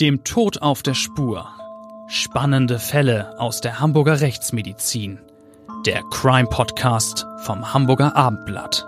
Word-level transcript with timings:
Dem 0.00 0.22
Tod 0.22 0.62
auf 0.62 0.84
der 0.84 0.94
Spur. 0.94 1.48
Spannende 2.06 2.78
Fälle 2.78 3.34
aus 3.40 3.60
der 3.60 3.80
Hamburger 3.80 4.20
Rechtsmedizin. 4.20 5.18
Der 5.86 6.04
Crime 6.12 6.46
Podcast 6.48 7.26
vom 7.38 7.74
Hamburger 7.74 8.14
Abendblatt. 8.14 8.86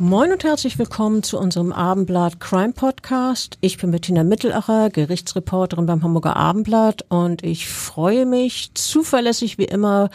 Moin 0.00 0.32
und 0.32 0.42
herzlich 0.42 0.80
willkommen 0.80 1.22
zu 1.22 1.38
unserem 1.38 1.72
Abendblatt 1.72 2.40
Crime 2.40 2.72
Podcast. 2.72 3.56
Ich 3.60 3.78
bin 3.78 3.92
Bettina 3.92 4.24
Mittelacher, 4.24 4.90
Gerichtsreporterin 4.90 5.86
beim 5.86 6.02
Hamburger 6.02 6.34
Abendblatt 6.34 7.04
und 7.08 7.44
ich 7.44 7.68
freue 7.68 8.26
mich 8.26 8.74
zuverlässig 8.74 9.58
wie 9.58 9.66
immer 9.66 10.10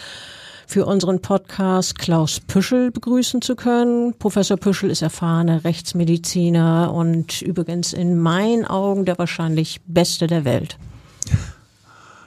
für 0.70 0.86
unseren 0.86 1.20
Podcast 1.20 1.98
Klaus 1.98 2.40
Püschel 2.40 2.92
begrüßen 2.92 3.42
zu 3.42 3.56
können. 3.56 4.14
Professor 4.20 4.56
Püschel 4.56 4.92
ist 4.92 5.02
erfahrener 5.02 5.64
Rechtsmediziner 5.64 6.94
und 6.94 7.42
übrigens 7.42 7.92
in 7.92 8.20
meinen 8.20 8.66
Augen 8.66 9.04
der 9.04 9.18
wahrscheinlich 9.18 9.82
beste 9.88 10.28
der 10.28 10.46
Welt. 10.46 10.78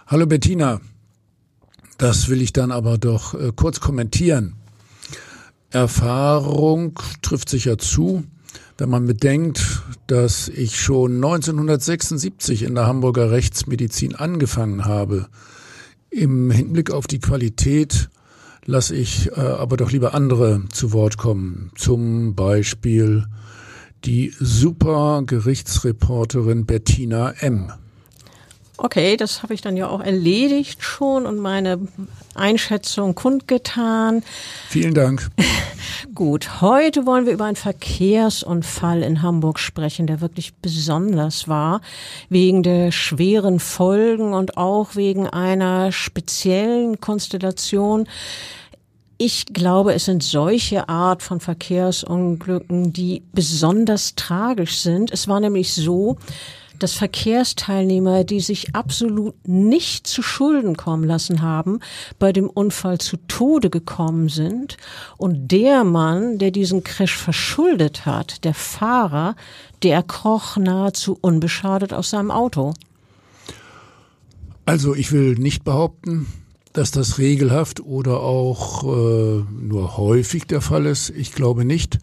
Hallo 0.08 0.26
Bettina, 0.26 0.80
das 1.98 2.28
will 2.30 2.42
ich 2.42 2.52
dann 2.52 2.72
aber 2.72 2.98
doch 2.98 3.34
äh, 3.34 3.52
kurz 3.54 3.78
kommentieren. 3.78 4.56
Erfahrung 5.70 6.98
trifft 7.22 7.48
sich 7.48 7.66
ja 7.66 7.78
zu, 7.78 8.24
wenn 8.76 8.90
man 8.90 9.06
bedenkt, 9.06 9.82
dass 10.08 10.48
ich 10.48 10.80
schon 10.80 11.14
1976 11.14 12.64
in 12.64 12.74
der 12.74 12.88
Hamburger 12.88 13.30
Rechtsmedizin 13.30 14.16
angefangen 14.16 14.84
habe. 14.84 15.28
Im 16.10 16.50
Hinblick 16.50 16.90
auf 16.90 17.06
die 17.06 17.20
Qualität 17.20 18.10
lasse 18.64 18.94
ich 18.94 19.30
äh, 19.36 19.40
aber 19.40 19.76
doch 19.76 19.90
lieber 19.90 20.14
andere 20.14 20.62
zu 20.70 20.92
Wort 20.92 21.16
kommen. 21.16 21.70
Zum 21.74 22.34
Beispiel 22.34 23.26
die 24.04 24.32
super 24.38 25.22
Gerichtsreporterin 25.24 26.66
Bettina 26.66 27.32
M. 27.40 27.72
Okay, 28.78 29.16
das 29.18 29.42
habe 29.42 29.52
ich 29.52 29.60
dann 29.60 29.76
ja 29.76 29.88
auch 29.88 30.00
erledigt 30.00 30.82
schon 30.82 31.26
und 31.26 31.38
meine 31.38 31.78
Einschätzung 32.34 33.14
kundgetan. 33.14 34.22
Vielen 34.68 34.94
Dank. 34.94 35.28
Gut, 36.14 36.60
heute 36.62 37.04
wollen 37.04 37.26
wir 37.26 37.34
über 37.34 37.44
einen 37.44 37.56
Verkehrsunfall 37.56 39.02
in 39.02 39.22
Hamburg 39.22 39.58
sprechen, 39.58 40.06
der 40.06 40.20
wirklich 40.20 40.54
besonders 40.56 41.48
war, 41.48 41.80
wegen 42.30 42.62
der 42.62 42.92
schweren 42.92 43.60
Folgen 43.60 44.32
und 44.32 44.56
auch 44.56 44.96
wegen 44.96 45.26
einer 45.26 45.92
speziellen 45.92 46.98
Konstellation. 46.98 48.08
Ich 49.18 49.46
glaube, 49.46 49.94
es 49.94 50.06
sind 50.06 50.22
solche 50.22 50.88
Art 50.88 51.22
von 51.22 51.40
Verkehrsunglücken, 51.40 52.92
die 52.92 53.22
besonders 53.32 54.14
tragisch 54.14 54.78
sind. 54.78 55.12
Es 55.12 55.28
war 55.28 55.40
nämlich 55.40 55.72
so, 55.72 56.18
dass 56.82 56.94
Verkehrsteilnehmer, 56.94 58.24
die 58.24 58.40
sich 58.40 58.74
absolut 58.74 59.34
nicht 59.46 60.06
zu 60.06 60.22
Schulden 60.22 60.76
kommen 60.76 61.04
lassen 61.04 61.42
haben, 61.42 61.80
bei 62.18 62.32
dem 62.32 62.50
Unfall 62.50 62.98
zu 62.98 63.16
Tode 63.28 63.70
gekommen 63.70 64.28
sind. 64.28 64.76
Und 65.16 65.52
der 65.52 65.84
Mann, 65.84 66.38
der 66.38 66.50
diesen 66.50 66.82
Crash 66.82 67.16
verschuldet 67.16 68.04
hat, 68.06 68.44
der 68.44 68.54
Fahrer, 68.54 69.36
der 69.82 70.02
kroch 70.02 70.56
nahezu 70.56 71.18
unbeschadet 71.20 71.92
aus 71.92 72.10
seinem 72.10 72.30
Auto. 72.30 72.74
Also 74.64 74.94
ich 74.94 75.12
will 75.12 75.34
nicht 75.34 75.64
behaupten, 75.64 76.26
dass 76.72 76.90
das 76.90 77.18
regelhaft 77.18 77.80
oder 77.80 78.20
auch 78.20 78.84
äh, 78.84 79.44
nur 79.50 79.96
häufig 79.96 80.46
der 80.46 80.60
Fall 80.60 80.86
ist. 80.86 81.10
Ich 81.10 81.32
glaube 81.32 81.64
nicht. 81.64 81.98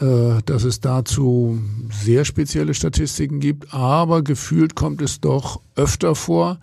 Äh, 0.00 0.40
dass 0.46 0.64
es 0.64 0.80
dazu 0.80 1.58
sehr 1.92 2.24
spezielle 2.24 2.72
Statistiken 2.72 3.38
gibt, 3.38 3.74
aber 3.74 4.22
gefühlt 4.22 4.74
kommt 4.74 5.02
es 5.02 5.20
doch 5.20 5.60
öfter 5.76 6.14
vor, 6.14 6.58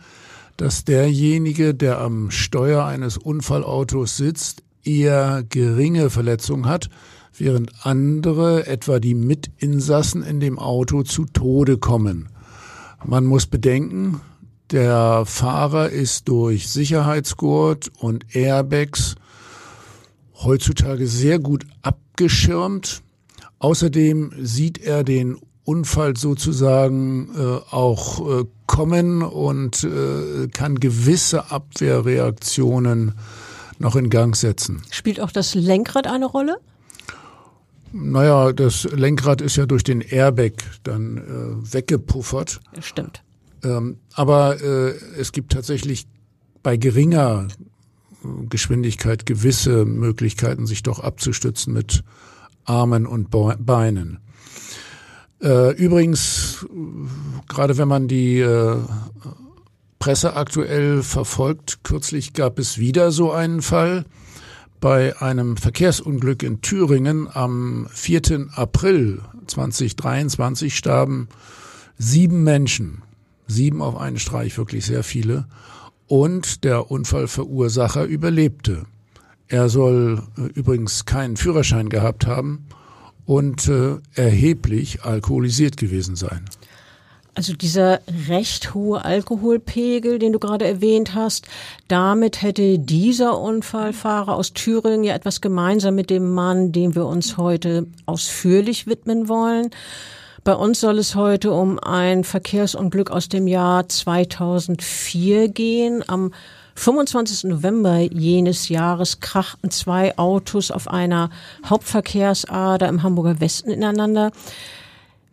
dass 0.58 0.86
derjenige, 0.86 1.76
der 1.76 2.02
am 2.02 2.32
Steuer 2.32 2.86
eines 2.86 3.16
Unfallautos 3.16 4.18
sitzt, 4.18 4.64
eher 4.84 5.44
geringe 5.48 6.10
Verletzungen 6.10 6.66
hat, 6.66 6.90
während 7.38 7.86
andere, 7.86 8.66
etwa 8.66 9.00
die 9.00 9.14
Mitinsassen 9.14 10.24
in 10.24 10.40
dem 10.40 10.58
Auto, 10.58 11.04
zu 11.04 11.26
Tode 11.26 11.78
kommen. 11.78 12.30
Man 13.06 13.26
muss 13.26 13.46
bedenken, 13.46 14.20
der 14.72 15.26
Fahrer 15.28 15.90
ist 15.90 16.28
durch 16.28 16.70
Sicherheitsgurt 16.70 17.92
und 18.00 18.36
Airbags 18.36 19.14
heutzutage 20.34 21.06
sehr 21.06 21.38
gut 21.38 21.68
abgeschirmt. 21.84 23.04
Außerdem 23.60 24.34
sieht 24.40 24.78
er 24.78 25.04
den 25.04 25.38
Unfall 25.64 26.16
sozusagen 26.16 27.30
äh, 27.36 27.42
auch 27.72 28.42
äh, 28.42 28.46
kommen 28.68 29.22
und 29.22 29.84
äh, 29.84 30.48
kann 30.48 30.80
gewisse 30.80 31.52
Abwehrreaktionen 31.52 33.16
noch 33.80 33.96
in 33.96 34.10
Gang 34.10 34.36
setzen. 34.36 34.82
Spielt 34.92 35.20
auch 35.20 35.32
das 35.32 35.56
Lenkrad 35.56 36.08
eine 36.08 36.26
Rolle? 36.26 36.58
Naja, 37.92 38.54
das 38.54 38.84
Lenkrad 38.86 39.42
ist 39.42 39.56
ja 39.56 39.66
durch 39.66 39.84
den 39.84 40.02
Airbag 40.02 40.54
dann 40.84 41.18
äh, 41.18 41.74
weggepuffert. 41.74 42.60
Stimmt. 42.80 43.24
Ähm, 43.64 43.98
aber 44.14 44.62
äh, 44.62 44.94
es 45.18 45.32
gibt 45.32 45.52
tatsächlich 45.52 46.08
bei 46.64 46.78
geringer 46.78 47.48
Geschwindigkeit 48.50 49.26
gewisse 49.26 49.86
Möglichkeiten, 49.86 50.68
sich 50.68 50.84
doch 50.84 51.00
abzustützen 51.00 51.74
mit 51.74 52.04
Armen 52.68 53.06
und 53.08 53.30
Beinen. 53.32 54.20
Äh, 55.42 55.76
übrigens, 55.76 56.66
gerade 57.48 57.78
wenn 57.78 57.88
man 57.88 58.08
die 58.08 58.40
äh, 58.40 58.78
Presse 60.00 60.36
aktuell 60.36 61.04
verfolgt, 61.04 61.84
kürzlich 61.84 62.34
gab 62.34 62.60
es 62.60 62.78
wieder 62.78 63.12
so 63.12 63.32
einen 63.32 63.62
Fall. 63.62 64.06
Bei 64.80 65.20
einem 65.22 65.58
Verkehrsunglück 65.58 66.44
in 66.44 66.62
Thüringen 66.62 67.28
am 67.32 67.88
4. 67.92 68.50
April 68.54 69.22
2023 69.48 70.76
starben 70.76 71.30
sieben 71.98 72.44
Menschen. 72.44 73.02
Sieben 73.48 73.82
auf 73.82 73.98
einen 73.98 74.20
Streich, 74.20 74.58
wirklich 74.58 74.86
sehr 74.86 75.04
viele. 75.04 75.48
Und 76.08 76.64
der 76.64 76.92
Unfallverursacher 76.92 78.04
überlebte. 78.06 78.86
Er 79.48 79.70
soll 79.70 80.24
äh, 80.38 80.42
übrigens 80.60 81.06
keinen 81.06 81.38
Führerschein 81.38 81.90
gehabt 81.90 82.28
haben 82.28 82.68
und 83.26 83.68
äh, 83.68 83.98
erheblich 84.16 85.04
alkoholisiert 85.04 85.78
gewesen 85.78 86.16
sein. 86.16 86.46
Also 87.38 87.54
dieser 87.54 88.00
recht 88.28 88.74
hohe 88.74 89.06
Alkoholpegel, 89.06 90.18
den 90.18 90.34
du 90.34 90.40
gerade 90.40 90.66
erwähnt 90.66 91.14
hast, 91.14 91.48
damit 91.88 92.42
hätte 92.42 92.80
dieser 92.80 93.40
Unfallfahrer 93.40 94.34
aus 94.34 94.54
Thüringen 94.54 95.04
ja 95.04 95.14
etwas 95.14 95.40
gemeinsam 95.40 95.94
mit 95.94 96.10
dem 96.10 96.34
Mann, 96.34 96.72
dem 96.72 96.96
wir 96.96 97.06
uns 97.06 97.38
heute 97.38 97.86
ausführlich 98.08 98.88
widmen 98.88 99.30
wollen. 99.30 99.70
Bei 100.44 100.56
uns 100.56 100.80
soll 100.80 100.98
es 100.98 101.14
heute 101.14 101.52
um 101.52 101.78
ein 101.78 102.24
Verkehrsunglück 102.24 103.12
aus 103.12 103.30
dem 103.30 103.46
Jahr 103.46 103.88
2004 103.88 105.50
gehen. 105.50 106.04
Am 106.08 106.32
25. 106.78 107.46
November 107.46 107.98
jenes 108.02 108.70
Jahres 108.70 109.20
krachten 109.20 109.72
zwei 109.72 110.16
Autos 110.18 110.70
auf 110.70 110.88
einer 110.88 111.32
Hauptverkehrsader 111.66 112.88
im 112.88 113.02
Hamburger 113.02 113.42
Westen 113.42 113.72
ineinander. 113.72 114.32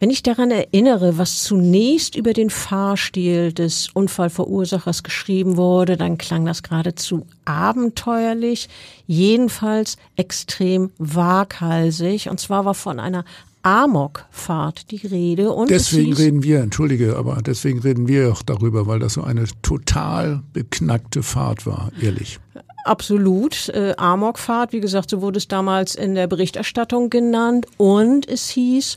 Wenn 0.00 0.08
ich 0.08 0.22
daran 0.22 0.50
erinnere, 0.50 1.18
was 1.18 1.42
zunächst 1.42 2.16
über 2.16 2.32
den 2.32 2.48
Fahrstil 2.48 3.52
des 3.52 3.90
Unfallverursachers 3.92 5.02
geschrieben 5.02 5.58
wurde, 5.58 5.98
dann 5.98 6.16
klang 6.16 6.46
das 6.46 6.62
geradezu 6.62 7.26
abenteuerlich, 7.44 8.70
jedenfalls 9.06 9.98
extrem 10.16 10.92
waghalsig. 10.96 12.30
Und 12.30 12.40
zwar 12.40 12.64
war 12.64 12.74
von 12.74 12.98
einer 12.98 13.24
Amokfahrt 13.64 14.90
die 14.90 15.06
Rede. 15.06 15.50
Und 15.50 15.70
deswegen 15.70 16.12
reden 16.12 16.42
wir, 16.42 16.60
entschuldige, 16.60 17.16
aber 17.16 17.40
deswegen 17.42 17.80
reden 17.80 18.06
wir 18.06 18.30
auch 18.30 18.42
darüber, 18.42 18.86
weil 18.86 18.98
das 18.98 19.14
so 19.14 19.22
eine 19.22 19.44
total 19.62 20.42
beknackte 20.52 21.22
Fahrt 21.22 21.64
war, 21.66 21.90
ehrlich. 22.00 22.38
Absolut. 22.84 23.70
Äh, 23.70 23.94
Amokfahrt, 23.96 24.74
wie 24.74 24.80
gesagt, 24.80 25.08
so 25.08 25.22
wurde 25.22 25.38
es 25.38 25.48
damals 25.48 25.94
in 25.94 26.14
der 26.14 26.26
Berichterstattung 26.26 27.08
genannt. 27.08 27.66
Und 27.78 28.28
es 28.28 28.50
hieß, 28.50 28.96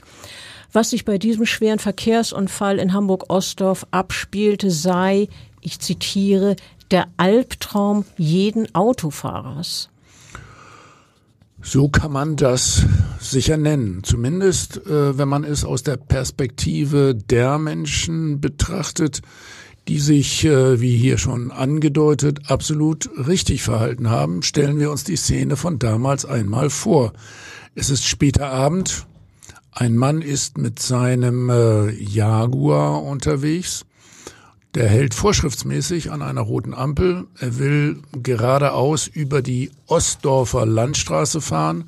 was 0.74 0.90
sich 0.90 1.06
bei 1.06 1.18
diesem 1.18 1.46
schweren 1.46 1.80
Verkehrsunfall 1.80 2.78
in 2.78 2.92
Hamburg-Ostdorf 2.92 3.88
abspielte, 3.92 4.69
sei, 4.69 5.30
ich 5.62 5.80
zitiere, 5.80 6.58
der 6.92 7.08
Albtraum 7.16 8.04
jeden 8.18 8.74
Autofahrers. 8.75 9.90
So 11.69 11.90
kann 11.90 12.14
man 12.14 12.38
das 12.38 12.86
sicher 13.19 13.58
nennen. 13.58 14.02
Zumindest, 14.02 14.78
äh, 14.88 15.18
wenn 15.18 15.28
man 15.28 15.44
es 15.44 15.66
aus 15.66 15.84
der 15.84 15.98
Perspektive 15.98 17.14
der 17.14 17.58
Menschen 17.58 18.40
betrachtet, 18.40 19.22
die 19.90 20.00
sich, 20.00 20.46
äh, 20.46 20.80
wie 20.80 20.96
hier 20.96 21.18
schon 21.18 21.52
angedeutet, 21.52 22.50
absolut 22.50 23.10
richtig 23.28 23.64
verhalten 23.64 24.10
haben. 24.10 24.44
Stellen 24.44 24.80
wir 24.80 24.90
uns 24.90 25.04
die 25.04 25.18
Szene 25.18 25.58
von 25.58 25.78
damals 25.78 26.24
einmal 26.24 26.69
vor. 26.69 27.12
Es 27.75 27.90
ist 27.90 28.06
später 28.06 28.48
Abend. 28.50 29.06
Ein 29.74 29.98
Mann 29.98 30.22
ist 30.22 30.58
mit 30.58 30.80
seinem 30.80 31.50
äh, 31.50 31.92
Jaguar 31.92 33.04
unterwegs. 33.04 33.84
Der 34.78 34.90
hält 34.90 35.16
vorschriftsmäßig 35.16 36.12
an 36.12 36.22
einer 36.22 36.42
roten 36.42 36.76
Ampel. 36.76 37.26
Er 37.40 37.58
will 37.58 37.98
geradeaus 38.12 39.08
über 39.08 39.42
die 39.42 39.72
Ostdorfer 39.88 40.68
Landstraße 40.68 41.42
fahren. 41.42 41.86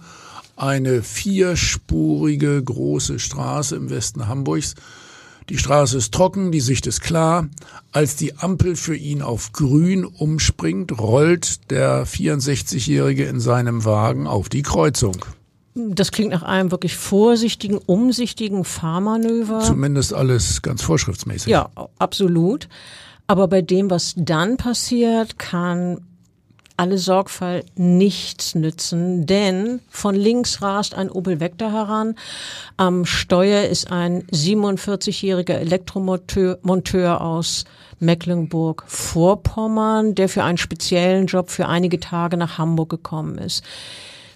Eine 0.55 1.03
vierspurige 1.03 2.63
große 2.63 3.19
Straße 3.19 3.75
im 3.75 3.91
Westen 3.91 4.27
Hamburgs. 4.27 4.73
Die 5.49 5.59
Straße 5.59 5.97
ist 5.99 6.15
trocken, 6.15 6.51
die 6.51 6.61
Sicht 6.61 6.87
ist 6.87 7.01
klar. 7.01 7.47
Als 7.91 8.15
die 8.15 8.39
Ampel 8.39 8.75
für 8.75 8.95
ihn 8.95 9.21
auf 9.21 9.51
grün 9.51 10.03
umspringt, 10.03 10.99
rollt 10.99 11.69
der 11.69 12.07
64-Jährige 12.07 13.25
in 13.25 13.39
seinem 13.39 13.85
Wagen 13.85 14.25
auf 14.25 14.49
die 14.49 14.63
Kreuzung. 14.63 15.23
Das 15.75 16.11
klingt 16.11 16.31
nach 16.31 16.43
einem 16.43 16.71
wirklich 16.71 16.95
vorsichtigen, 16.95 17.77
umsichtigen 17.77 18.65
Fahrmanöver. 18.65 19.59
Zumindest 19.59 20.13
alles 20.13 20.61
ganz 20.61 20.81
vorschriftsmäßig. 20.81 21.47
Ja, 21.47 21.69
absolut. 21.97 22.67
Aber 23.27 23.47
bei 23.47 23.61
dem, 23.61 23.89
was 23.89 24.15
dann 24.17 24.57
passiert, 24.57 25.37
kann 25.37 25.99
alle 26.79 26.97
Sorgfalt 26.97 27.65
nichts 27.75 28.55
nützen, 28.55 29.25
denn 29.25 29.81
von 29.89 30.15
links 30.15 30.61
rast 30.61 30.95
ein 30.95 31.11
Opel 31.11 31.41
Vector 31.41 31.73
heran. 31.73 32.15
Am 32.77 33.05
Steuer 33.05 33.63
ist 33.63 33.91
ein 33.91 34.23
47-jähriger 34.27 35.55
Elektromonteur 35.55 37.21
aus 37.21 37.65
Mecklenburg-Vorpommern, 37.99 40.15
der 40.15 40.29
für 40.29 40.43
einen 40.43 40.57
speziellen 40.57 41.25
Job 41.25 41.49
für 41.49 41.67
einige 41.67 41.99
Tage 41.99 42.37
nach 42.37 42.57
Hamburg 42.57 42.89
gekommen 42.89 43.37
ist. 43.37 43.61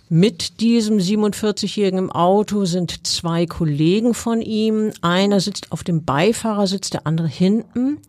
Mit 0.09 0.59
diesem 0.59 0.97
47-Jährigen 0.97 1.97
im 1.97 2.11
Auto 2.11 2.65
sind 2.65 3.07
zwei 3.07 3.45
Kollegen 3.45 4.13
von 4.13 4.41
ihm. 4.41 4.91
Einer 5.01 5.39
sitzt 5.39 5.71
auf 5.71 5.83
dem 5.83 6.03
Beifahrersitz, 6.03 6.89
der 6.89 7.07
andere 7.07 7.27
hinten. 7.27 7.99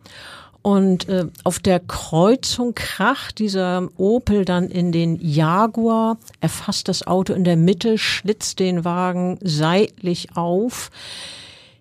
Und 0.61 1.07
äh, 1.09 1.27
auf 1.43 1.59
der 1.59 1.79
Kreuzung 1.79 2.73
kracht 2.73 3.37
dieser 3.37 3.87
Opel 3.97 4.45
dann 4.45 4.69
in 4.69 4.91
den 4.91 5.15
Jaguar, 5.21 6.17
erfasst 6.41 6.87
das 6.87 7.05
Auto 7.05 7.33
in 7.33 7.43
der 7.43 7.55
Mitte, 7.55 7.99
schlitzt 7.99 8.59
den 8.59 8.83
Wagen 8.83 9.37
seitlich 9.43 10.35
auf. 10.35 10.89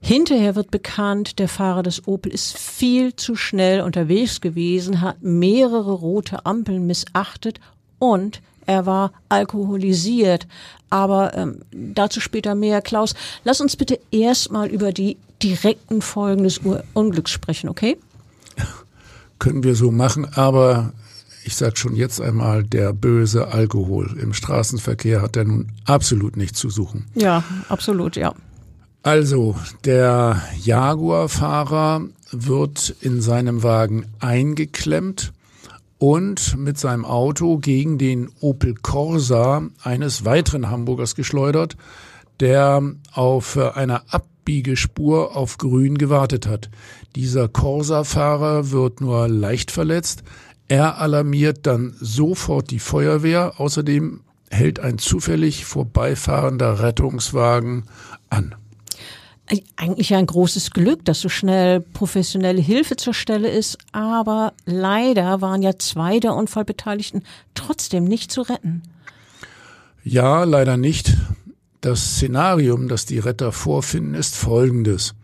Hinterher 0.03 0.55
wird 0.55 0.71
bekannt, 0.71 1.39
der 1.39 1.49
Fahrer 1.49 1.83
des 1.83 2.07
Opel 2.07 2.31
ist 2.31 2.59
viel 2.59 3.17
zu 3.17 3.37
schnell 3.37 3.81
unterwegs 3.81 4.43
gewesen, 4.43 5.01
hat 5.01 5.23
mehrere 5.23 5.93
rote 5.93 6.45
Ampeln 6.45 6.87
missachtet 6.87 7.61
und 7.99 8.43
er 8.67 8.87
war 8.87 9.13
alkoholisiert. 9.29 10.47
Aber 10.91 11.37
ähm, 11.37 11.61
dazu 11.73 12.21
später 12.21 12.55
mehr. 12.55 12.81
Klaus, 12.81 13.15
lass 13.45 13.61
uns 13.61 13.77
bitte 13.77 13.99
erstmal 14.11 14.69
über 14.69 14.93
die 14.93 15.17
direkten 15.43 16.03
Folgen 16.03 16.45
des 16.45 16.61
Unglücks 16.93 17.31
sprechen, 17.31 17.69
okay? 17.69 17.97
Können 19.39 19.65
wir 19.65 19.75
so 19.75 19.91
machen, 19.91 20.27
aber 20.35 20.93
ich 21.45 21.57
sage 21.57 21.77
schon 21.77 21.95
jetzt 21.95 22.21
einmal, 22.21 22.65
der 22.65 22.93
böse 22.95 23.49
Alkohol 23.49 24.17
im 24.19 24.33
Straßenverkehr 24.33 25.21
hat 25.21 25.37
er 25.37 25.45
nun 25.45 25.69
absolut 25.85 26.37
nichts 26.37 26.59
zu 26.59 26.71
suchen. 26.71 27.07
Ja, 27.15 27.45
absolut, 27.69 28.17
ja. 28.17 28.35
Also, 29.03 29.55
der 29.85 30.41
Jaguar-Fahrer 30.63 32.07
wird 32.31 32.97
in 33.03 33.21
seinem 33.21 33.63
Wagen 33.63 34.07
eingeklemmt 34.21 35.34
und 35.99 36.56
mit 36.56 36.79
seinem 36.79 37.05
Auto 37.05 37.58
gegen 37.58 37.99
den 37.99 38.31
Opel 38.41 38.75
Corsa 38.75 39.62
eines 39.82 40.25
weiteren 40.25 40.70
Hamburgers 40.70 41.14
geschleudert, 41.14 41.76
der 42.41 42.82
auf 43.12 43.56
einer 43.56 44.02
Abbiegespur 44.12 45.37
auf 45.37 45.58
Grün 45.58 45.96
gewartet 45.96 46.46
hat. 46.46 46.70
Dieser 47.14 47.49
Corsa-Fahrer 47.49 48.70
wird 48.70 49.00
nur 49.00 49.29
leicht 49.29 49.70
verletzt. 49.70 50.25
Er 50.69 50.99
alarmiert 50.99 51.67
dann 51.67 51.94
sofort 52.00 52.70
die 52.70 52.79
Feuerwehr. 52.79 53.55
Außerdem 53.58 54.20
hält 54.50 54.81
ein 54.81 54.99
zufällig 54.99 55.64
vorbeifahrender 55.64 56.81
Rettungswagen 56.81 57.85
an 58.31 58.55
eigentlich 59.76 60.14
ein 60.14 60.26
großes 60.26 60.70
Glück, 60.70 61.05
dass 61.05 61.20
so 61.20 61.29
schnell 61.29 61.81
professionelle 61.81 62.61
Hilfe 62.61 62.96
zur 62.96 63.12
Stelle 63.12 63.49
ist, 63.49 63.79
aber 63.93 64.55
leider 64.64 65.41
waren 65.41 65.62
ja 65.62 65.79
zwei 65.79 66.19
der 66.19 66.35
Unfallbeteiligten 66.35 67.25
trotzdem 67.55 68.05
nicht 68.05 68.32
zu 68.32 68.43
retten. 68.43 68.82
Ja, 70.02 70.44
leider 70.44 70.76
nicht. 70.76 71.17
Das 71.81 72.17
Szenarium, 72.17 72.88
das 72.88 73.05
die 73.05 73.19
Retter 73.19 73.52
vorfinden, 73.52 74.14
ist 74.14 74.35
folgendes. 74.35 75.14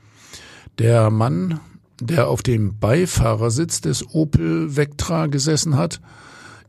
Der 0.79 1.11
Mann, 1.11 1.61
der 2.01 2.29
auf 2.29 2.43
dem 2.43 2.79
Beifahrersitz 2.79 3.81
des 3.81 4.15
Opel 4.15 4.77
Vectra 4.77 5.27
gesessen 5.27 5.77
hat, 5.77 6.01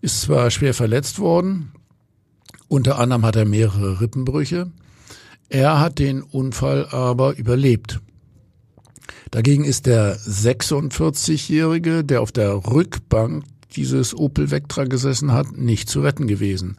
ist 0.02 0.22
zwar 0.22 0.50
schwer 0.52 0.74
verletzt 0.74 1.20
worden, 1.20 1.74
unter 2.68 3.00
anderem 3.00 3.26
hat 3.26 3.36
er 3.36 3.44
mehrere 3.44 4.00
Rippenbrüche, 4.00 4.72
er 5.52 5.80
hat 5.80 6.00
den 6.00 6.24
Unfall 6.24 6.88
aber 6.88 7.38
überlebt. 7.38 8.00
Dagegen 9.32 9.66
ist 9.66 9.86
der 9.86 10.18
46-Jährige, 10.18 12.04
der 12.04 12.22
auf 12.22 12.32
der 12.32 12.54
Rückbank 12.54 13.44
dieses 13.76 14.18
Opel 14.18 14.50
Vectra 14.50 14.86
gesessen 14.86 15.34
hat, 15.34 15.58
nicht 15.58 15.90
zu 15.90 16.02
retten 16.02 16.28
gewesen. 16.28 16.78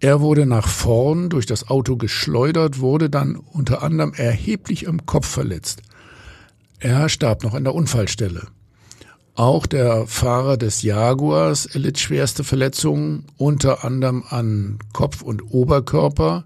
Er 0.00 0.20
wurde 0.20 0.46
nach 0.46 0.68
vorn 0.68 1.28
durch 1.28 1.46
das 1.46 1.68
Auto 1.68 1.96
geschleudert, 1.96 2.78
wurde 2.78 3.10
dann 3.10 3.34
unter 3.34 3.82
anderem 3.82 4.12
erheblich 4.14 4.88
am 4.88 5.04
Kopf 5.04 5.26
verletzt. 5.26 5.82
Er 6.78 7.08
starb 7.08 7.42
noch 7.42 7.54
an 7.54 7.64
der 7.64 7.74
Unfallstelle. 7.74 8.46
Auch 9.34 9.66
der 9.66 10.06
Fahrer 10.06 10.56
des 10.56 10.82
Jaguars 10.82 11.66
erlitt 11.66 11.98
schwerste 11.98 12.44
Verletzungen, 12.44 13.24
unter 13.36 13.84
anderem 13.84 14.22
an 14.28 14.78
Kopf 14.92 15.22
und 15.22 15.52
Oberkörper. 15.52 16.44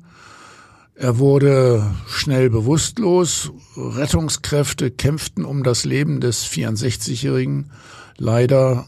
Er 0.95 1.19
wurde 1.19 1.91
schnell 2.07 2.51
bewusstlos. 2.51 3.51
Rettungskräfte 3.77 4.91
kämpften 4.91 5.45
um 5.45 5.63
das 5.63 5.85
Leben 5.85 6.21
des 6.21 6.47
64-Jährigen. 6.47 7.71
Leider 8.19 8.87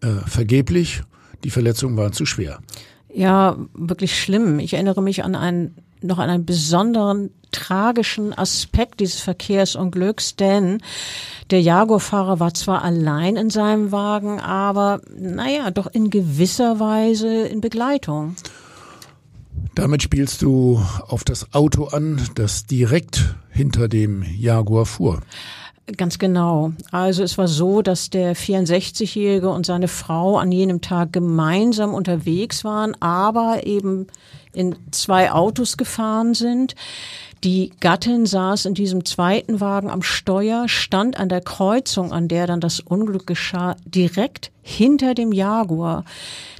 äh, 0.00 0.08
vergeblich. 0.26 1.02
Die 1.44 1.50
Verletzungen 1.50 1.96
waren 1.96 2.12
zu 2.12 2.24
schwer. 2.24 2.60
Ja, 3.12 3.56
wirklich 3.74 4.20
schlimm. 4.20 4.58
Ich 4.58 4.74
erinnere 4.74 5.02
mich 5.02 5.24
an 5.24 5.34
einen, 5.34 5.76
noch 6.02 6.18
an 6.18 6.30
einen 6.30 6.46
besonderen 6.46 7.30
tragischen 7.50 8.36
Aspekt 8.36 9.00
dieses 9.00 9.20
Verkehrsunglücks, 9.20 10.36
denn 10.36 10.82
der 11.50 11.62
Jaguar-Fahrer 11.62 12.40
war 12.40 12.54
zwar 12.54 12.82
allein 12.82 13.36
in 13.36 13.50
seinem 13.50 13.92
Wagen, 13.92 14.40
aber 14.40 15.00
naja, 15.18 15.70
doch 15.70 15.86
in 15.86 16.10
gewisser 16.10 16.78
Weise 16.78 17.46
in 17.46 17.60
Begleitung. 17.60 18.36
Damit 19.76 20.02
spielst 20.02 20.40
du 20.40 20.82
auf 21.06 21.22
das 21.22 21.52
Auto 21.52 21.84
an, 21.84 22.18
das 22.34 22.64
direkt 22.64 23.36
hinter 23.50 23.88
dem 23.88 24.22
Jaguar 24.22 24.86
fuhr. 24.86 25.20
Ganz 25.98 26.18
genau. 26.18 26.72
Also 26.92 27.22
es 27.22 27.36
war 27.36 27.46
so, 27.46 27.82
dass 27.82 28.08
der 28.08 28.34
64-Jährige 28.34 29.50
und 29.50 29.66
seine 29.66 29.86
Frau 29.86 30.38
an 30.38 30.50
jenem 30.50 30.80
Tag 30.80 31.12
gemeinsam 31.12 31.92
unterwegs 31.92 32.64
waren, 32.64 33.00
aber 33.02 33.66
eben 33.66 34.06
in 34.54 34.76
zwei 34.92 35.30
Autos 35.30 35.76
gefahren 35.76 36.32
sind. 36.32 36.74
Die 37.44 37.70
Gattin 37.80 38.26
saß 38.26 38.64
in 38.64 38.74
diesem 38.74 39.04
zweiten 39.04 39.60
Wagen 39.60 39.90
am 39.90 40.02
Steuer, 40.02 40.68
stand 40.68 41.18
an 41.18 41.28
der 41.28 41.42
Kreuzung, 41.42 42.12
an 42.12 42.28
der 42.28 42.46
dann 42.46 42.60
das 42.60 42.80
Unglück 42.80 43.26
geschah, 43.26 43.76
direkt 43.84 44.50
hinter 44.62 45.14
dem 45.14 45.32
Jaguar. 45.32 46.04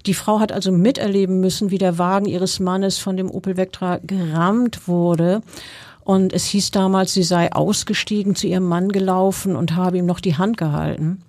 Die 0.04 0.14
Frau 0.14 0.38
hat 0.38 0.52
also 0.52 0.70
miterleben 0.70 1.40
müssen, 1.40 1.70
wie 1.70 1.78
der 1.78 1.98
Wagen 1.98 2.26
ihres 2.26 2.60
Mannes 2.60 2.98
von 2.98 3.16
dem 3.16 3.30
Opel 3.30 3.56
Vectra 3.56 3.98
gerammt 4.02 4.86
wurde. 4.86 5.42
Und 6.04 6.32
es 6.32 6.44
hieß 6.44 6.70
damals, 6.70 7.14
sie 7.14 7.24
sei 7.24 7.52
ausgestiegen, 7.52 8.36
zu 8.36 8.46
ihrem 8.46 8.68
Mann 8.68 8.90
gelaufen 8.90 9.56
und 9.56 9.74
habe 9.74 9.98
ihm 9.98 10.06
noch 10.06 10.20
die 10.20 10.36
Hand 10.36 10.56
gehalten. 10.56 11.22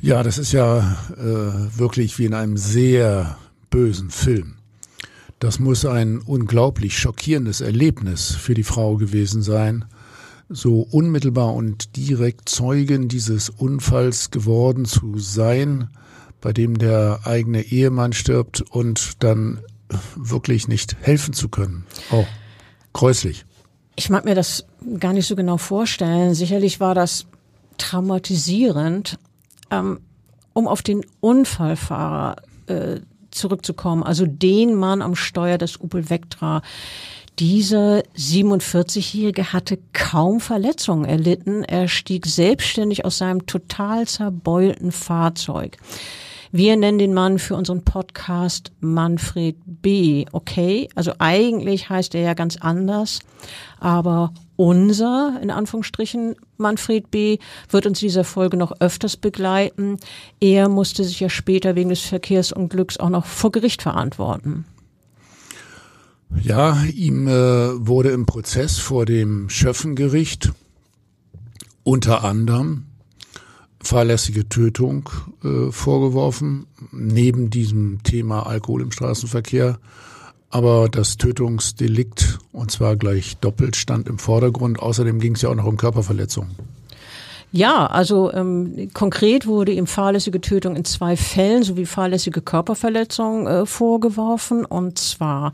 Ja, 0.00 0.22
das 0.22 0.38
ist 0.38 0.52
ja 0.52 0.96
äh, 1.18 1.78
wirklich 1.78 2.18
wie 2.18 2.26
in 2.26 2.34
einem 2.34 2.56
sehr 2.56 3.36
bösen 3.68 4.10
Film. 4.10 4.54
Das 5.44 5.58
muss 5.58 5.84
ein 5.84 6.20
unglaublich 6.20 6.98
schockierendes 6.98 7.60
Erlebnis 7.60 8.30
für 8.34 8.54
die 8.54 8.62
Frau 8.62 8.96
gewesen 8.96 9.42
sein, 9.42 9.84
so 10.48 10.80
unmittelbar 10.80 11.52
und 11.52 11.98
direkt 11.98 12.48
Zeugen 12.48 13.08
dieses 13.08 13.50
Unfalls 13.50 14.30
geworden 14.30 14.86
zu 14.86 15.18
sein, 15.18 15.88
bei 16.40 16.54
dem 16.54 16.78
der 16.78 17.20
eigene 17.24 17.60
Ehemann 17.60 18.14
stirbt 18.14 18.62
und 18.62 19.22
dann 19.22 19.60
wirklich 20.16 20.66
nicht 20.66 20.96
helfen 21.02 21.34
zu 21.34 21.50
können. 21.50 21.84
Oh, 22.10 22.24
gräuslich. 22.94 23.44
Ich 23.96 24.08
mag 24.08 24.24
mir 24.24 24.34
das 24.34 24.64
gar 24.98 25.12
nicht 25.12 25.26
so 25.26 25.36
genau 25.36 25.58
vorstellen. 25.58 26.32
Sicherlich 26.32 26.80
war 26.80 26.94
das 26.94 27.26
traumatisierend. 27.76 29.18
Ähm, 29.70 30.00
um 30.54 30.68
auf 30.68 30.80
den 30.80 31.04
Unfallfahrer 31.20 32.36
äh, 32.66 33.00
zurückzukommen, 33.34 34.02
also 34.02 34.26
den 34.26 34.74
Mann 34.74 35.02
am 35.02 35.14
Steuer 35.14 35.58
des 35.58 35.80
Opel 35.80 36.08
Vectra. 36.10 36.62
Dieser 37.38 38.02
47-Jährige 38.16 39.52
hatte 39.52 39.78
kaum 39.92 40.40
Verletzungen 40.40 41.04
erlitten. 41.04 41.64
Er 41.64 41.88
stieg 41.88 42.26
selbstständig 42.26 43.04
aus 43.04 43.18
seinem 43.18 43.46
total 43.46 44.06
zerbeulten 44.06 44.92
Fahrzeug. 44.92 45.78
Wir 46.56 46.76
nennen 46.76 46.98
den 46.98 47.14
Mann 47.14 47.40
für 47.40 47.56
unseren 47.56 47.82
Podcast 47.82 48.70
Manfred 48.78 49.56
B. 49.66 50.24
Okay, 50.30 50.88
also 50.94 51.10
eigentlich 51.18 51.90
heißt 51.90 52.14
er 52.14 52.20
ja 52.20 52.34
ganz 52.34 52.58
anders, 52.58 53.18
aber 53.80 54.32
unser, 54.54 55.36
in 55.42 55.50
Anführungsstrichen, 55.50 56.36
Manfred 56.56 57.10
B. 57.10 57.38
wird 57.70 57.86
uns 57.86 57.98
dieser 57.98 58.22
Folge 58.22 58.56
noch 58.56 58.70
öfters 58.78 59.16
begleiten. 59.16 59.96
Er 60.38 60.68
musste 60.68 61.02
sich 61.02 61.18
ja 61.18 61.28
später 61.28 61.74
wegen 61.74 61.88
des 61.88 62.02
Verkehrsunglücks 62.02 62.98
auch 62.98 63.10
noch 63.10 63.26
vor 63.26 63.50
Gericht 63.50 63.82
verantworten. 63.82 64.64
Ja, 66.40 66.80
ihm 66.84 67.26
äh, 67.26 67.32
wurde 67.84 68.10
im 68.10 68.26
Prozess 68.26 68.78
vor 68.78 69.06
dem 69.06 69.48
Schöffengericht 69.48 70.52
unter 71.82 72.22
anderem 72.22 72.84
fahrlässige 73.84 74.48
Tötung 74.48 75.10
äh, 75.44 75.70
vorgeworfen, 75.70 76.66
neben 76.92 77.50
diesem 77.50 78.02
Thema 78.02 78.46
Alkohol 78.46 78.82
im 78.82 78.92
Straßenverkehr. 78.92 79.78
Aber 80.50 80.88
das 80.88 81.16
Tötungsdelikt, 81.16 82.38
und 82.52 82.70
zwar 82.70 82.96
gleich 82.96 83.36
doppelt, 83.38 83.76
stand 83.76 84.08
im 84.08 84.18
Vordergrund. 84.18 84.78
Außerdem 84.78 85.18
ging 85.18 85.34
es 85.34 85.42
ja 85.42 85.48
auch 85.48 85.54
noch 85.54 85.66
um 85.66 85.76
Körperverletzung. 85.76 86.46
Ja, 87.50 87.86
also 87.86 88.32
ähm, 88.32 88.90
konkret 88.94 89.46
wurde 89.46 89.72
ihm 89.72 89.86
fahrlässige 89.86 90.40
Tötung 90.40 90.74
in 90.74 90.84
zwei 90.84 91.16
Fällen 91.16 91.62
sowie 91.62 91.86
fahrlässige 91.86 92.40
Körperverletzung 92.40 93.46
äh, 93.46 93.66
vorgeworfen. 93.66 94.64
Und 94.64 94.98
zwar 94.98 95.52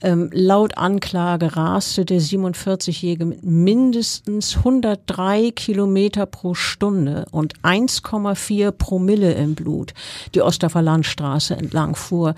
ähm, 0.00 0.30
laut 0.32 0.76
Anklage 0.76 1.56
raste 1.56 2.04
der 2.04 2.20
47-Jährige 2.20 3.24
mit 3.24 3.42
mindestens 3.42 4.56
103 4.58 5.52
Kilometer 5.52 6.26
pro 6.26 6.54
Stunde 6.54 7.26
und 7.30 7.58
1,4 7.60 8.70
Promille 8.72 9.32
im 9.34 9.54
Blut 9.54 9.94
die 10.34 10.42
Osterfer 10.42 10.82
Landstraße 10.82 11.56
entlang 11.56 11.94
fuhr 11.94 12.34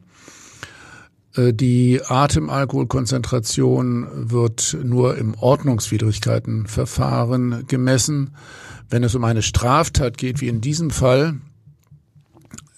Äh, 1.39 1.55
die 1.55 2.03
Atemalkoholkonzentration 2.05 4.31
wird 4.31 4.77
nur 4.83 5.17
im 5.17 5.33
Ordnungswidrigkeitenverfahren 5.35 7.65
gemessen. 7.67 8.35
Wenn 8.91 9.05
es 9.05 9.15
um 9.15 9.23
eine 9.25 9.43
Straftat 9.43 10.19
geht, 10.19 10.41
wie 10.41 10.49
in 10.49 10.61
diesem 10.61 10.91
Fall, 10.91 11.37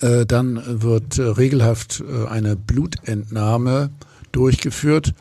äh, 0.00 0.26
dann 0.26 0.82
wird 0.82 1.16
äh, 1.18 1.23
regelhaft 1.23 2.04
eine 2.28 2.56
Blutentnahme 2.56 3.88
durchgeführt. 4.32 5.14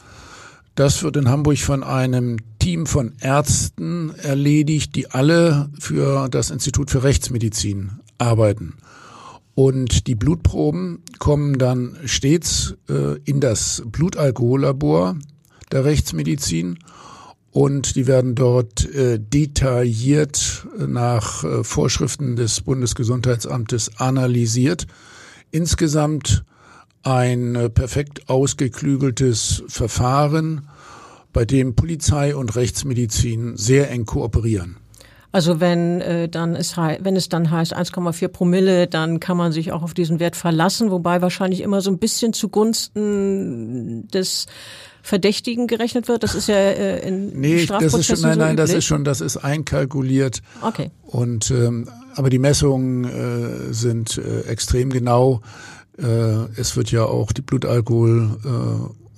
Das 0.76 1.04
wird 1.04 1.16
in 1.18 1.30
Hamburg 1.30 1.60
von 1.60 1.84
einem 1.84 2.38
Team 2.60 2.86
von 2.86 3.14
Ärzten 3.20 4.14
erledigt, 4.16 4.96
die 4.96 5.10
alle 5.12 5.70
für 5.80 6.30
das 6.30 6.52
Institut 6.52 6.92
für 6.92 7.04
Rechtsmedizin 7.04 8.00
arbeiten. 8.18 8.76
Und 9.56 10.08
die 10.08 10.16
Blutproben 10.16 11.04
kommen 11.18 11.58
dann 11.58 11.98
stets 12.06 12.76
äh, 12.88 13.18
in 13.26 13.40
das 13.40 13.84
Blutalkohollabor 13.86 15.18
der 15.72 15.86
Rechtsmedizin 15.86 16.80
und 17.52 17.96
die 17.96 18.08
werden 18.08 18.36
dort 18.36 18.86
äh, 18.94 19.20
detailliert 19.20 20.68
nach 20.78 21.44
äh, 21.44 21.64
Vorschriften 21.64 22.36
des 22.36 22.62
Bundesgesundheitsamtes 22.62 24.00
analysiert. 24.00 24.86
Insgesamt 25.52 26.46
ein 27.04 27.56
äh, 27.56 27.70
perfekt 27.70 28.30
ausgeklügeltes 28.30 29.64
Verfahren, 29.68 30.68
bei 31.34 31.46
dem 31.46 31.76
Polizei 31.76 32.36
und 32.36 32.56
Rechtsmedizin 32.56 33.56
sehr 33.58 33.90
eng 33.92 34.06
kooperieren. 34.06 34.78
Also 35.32 35.60
wenn 35.60 36.02
äh, 36.02 36.28
dann 36.28 36.56
es 36.56 36.76
wenn 36.76 37.16
es 37.16 37.30
dann 37.30 37.52
heißt 37.52 37.78
1,4 37.78 38.30
Promille, 38.30 38.88
dann 38.88 39.20
kann 39.20 39.38
man 39.38 39.52
sich 39.52 39.72
auch 39.72 39.84
auf 39.84 39.94
diesen 39.94 40.20
Wert 40.20 40.36
verlassen, 40.36 40.90
wobei 40.90 41.22
wahrscheinlich 41.22 41.62
immer 41.62 41.82
so 41.82 41.92
ein 41.92 42.00
bisschen 42.00 42.34
zugunsten 42.34 44.08
des 44.08 44.48
Verdächtigen 45.04 45.68
gerechnet 45.68 46.08
wird. 46.08 46.24
Das 46.24 46.34
ist 46.34 46.48
ja 46.48 46.56
äh, 46.56 47.08
in 47.08 47.40
nee, 47.40 47.64
das 47.66 47.94
ist 47.94 48.08
schon, 48.08 48.22
nein, 48.22 48.40
nein, 48.40 48.58
so 48.58 48.64
das 48.64 48.74
ist 48.74 48.86
schon, 48.86 49.04
das 49.04 49.22
ist 49.22 49.38
einkalkuliert. 49.38 50.42
Okay. 50.64 50.90
Und 51.04 51.52
ähm, 51.52 51.88
aber 52.16 52.32
die 52.32 52.40
Messungen 52.40 53.04
äh, 53.04 53.72
sind 53.72 54.18
äh, 54.18 54.42
extrem 54.48 54.90
genau. 54.90 55.42
Äh, 55.98 56.48
es 56.60 56.76
wird 56.76 56.92
ja 56.92 57.06
auch 57.06 57.32
die 57.34 57.42
Blutalkoholuntersuchung 57.42 58.96
äh, 58.96 59.09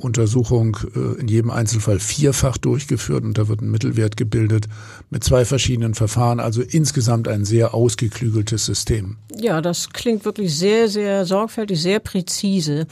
in 1.19 1.27
jedem 1.27 1.51
Einzelfall 1.51 1.99
vierfach 1.99 2.57
durchgeführt 2.57 3.23
und 3.23 3.37
da 3.37 3.47
wird 3.47 3.61
ein 3.61 3.71
Mittelwert 3.71 4.17
gebildet 4.17 4.67
mit 5.09 5.23
zwei 5.23 5.45
verschiedenen 5.45 5.93
Verfahren. 5.93 6.39
Also 6.39 6.61
insgesamt 6.61 7.27
ein 7.27 7.45
sehr 7.45 7.73
ausgeklügeltes 7.73 8.65
System. 8.65 9.17
Ja, 9.35 9.61
das 9.61 9.89
klingt 9.89 10.25
wirklich 10.25 10.57
sehr, 10.57 10.87
sehr 10.87 11.25
sorgfältig, 11.25 11.81
sehr 11.81 11.99
präzise. 11.99 12.87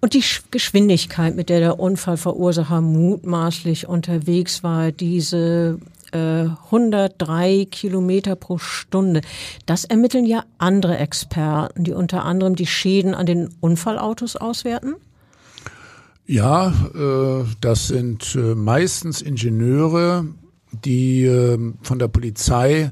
Und 0.00 0.14
die 0.14 0.22
Geschwindigkeit, 0.50 1.34
mit 1.34 1.48
der 1.48 1.58
der 1.58 1.80
Unfallverursacher 1.80 2.80
mutmaßlich 2.80 3.88
unterwegs 3.88 4.62
war, 4.62 4.92
diese 4.92 5.80
103 6.12 7.50
äh, 7.50 7.64
Kilometer 7.66 8.36
pro 8.36 8.58
Stunde. 8.58 9.20
Das 9.66 9.84
ermitteln 9.84 10.24
ja 10.24 10.44
andere 10.56 10.96
Experten, 10.96 11.84
die 11.84 11.92
unter 11.92 12.24
anderem 12.24 12.56
die 12.56 12.66
Schäden 12.66 13.14
an 13.14 13.26
den 13.26 13.50
Unfallautos 13.60 14.36
auswerten. 14.36 14.94
Ja, 16.28 16.72
äh, 16.94 17.44
das 17.60 17.88
sind 17.88 18.36
äh, 18.36 18.54
meistens 18.54 19.20
Ingenieure, 19.20 20.26
die 20.84 21.26
von 21.82 21.98
der 21.98 22.08
Polizei 22.08 22.90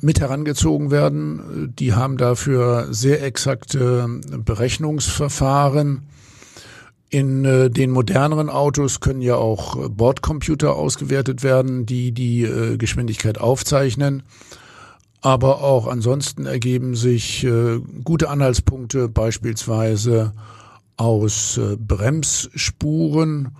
mit 0.00 0.18
herangezogen 0.18 0.90
werden. 0.90 1.72
Die 1.78 1.94
haben 1.94 2.16
dafür 2.16 2.88
sehr 2.90 3.22
exakte 3.22 4.08
Berechnungsverfahren 4.44 6.02
in 7.10 7.44
äh, 7.44 7.70
den 7.70 7.90
moderneren 7.90 8.50
Autos 8.50 9.00
können 9.00 9.22
ja 9.22 9.36
auch 9.36 9.82
äh, 9.82 9.88
Bordcomputer 9.88 10.76
ausgewertet 10.76 11.42
werden, 11.42 11.86
die 11.86 12.12
die 12.12 12.42
äh, 12.42 12.76
Geschwindigkeit 12.76 13.38
aufzeichnen. 13.38 14.22
Aber 15.20 15.62
auch 15.62 15.86
ansonsten 15.86 16.46
ergeben 16.46 16.94
sich 16.94 17.44
äh, 17.44 17.80
gute 18.04 18.28
Anhaltspunkte 18.28 19.08
beispielsweise 19.08 20.32
aus 20.98 21.56
äh, 21.56 21.76
Bremsspuren 21.76 23.56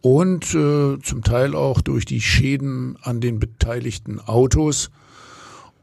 und 0.00 0.54
äh, 0.54 0.98
zum 1.00 1.22
Teil 1.24 1.54
auch 1.54 1.80
durch 1.80 2.04
die 2.04 2.20
Schäden 2.20 2.96
an 3.02 3.20
den 3.20 3.40
beteiligten 3.40 4.20
Autos. 4.20 4.90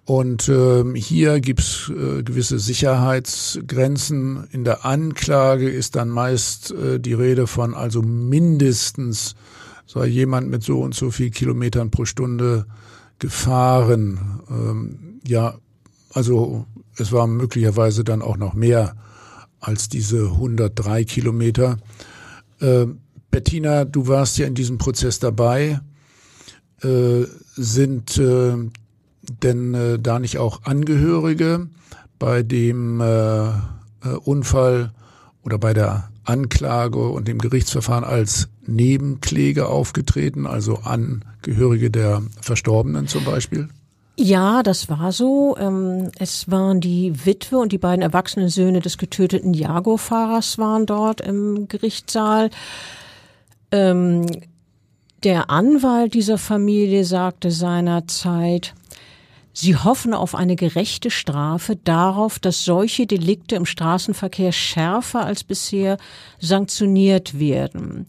Und 0.05 0.49
ähm, 0.49 0.95
hier 0.95 1.39
gibt's 1.39 1.89
äh, 1.89 2.23
gewisse 2.23 2.57
Sicherheitsgrenzen. 2.57 4.47
In 4.51 4.63
der 4.63 4.83
Anklage 4.85 5.69
ist 5.69 5.95
dann 5.95 6.09
meist 6.09 6.71
äh, 6.71 6.99
die 6.99 7.13
Rede 7.13 7.45
von 7.45 7.75
also 7.75 8.01
mindestens 8.01 9.35
sei 9.85 10.05
jemand 10.05 10.49
mit 10.49 10.63
so 10.63 10.81
und 10.81 10.95
so 10.95 11.11
viel 11.11 11.29
Kilometern 11.29 11.91
pro 11.91 12.05
Stunde 12.05 12.65
gefahren. 13.19 14.41
Ähm, 14.49 15.19
ja, 15.27 15.55
also 16.13 16.65
es 16.97 17.11
war 17.11 17.27
möglicherweise 17.27 18.03
dann 18.03 18.21
auch 18.21 18.37
noch 18.37 18.53
mehr 18.53 18.95
als 19.59 19.89
diese 19.89 20.31
103 20.31 21.03
Kilometer. 21.03 21.77
Äh, 22.59 22.87
Bettina, 23.31 23.85
du 23.85 24.07
warst 24.07 24.37
ja 24.37 24.47
in 24.47 24.55
diesem 24.55 24.77
Prozess 24.77 25.19
dabei. 25.19 25.79
Äh, 26.81 27.25
sind 27.55 28.17
äh, 28.17 28.55
denn 29.43 29.73
äh, 29.73 29.99
da 29.99 30.19
nicht 30.19 30.37
auch 30.37 30.63
Angehörige 30.63 31.67
bei 32.17 32.43
dem 32.43 33.01
äh, 33.01 33.49
äh, 33.49 33.51
Unfall 34.23 34.93
oder 35.43 35.57
bei 35.57 35.73
der 35.73 36.09
Anklage 36.23 36.99
und 36.99 37.27
dem 37.27 37.39
Gerichtsverfahren 37.39 38.03
als 38.03 38.49
Nebenkläger 38.65 39.69
aufgetreten, 39.69 40.45
also 40.45 40.79
Angehörige 40.79 41.89
der 41.89 42.21
Verstorbenen 42.41 43.07
zum 43.07 43.25
Beispiel? 43.25 43.69
Ja, 44.21 44.63
das 44.63 44.89
war 44.89 45.13
so. 45.13 45.55
Ähm, 45.57 46.11
es 46.19 46.51
waren 46.51 46.81
die 46.81 47.25
Witwe 47.25 47.57
und 47.57 47.71
die 47.71 47.77
beiden 47.77 48.01
erwachsenen 48.01 48.49
Söhne 48.49 48.81
des 48.81 48.97
getöteten 48.97 49.53
Jago-Fahrers 49.53 50.57
waren 50.57 50.85
dort 50.85 51.21
im 51.21 51.69
Gerichtssaal. 51.69 52.49
Ähm, 53.71 54.25
der 55.23 55.49
Anwalt 55.49 56.15
dieser 56.15 56.37
Familie 56.37 57.05
sagte 57.05 57.49
seinerzeit, 57.49 58.73
Sie 59.53 59.77
hoffen 59.77 60.13
auf 60.13 60.35
eine 60.35 60.57
gerechte 60.57 61.11
Strafe, 61.11 61.77
darauf, 61.77 62.39
dass 62.39 62.65
solche 62.65 63.07
Delikte 63.07 63.55
im 63.55 63.65
Straßenverkehr 63.65 64.51
schärfer 64.51 65.25
als 65.25 65.45
bisher 65.45 65.97
sanktioniert 66.41 67.39
werden. 67.39 68.05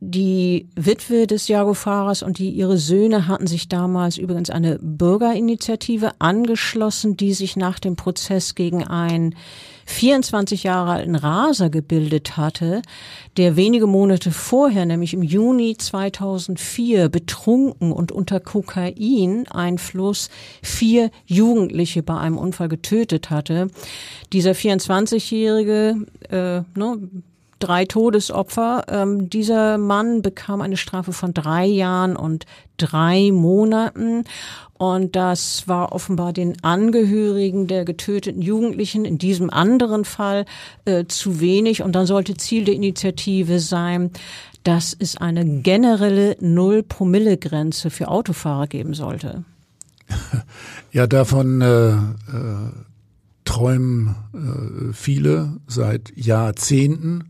Die 0.00 0.68
Witwe 0.76 1.26
des 1.26 1.48
Jago-Fahrers 1.48 2.22
und 2.22 2.38
die 2.38 2.50
ihre 2.50 2.78
Söhne 2.78 3.26
hatten 3.26 3.48
sich 3.48 3.68
damals 3.68 4.16
übrigens 4.16 4.48
eine 4.48 4.78
Bürgerinitiative 4.80 6.12
angeschlossen, 6.20 7.16
die 7.16 7.34
sich 7.34 7.56
nach 7.56 7.80
dem 7.80 7.96
Prozess 7.96 8.54
gegen 8.54 8.86
einen 8.86 9.34
24 9.86 10.62
Jahre 10.62 10.92
alten 10.92 11.16
Raser 11.16 11.68
gebildet 11.68 12.36
hatte, 12.36 12.82
der 13.38 13.56
wenige 13.56 13.88
Monate 13.88 14.30
vorher, 14.30 14.86
nämlich 14.86 15.14
im 15.14 15.22
Juni 15.22 15.76
2004, 15.76 17.08
betrunken 17.08 17.90
und 17.90 18.12
unter 18.12 18.38
Kokain-Einfluss 18.38 20.28
vier 20.62 21.10
Jugendliche 21.26 22.04
bei 22.04 22.18
einem 22.18 22.38
Unfall 22.38 22.68
getötet 22.68 23.30
hatte. 23.30 23.68
Dieser 24.32 24.52
24-Jährige, 24.52 26.06
äh, 26.28 26.60
ne, 26.78 26.98
drei 27.58 27.84
Todesopfer. 27.84 28.84
Ähm, 28.88 29.30
dieser 29.30 29.78
Mann 29.78 30.22
bekam 30.22 30.60
eine 30.60 30.76
Strafe 30.76 31.12
von 31.12 31.34
drei 31.34 31.66
Jahren 31.66 32.16
und 32.16 32.46
drei 32.76 33.30
Monaten. 33.32 34.24
Und 34.74 35.16
das 35.16 35.66
war 35.66 35.92
offenbar 35.92 36.32
den 36.32 36.62
Angehörigen 36.62 37.66
der 37.66 37.84
getöteten 37.84 38.42
Jugendlichen 38.42 39.04
in 39.04 39.18
diesem 39.18 39.50
anderen 39.50 40.04
Fall 40.04 40.44
äh, 40.84 41.04
zu 41.06 41.40
wenig. 41.40 41.82
Und 41.82 41.92
dann 41.92 42.06
sollte 42.06 42.36
Ziel 42.36 42.64
der 42.64 42.74
Initiative 42.74 43.58
sein, 43.58 44.10
dass 44.62 44.94
es 44.98 45.16
eine 45.16 45.44
generelle 45.62 46.36
Null-Promille-Grenze 46.40 47.90
für 47.90 48.08
Autofahrer 48.08 48.66
geben 48.66 48.94
sollte. 48.94 49.44
Ja, 50.90 51.06
davon 51.06 51.60
äh, 51.60 51.90
äh, 51.90 51.98
träumen 53.44 54.16
äh, 54.32 54.92
viele 54.94 55.58
seit 55.66 56.16
Jahrzehnten. 56.16 57.24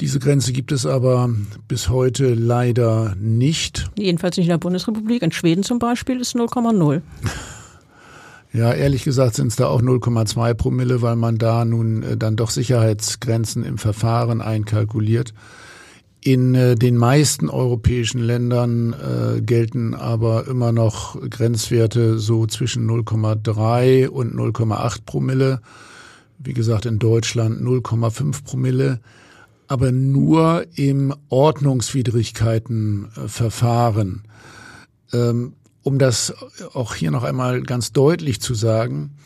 Diese 0.00 0.18
Grenze 0.18 0.52
gibt 0.52 0.72
es 0.72 0.86
aber 0.86 1.30
bis 1.68 1.88
heute 1.88 2.34
leider 2.34 3.14
nicht. 3.18 3.90
Jedenfalls 3.96 4.36
nicht 4.36 4.46
in 4.46 4.50
der 4.50 4.58
Bundesrepublik. 4.58 5.22
In 5.22 5.32
Schweden 5.32 5.62
zum 5.62 5.78
Beispiel 5.78 6.20
ist 6.20 6.34
0,0. 6.34 7.00
Ja, 8.54 8.72
ehrlich 8.72 9.02
gesagt 9.02 9.34
sind 9.34 9.48
es 9.48 9.56
da 9.56 9.66
auch 9.66 9.82
0,2 9.82 10.54
Promille, 10.54 11.02
weil 11.02 11.16
man 11.16 11.38
da 11.38 11.64
nun 11.64 12.04
äh, 12.04 12.16
dann 12.16 12.36
doch 12.36 12.50
Sicherheitsgrenzen 12.50 13.64
im 13.64 13.78
Verfahren 13.78 14.40
einkalkuliert. 14.40 15.34
In 16.20 16.54
äh, 16.54 16.76
den 16.76 16.96
meisten 16.96 17.50
europäischen 17.50 18.20
Ländern 18.20 18.92
äh, 18.92 19.40
gelten 19.40 19.96
aber 19.96 20.46
immer 20.46 20.70
noch 20.70 21.20
Grenzwerte 21.28 22.20
so 22.20 22.46
zwischen 22.46 22.88
0,3 22.88 24.06
und 24.06 24.36
0,8 24.36 24.98
Promille. 25.04 25.60
Wie 26.38 26.54
gesagt, 26.54 26.86
in 26.86 27.00
Deutschland 27.00 27.60
0,5 27.60 28.44
Promille 28.44 29.00
aber 29.74 29.90
nur 29.90 30.66
im 30.76 31.12
Ordnungswidrigkeitenverfahren. 31.30 34.22
Ähm, 35.12 35.54
um 35.82 35.98
das 35.98 36.32
auch 36.74 36.94
hier 36.94 37.10
noch 37.10 37.24
einmal 37.24 37.60
ganz 37.62 37.90
deutlich 37.90 38.40
zu 38.40 38.54
sagen, 38.54 39.16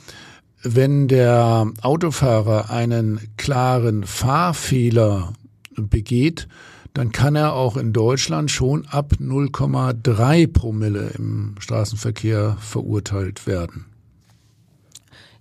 wenn 0.62 1.06
der 1.06 1.70
Autofahrer 1.82 2.70
einen 2.70 3.20
klaren 3.36 4.04
Fahrfehler 4.04 5.34
begeht, 5.76 6.48
dann 6.94 7.12
kann 7.12 7.36
er 7.36 7.52
auch 7.52 7.76
in 7.76 7.92
Deutschland 7.92 8.50
schon 8.50 8.86
ab 8.86 9.12
0,3 9.20 10.50
Promille 10.50 11.10
im 11.18 11.56
Straßenverkehr 11.58 12.56
verurteilt 12.58 13.46
werden. 13.46 13.84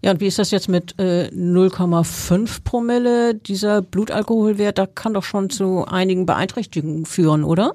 Ja, 0.01 0.11
und 0.11 0.19
wie 0.19 0.27
ist 0.27 0.37
das 0.37 0.51
jetzt 0.51 0.69
mit 0.69 0.97
äh, 0.99 1.29
0,5 1.33 2.63
Promille? 2.63 3.33
Dieser 3.33 3.81
Blutalkoholwert, 3.81 4.77
da 4.77 4.85
kann 4.85 5.13
doch 5.13 5.23
schon 5.23 5.49
zu 5.49 5.85
einigen 5.85 6.25
Beeinträchtigungen 6.25 7.05
führen, 7.05 7.43
oder? 7.43 7.73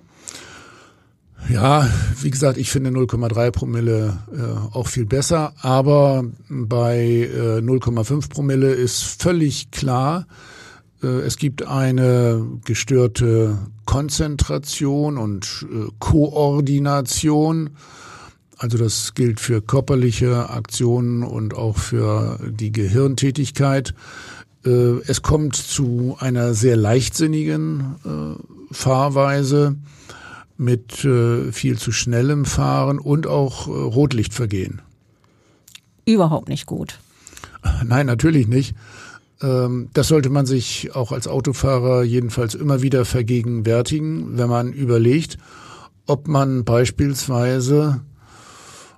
Ja, 1.48 1.88
wie 2.20 2.30
gesagt, 2.30 2.56
ich 2.56 2.70
finde 2.70 2.90
0,3 2.90 3.50
Promille 3.50 4.18
äh, 4.32 4.76
auch 4.76 4.86
viel 4.86 5.04
besser, 5.04 5.52
aber 5.60 6.24
bei 6.48 7.28
äh, 7.34 7.58
0,5 7.58 8.30
Promille 8.30 8.72
ist 8.72 9.02
völlig 9.02 9.72
klar, 9.72 10.26
äh, 11.02 11.06
es 11.06 11.36
gibt 11.36 11.66
eine 11.66 12.46
gestörte 12.64 13.58
Konzentration 13.84 15.18
und 15.18 15.66
äh, 15.70 15.90
Koordination 15.98 17.70
also 18.62 18.78
das 18.78 19.14
gilt 19.14 19.40
für 19.40 19.60
körperliche 19.60 20.50
Aktionen 20.50 21.24
und 21.24 21.52
auch 21.52 21.76
für 21.76 22.38
die 22.48 22.70
Gehirntätigkeit. 22.70 23.92
Äh, 24.64 25.00
es 25.08 25.20
kommt 25.22 25.56
zu 25.56 26.16
einer 26.20 26.54
sehr 26.54 26.76
leichtsinnigen 26.76 27.96
äh, 28.04 28.72
Fahrweise 28.72 29.74
mit 30.56 31.04
äh, 31.04 31.50
viel 31.50 31.76
zu 31.76 31.90
schnellem 31.90 32.44
Fahren 32.44 33.00
und 33.00 33.26
auch 33.26 33.66
Rotlichtvergehen. 33.66 34.80
Überhaupt 36.04 36.48
nicht 36.48 36.66
gut. 36.66 37.00
Nein, 37.84 38.06
natürlich 38.06 38.46
nicht. 38.46 38.76
Ähm, 39.40 39.88
das 39.92 40.06
sollte 40.06 40.30
man 40.30 40.46
sich 40.46 40.94
auch 40.94 41.10
als 41.10 41.26
Autofahrer 41.26 42.04
jedenfalls 42.04 42.54
immer 42.54 42.80
wieder 42.80 43.04
vergegenwärtigen, 43.06 44.38
wenn 44.38 44.48
man 44.48 44.72
überlegt, 44.72 45.36
ob 46.06 46.28
man 46.28 46.64
beispielsweise 46.64 48.02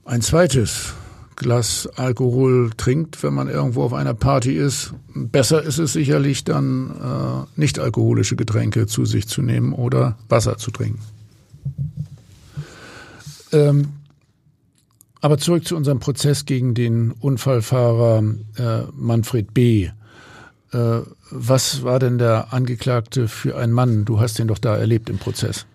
ein 0.04 0.22
zweites 0.22 0.94
Glas 1.36 1.88
Alkohol 1.96 2.70
trinkt, 2.76 3.22
wenn 3.22 3.34
man 3.34 3.48
irgendwo 3.48 3.82
auf 3.82 3.92
einer 3.92 4.14
Party 4.14 4.56
ist. 4.56 4.94
Besser 5.14 5.62
ist 5.62 5.78
es 5.78 5.92
sicherlich 5.92 6.44
dann, 6.44 6.90
äh, 6.90 7.60
nicht 7.60 7.78
alkoholische 7.78 8.36
Getränke 8.36 8.86
zu 8.86 9.04
sich 9.04 9.26
zu 9.26 9.42
nehmen 9.42 9.72
oder 9.72 10.16
Wasser 10.28 10.58
zu 10.58 10.70
trinken. 10.70 11.00
Ähm, 13.52 13.88
aber 15.20 15.38
zurück 15.38 15.66
zu 15.66 15.76
unserem 15.76 16.00
Prozess 16.00 16.44
gegen 16.44 16.74
den 16.74 17.10
Unfallfahrer 17.12 18.22
äh, 18.56 18.82
Manfred 18.92 19.54
B. 19.54 19.88
Äh, 20.72 21.00
was 21.30 21.82
war 21.82 21.98
denn 21.98 22.18
der 22.18 22.52
Angeklagte 22.52 23.26
für 23.26 23.56
ein 23.56 23.72
Mann? 23.72 24.04
Du 24.04 24.20
hast 24.20 24.38
ihn 24.38 24.48
doch 24.48 24.58
da 24.58 24.76
erlebt 24.76 25.08
im 25.08 25.18
Prozess. 25.18 25.66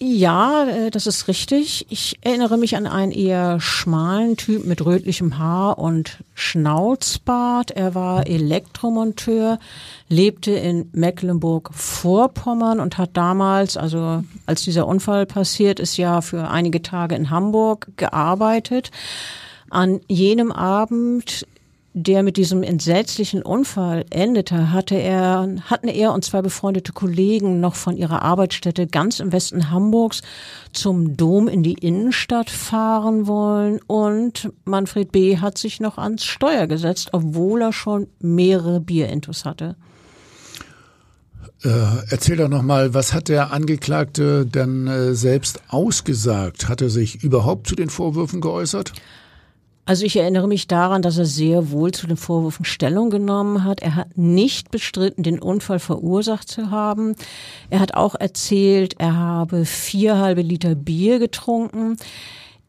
Ja, 0.00 0.64
äh, 0.64 0.90
das 0.90 1.06
ist 1.06 1.28
richtig. 1.28 1.86
Ich 1.88 2.18
erinnere 2.22 2.58
mich 2.58 2.76
an 2.76 2.86
einen 2.86 3.12
eher 3.12 3.60
schmalen 3.60 4.36
Typ 4.36 4.64
mit 4.64 4.84
rötlichem 4.84 5.38
Haar 5.38 5.78
und 5.78 6.18
Schnauzbart. 6.34 7.70
Er 7.70 7.94
war 7.94 8.26
Elektromonteur, 8.26 9.60
lebte 10.08 10.50
in 10.50 10.90
Mecklenburg-Vorpommern 10.92 12.80
und 12.80 12.98
hat 12.98 13.10
damals, 13.16 13.76
also 13.76 14.24
als 14.46 14.62
dieser 14.62 14.88
Unfall 14.88 15.26
passiert 15.26 15.78
ist, 15.78 15.96
ja 15.96 16.20
für 16.22 16.50
einige 16.50 16.82
Tage 16.82 17.14
in 17.14 17.30
Hamburg 17.30 17.92
gearbeitet. 17.96 18.90
An 19.70 20.00
jenem 20.08 20.50
Abend 20.50 21.46
der 21.96 22.24
mit 22.24 22.36
diesem 22.36 22.64
entsetzlichen 22.64 23.40
Unfall 23.42 24.04
endete, 24.10 24.72
hatte 24.72 24.96
er, 24.96 25.48
hatten 25.62 25.86
er 25.86 26.12
und 26.12 26.24
zwei 26.24 26.42
befreundete 26.42 26.92
Kollegen 26.92 27.60
noch 27.60 27.76
von 27.76 27.96
ihrer 27.96 28.22
Arbeitsstätte 28.22 28.88
ganz 28.88 29.20
im 29.20 29.30
Westen 29.30 29.70
Hamburgs 29.70 30.22
zum 30.72 31.16
Dom 31.16 31.46
in 31.46 31.62
die 31.62 31.74
Innenstadt 31.74 32.50
fahren 32.50 33.28
wollen 33.28 33.78
und 33.86 34.50
Manfred 34.64 35.12
B. 35.12 35.38
hat 35.38 35.56
sich 35.56 35.78
noch 35.78 35.96
ans 35.96 36.24
Steuer 36.24 36.66
gesetzt, 36.66 37.10
obwohl 37.12 37.62
er 37.62 37.72
schon 37.72 38.08
mehrere 38.18 38.80
Bierintus 38.80 39.44
hatte. 39.44 39.76
Äh, 41.62 41.68
erzähl 42.10 42.36
doch 42.36 42.48
nochmal, 42.48 42.92
was 42.92 43.14
hat 43.14 43.28
der 43.28 43.52
Angeklagte 43.52 44.44
denn 44.46 44.88
äh, 44.88 45.14
selbst 45.14 45.60
ausgesagt? 45.68 46.68
Hat 46.68 46.82
er 46.82 46.90
sich 46.90 47.22
überhaupt 47.22 47.68
zu 47.68 47.76
den 47.76 47.88
Vorwürfen 47.88 48.40
geäußert? 48.40 48.92
Also 49.86 50.06
ich 50.06 50.16
erinnere 50.16 50.48
mich 50.48 50.66
daran, 50.66 51.02
dass 51.02 51.18
er 51.18 51.26
sehr 51.26 51.70
wohl 51.70 51.92
zu 51.92 52.06
den 52.06 52.16
Vorwürfen 52.16 52.64
Stellung 52.64 53.10
genommen 53.10 53.64
hat. 53.64 53.82
Er 53.82 53.96
hat 53.96 54.16
nicht 54.16 54.70
bestritten, 54.70 55.22
den 55.22 55.38
Unfall 55.38 55.78
verursacht 55.78 56.48
zu 56.48 56.70
haben. 56.70 57.14
Er 57.68 57.80
hat 57.80 57.94
auch 57.94 58.14
erzählt, 58.14 58.94
er 58.98 59.14
habe 59.14 59.66
vier 59.66 60.16
halbe 60.18 60.40
Liter 60.40 60.74
Bier 60.74 61.18
getrunken. 61.18 61.98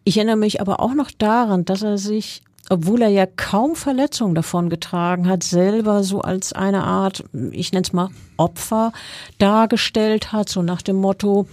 Ich 0.04 0.17
erinnere 0.17 0.36
mich 0.36 0.60
aber 0.60 0.82
auch 0.82 0.93
noch 0.93 1.10
daran, 1.12 1.63
dass 1.63 1.84
er 1.84 1.97
sich 1.97 2.41
obwohl 2.69 3.04
er 3.04 3.10
ja 3.10 3.28
kaum 3.28 3.75
Verletzungen 3.75 4.34
davon 4.34 4.69
getragen 4.69 5.28
hat, 5.28 5.43
selber 5.43 6.04
so 6.04 6.21
als 6.21 6.51
eine 6.51 6.84
Art, 6.84 7.23
ich 7.51 7.71
nenne 7.71 7.84
es 7.84 7.93
mal 7.93 8.10
Opfer 8.38 8.91
dargestellt 9.38 10.32
hat, 10.32 10.49
so 10.49 10.63
nach 10.63 10.82
dem 10.82 10.95
Motto, 10.95 11.47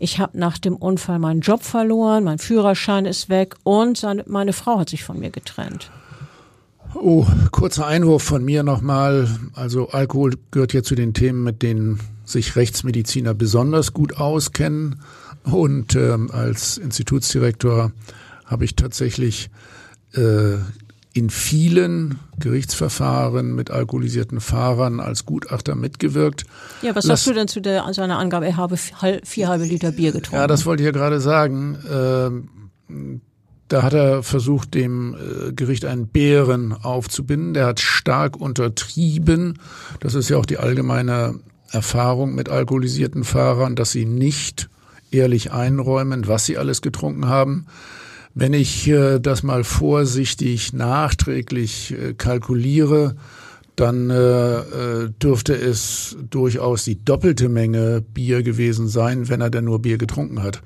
ich 0.00 0.18
habe 0.18 0.36
nach 0.38 0.58
dem 0.58 0.76
Unfall 0.76 1.18
meinen 1.18 1.40
Job 1.40 1.62
verloren, 1.62 2.24
mein 2.24 2.38
Führerschein 2.38 3.04
ist 3.04 3.28
weg 3.28 3.54
und 3.62 3.98
seine, 3.98 4.24
meine 4.26 4.54
Frau 4.54 4.78
hat 4.78 4.88
sich 4.88 5.04
von 5.04 5.20
mir 5.20 5.30
getrennt. 5.30 5.90
Oh, 6.94 7.26
kurzer 7.52 7.86
Einwurf 7.86 8.22
von 8.22 8.42
mir 8.42 8.62
nochmal. 8.62 9.28
Also 9.54 9.90
Alkohol 9.90 10.34
gehört 10.50 10.72
ja 10.72 10.82
zu 10.82 10.94
den 10.94 11.12
Themen, 11.14 11.44
mit 11.44 11.62
denen 11.62 12.00
sich 12.24 12.56
Rechtsmediziner 12.56 13.34
besonders 13.34 13.92
gut 13.92 14.16
auskennen. 14.16 15.02
Und 15.44 15.94
ähm, 15.94 16.30
als 16.32 16.78
Institutsdirektor 16.78 17.92
habe 18.46 18.64
ich 18.64 18.76
tatsächlich 18.76 19.50
äh, 20.14 20.54
in 21.20 21.28
vielen 21.28 22.18
Gerichtsverfahren 22.38 23.54
mit 23.54 23.70
alkoholisierten 23.70 24.40
Fahrern 24.40 25.00
als 25.00 25.26
Gutachter 25.26 25.74
mitgewirkt. 25.74 26.46
Ja, 26.80 26.96
was 26.96 27.04
sagst 27.04 27.26
du 27.26 27.34
denn 27.34 27.46
zu 27.46 27.60
der, 27.60 27.84
seiner 27.92 28.18
Angabe, 28.18 28.46
er 28.46 28.56
habe 28.56 28.78
vier 28.78 29.48
halbe 29.48 29.64
Liter 29.64 29.92
Bier 29.92 30.12
getrunken? 30.12 30.36
Ja, 30.36 30.46
das 30.46 30.64
wollte 30.64 30.82
ich 30.82 30.86
ja 30.86 30.92
gerade 30.92 31.20
sagen. 31.20 31.76
Äh, 32.88 33.18
da 33.68 33.82
hat 33.82 33.92
er 33.92 34.22
versucht, 34.22 34.72
dem 34.72 35.14
äh, 35.14 35.52
Gericht 35.52 35.84
einen 35.84 36.08
Bären 36.08 36.72
aufzubinden. 36.72 37.52
Der 37.52 37.66
hat 37.66 37.80
stark 37.80 38.40
untertrieben. 38.40 39.58
Das 40.00 40.14
ist 40.14 40.30
ja 40.30 40.38
auch 40.38 40.46
die 40.46 40.56
allgemeine 40.56 41.38
Erfahrung 41.70 42.34
mit 42.34 42.48
alkoholisierten 42.48 43.24
Fahrern, 43.24 43.76
dass 43.76 43.92
sie 43.92 44.06
nicht 44.06 44.70
ehrlich 45.10 45.52
einräumen, 45.52 46.26
was 46.28 46.46
sie 46.46 46.56
alles 46.56 46.80
getrunken 46.80 47.28
haben. 47.28 47.66
Wenn 48.40 48.54
ich 48.54 48.88
äh, 48.88 49.18
das 49.18 49.42
mal 49.42 49.64
vorsichtig 49.64 50.72
nachträglich 50.72 51.92
äh, 51.92 52.14
kalkuliere, 52.14 53.14
dann 53.76 54.08
äh, 54.08 55.10
dürfte 55.22 55.52
es 55.52 56.16
durchaus 56.30 56.84
die 56.84 57.04
doppelte 57.04 57.50
Menge 57.50 58.00
Bier 58.00 58.42
gewesen 58.42 58.88
sein, 58.88 59.28
wenn 59.28 59.42
er 59.42 59.50
denn 59.50 59.66
nur 59.66 59.82
Bier 59.82 59.98
getrunken 59.98 60.42
hat. 60.42 60.62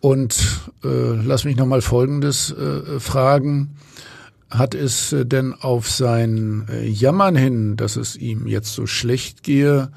Und 0.00 0.62
lass 0.82 1.44
mich 1.44 1.56
nochmal 1.56 1.82
Folgendes 1.82 2.54
fragen. 2.98 3.76
Hat 4.48 4.74
es 4.74 5.14
denn 5.14 5.52
auf 5.52 5.90
sein 5.90 6.66
Jammern 6.84 7.36
hin, 7.36 7.76
dass 7.76 7.96
es 7.96 8.16
ihm 8.16 8.46
jetzt 8.46 8.72
so 8.72 8.86
schlecht 8.86 9.42
gehe, 9.42 9.90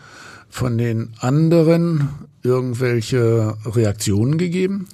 von 0.50 0.78
den 0.78 1.14
anderen 1.20 2.10
irgendwelche 2.44 3.56
Reaktionen 3.66 4.38
gegeben? 4.38 4.88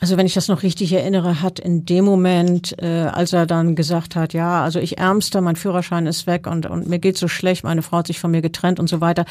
Also 0.00 0.16
wenn 0.16 0.26
ich 0.26 0.34
das 0.34 0.48
noch 0.48 0.62
richtig 0.62 0.92
erinnere, 0.92 1.40
hat 1.40 1.58
in 1.58 1.86
dem 1.86 2.04
Moment, 2.04 2.74
äh, 2.82 3.06
als 3.12 3.32
er 3.32 3.46
dann 3.46 3.74
gesagt 3.74 4.16
hat, 4.16 4.34
ja, 4.34 4.62
also 4.62 4.78
ich 4.78 4.98
ärmster, 4.98 5.40
mein 5.40 5.56
Führerschein 5.56 6.06
ist 6.06 6.26
weg 6.26 6.46
und, 6.46 6.66
und 6.66 6.88
mir 6.88 6.98
geht 6.98 7.16
so 7.16 7.28
schlecht, 7.28 7.64
meine 7.64 7.82
Frau 7.82 7.98
hat 7.98 8.08
sich 8.08 8.20
von 8.20 8.30
mir 8.30 8.42
getrennt 8.42 8.80
und 8.80 8.88
so 8.88 9.00
weiter, 9.00 9.24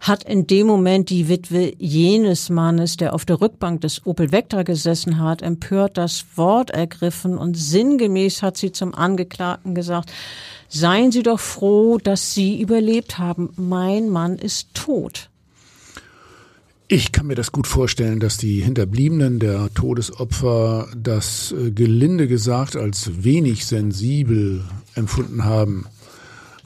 hat 0.00 0.24
in 0.24 0.46
dem 0.46 0.66
Moment 0.66 1.10
die 1.10 1.28
Witwe 1.28 1.74
jenes 1.78 2.48
Mannes, 2.48 2.96
der 2.96 3.14
auf 3.14 3.24
der 3.24 3.40
Rückbank 3.40 3.82
des 3.82 4.04
Opel 4.06 4.32
Vectra 4.32 4.62
gesessen 4.62 5.20
hat, 5.20 5.42
empört 5.42 5.96
das 5.96 6.24
Wort 6.34 6.70
ergriffen 6.70 7.38
und 7.38 7.56
sinngemäß 7.56 8.42
hat 8.42 8.56
sie 8.56 8.72
zum 8.72 8.94
Angeklagten 8.94 9.74
gesagt, 9.74 10.10
seien 10.68 11.12
Sie 11.12 11.22
doch 11.22 11.40
froh, 11.40 11.98
dass 11.98 12.34
Sie 12.34 12.60
überlebt 12.60 13.18
haben. 13.18 13.50
Mein 13.56 14.08
Mann 14.08 14.36
ist 14.36 14.74
tot. 14.74 15.30
Ich 16.88 17.10
kann 17.10 17.26
mir 17.26 17.34
das 17.34 17.50
gut 17.50 17.66
vorstellen, 17.66 18.20
dass 18.20 18.36
die 18.36 18.60
Hinterbliebenen 18.60 19.40
der 19.40 19.74
Todesopfer 19.74 20.86
das 20.96 21.50
äh, 21.50 21.72
gelinde 21.72 22.28
gesagt 22.28 22.76
als 22.76 23.24
wenig 23.24 23.66
sensibel 23.66 24.62
empfunden 24.94 25.44
haben. 25.44 25.86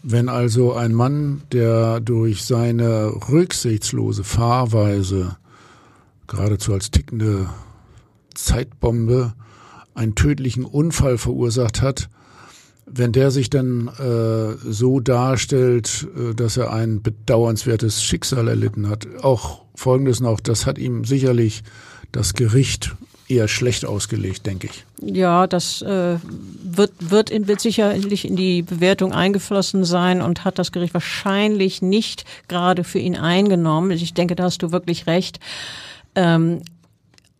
Wenn 0.02 0.28
also 0.28 0.74
ein 0.74 0.92
Mann, 0.92 1.40
der 1.52 2.00
durch 2.00 2.44
seine 2.44 3.14
rücksichtslose 3.30 4.22
Fahrweise 4.22 5.38
geradezu 6.26 6.74
als 6.74 6.90
tickende 6.90 7.48
Zeitbombe 8.34 9.32
einen 9.94 10.16
tödlichen 10.16 10.66
Unfall 10.66 11.16
verursacht 11.16 11.80
hat, 11.80 12.10
wenn 12.92 13.12
der 13.12 13.30
sich 13.30 13.50
dann 13.50 13.88
äh, 13.88 14.56
so 14.70 15.00
darstellt, 15.00 16.08
äh, 16.16 16.34
dass 16.34 16.56
er 16.56 16.72
ein 16.72 17.02
bedauernswertes 17.02 18.02
Schicksal 18.02 18.48
erlitten 18.48 18.88
hat, 18.88 19.06
auch 19.22 19.62
Folgendes 19.74 20.20
noch, 20.20 20.40
das 20.40 20.66
hat 20.66 20.78
ihm 20.78 21.04
sicherlich 21.04 21.62
das 22.12 22.34
Gericht 22.34 22.94
eher 23.28 23.48
schlecht 23.48 23.84
ausgelegt, 23.86 24.44
denke 24.44 24.68
ich. 24.68 24.84
Ja, 25.00 25.46
das 25.46 25.82
äh, 25.82 26.16
wird, 26.64 26.92
wird, 26.98 27.30
in, 27.30 27.46
wird 27.46 27.60
sicherlich 27.60 28.24
in 28.24 28.34
die 28.34 28.62
Bewertung 28.62 29.12
eingeflossen 29.12 29.84
sein 29.84 30.20
und 30.20 30.44
hat 30.44 30.58
das 30.58 30.72
Gericht 30.72 30.94
wahrscheinlich 30.94 31.80
nicht 31.80 32.24
gerade 32.48 32.82
für 32.82 32.98
ihn 32.98 33.16
eingenommen. 33.16 33.92
Ich 33.92 34.14
denke, 34.14 34.34
da 34.34 34.44
hast 34.44 34.62
du 34.62 34.72
wirklich 34.72 35.06
recht. 35.06 35.38
Ähm, 36.16 36.62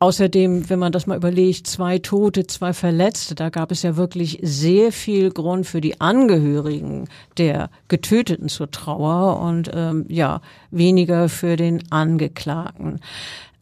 Außerdem, 0.03 0.71
wenn 0.71 0.79
man 0.79 0.93
das 0.93 1.07
mal 1.07 1.19
überlegt, 1.19 1.67
zwei 1.67 1.99
Tote, 1.99 2.47
zwei 2.47 2.73
Verletzte, 2.73 3.35
da 3.35 3.51
gab 3.51 3.71
es 3.71 3.83
ja 3.83 3.97
wirklich 3.97 4.39
sehr 4.41 4.93
viel 4.93 5.31
Grund 5.31 5.67
für 5.67 5.83
die 5.83 6.01
Angehörigen 6.01 7.07
der 7.37 7.69
Getöteten 7.89 8.49
zur 8.49 8.71
Trauer 8.71 9.39
und 9.41 9.71
ähm, 9.75 10.07
ja, 10.09 10.41
weniger 10.71 11.29
für 11.29 11.57
den 11.57 11.83
Angeklagten. 11.93 13.01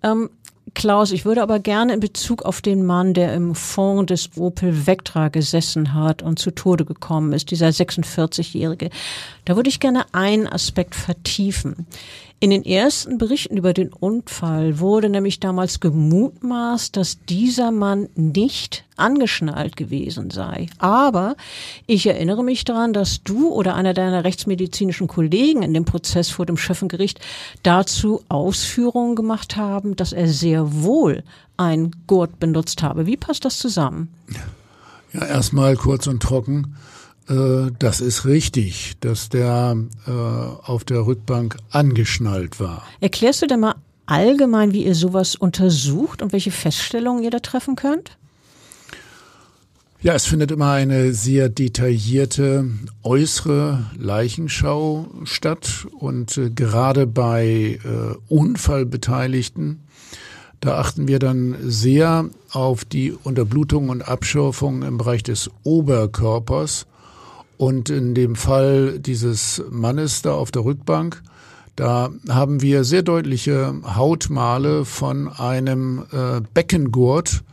Ähm, 0.04 0.30
Klaus, 0.74 1.10
ich 1.10 1.24
würde 1.24 1.42
aber 1.42 1.58
gerne 1.58 1.94
in 1.94 1.98
Bezug 1.98 2.44
auf 2.44 2.60
den 2.60 2.86
Mann, 2.86 3.14
der 3.14 3.34
im 3.34 3.56
Fond 3.56 4.10
des 4.10 4.36
Opel 4.36 4.86
Vectra 4.86 5.28
gesessen 5.28 5.92
hat 5.94 6.22
und 6.22 6.38
zu 6.38 6.52
Tode 6.52 6.84
gekommen 6.84 7.32
ist, 7.32 7.50
dieser 7.50 7.68
46-Jährige, 7.68 8.90
da 9.44 9.56
würde 9.56 9.70
ich 9.70 9.80
gerne 9.80 10.04
einen 10.12 10.46
Aspekt 10.46 10.94
vertiefen. 10.94 11.86
In 12.40 12.50
den 12.50 12.64
ersten 12.64 13.18
Berichten 13.18 13.56
über 13.56 13.72
den 13.72 13.92
Unfall 13.92 14.78
wurde 14.78 15.08
nämlich 15.08 15.40
damals 15.40 15.80
gemutmaßt, 15.80 16.96
dass 16.96 17.18
dieser 17.24 17.72
Mann 17.72 18.08
nicht 18.14 18.84
angeschnallt 18.96 19.76
gewesen 19.76 20.30
sei. 20.30 20.68
Aber 20.78 21.34
ich 21.88 22.06
erinnere 22.06 22.44
mich 22.44 22.62
daran, 22.62 22.92
dass 22.92 23.24
du 23.24 23.48
oder 23.48 23.74
einer 23.74 23.92
deiner 23.92 24.22
rechtsmedizinischen 24.22 25.08
Kollegen 25.08 25.62
in 25.62 25.74
dem 25.74 25.84
Prozess 25.84 26.30
vor 26.30 26.46
dem 26.46 26.56
Schöffengericht 26.56 27.18
dazu 27.64 28.22
Ausführungen 28.28 29.16
gemacht 29.16 29.56
haben, 29.56 29.96
dass 29.96 30.12
er 30.12 30.28
sehr 30.28 30.82
wohl 30.82 31.24
ein 31.56 31.90
Gurt 32.06 32.38
benutzt 32.38 32.84
habe. 32.84 33.06
Wie 33.06 33.16
passt 33.16 33.44
das 33.44 33.58
zusammen? 33.58 34.14
Ja, 35.12 35.26
erstmal 35.26 35.74
kurz 35.74 36.06
und 36.06 36.22
trocken. 36.22 36.76
Äh, 37.28 37.70
das 37.78 38.00
ist 38.00 38.24
richtig, 38.24 38.96
dass 39.00 39.28
der 39.28 39.76
äh, 40.06 40.10
auf 40.10 40.84
der 40.84 41.06
Rückbank 41.06 41.56
angeschnallt 41.70 42.60
war. 42.60 42.82
Erklärst 43.00 43.42
du 43.42 43.46
denn 43.46 43.60
mal 43.60 43.74
allgemein, 44.06 44.72
wie 44.72 44.84
ihr 44.84 44.94
sowas 44.94 45.34
untersucht 45.34 46.22
und 46.22 46.32
welche 46.32 46.50
Feststellungen 46.50 47.22
ihr 47.22 47.30
da 47.30 47.40
treffen 47.40 47.76
könnt? 47.76 48.16
Ja, 50.00 50.14
es 50.14 50.26
findet 50.26 50.52
immer 50.52 50.70
eine 50.70 51.12
sehr 51.12 51.48
detaillierte 51.48 52.70
äußere 53.02 53.90
Leichenschau 53.98 55.08
statt 55.24 55.88
und 55.98 56.38
äh, 56.38 56.50
gerade 56.50 57.08
bei 57.08 57.80
äh, 57.82 58.14
Unfallbeteiligten, 58.32 59.80
da 60.60 60.78
achten 60.78 61.08
wir 61.08 61.18
dann 61.18 61.56
sehr 61.62 62.30
auf 62.52 62.84
die 62.84 63.12
Unterblutung 63.12 63.88
und 63.88 64.06
Abschürfung 64.06 64.82
im 64.82 64.98
Bereich 64.98 65.24
des 65.24 65.50
Oberkörpers 65.64 66.86
und 67.58 67.90
in 67.90 68.14
dem 68.14 68.36
Fall 68.36 68.98
dieses 68.98 69.62
Mannes 69.68 70.22
da 70.22 70.32
auf 70.32 70.50
der 70.50 70.64
Rückbank, 70.64 71.22
da 71.76 72.10
haben 72.28 72.62
wir 72.62 72.84
sehr 72.84 73.02
deutliche 73.02 73.74
Hautmale 73.84 74.84
von 74.84 75.28
einem 75.28 76.04
äh, 76.10 76.40
Beckengurt 76.54 77.44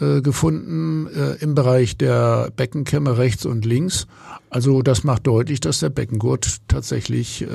äh, 0.00 0.20
gefunden 0.20 1.08
äh, 1.08 1.42
im 1.42 1.56
Bereich 1.56 1.96
der 1.96 2.52
Beckenkämme 2.54 3.18
rechts 3.18 3.46
und 3.46 3.64
links. 3.64 4.06
Also 4.48 4.82
das 4.82 5.02
macht 5.02 5.26
deutlich, 5.26 5.58
dass 5.58 5.80
der 5.80 5.90
Beckengurt 5.90 6.58
tatsächlich 6.68 7.42
äh, 7.42 7.46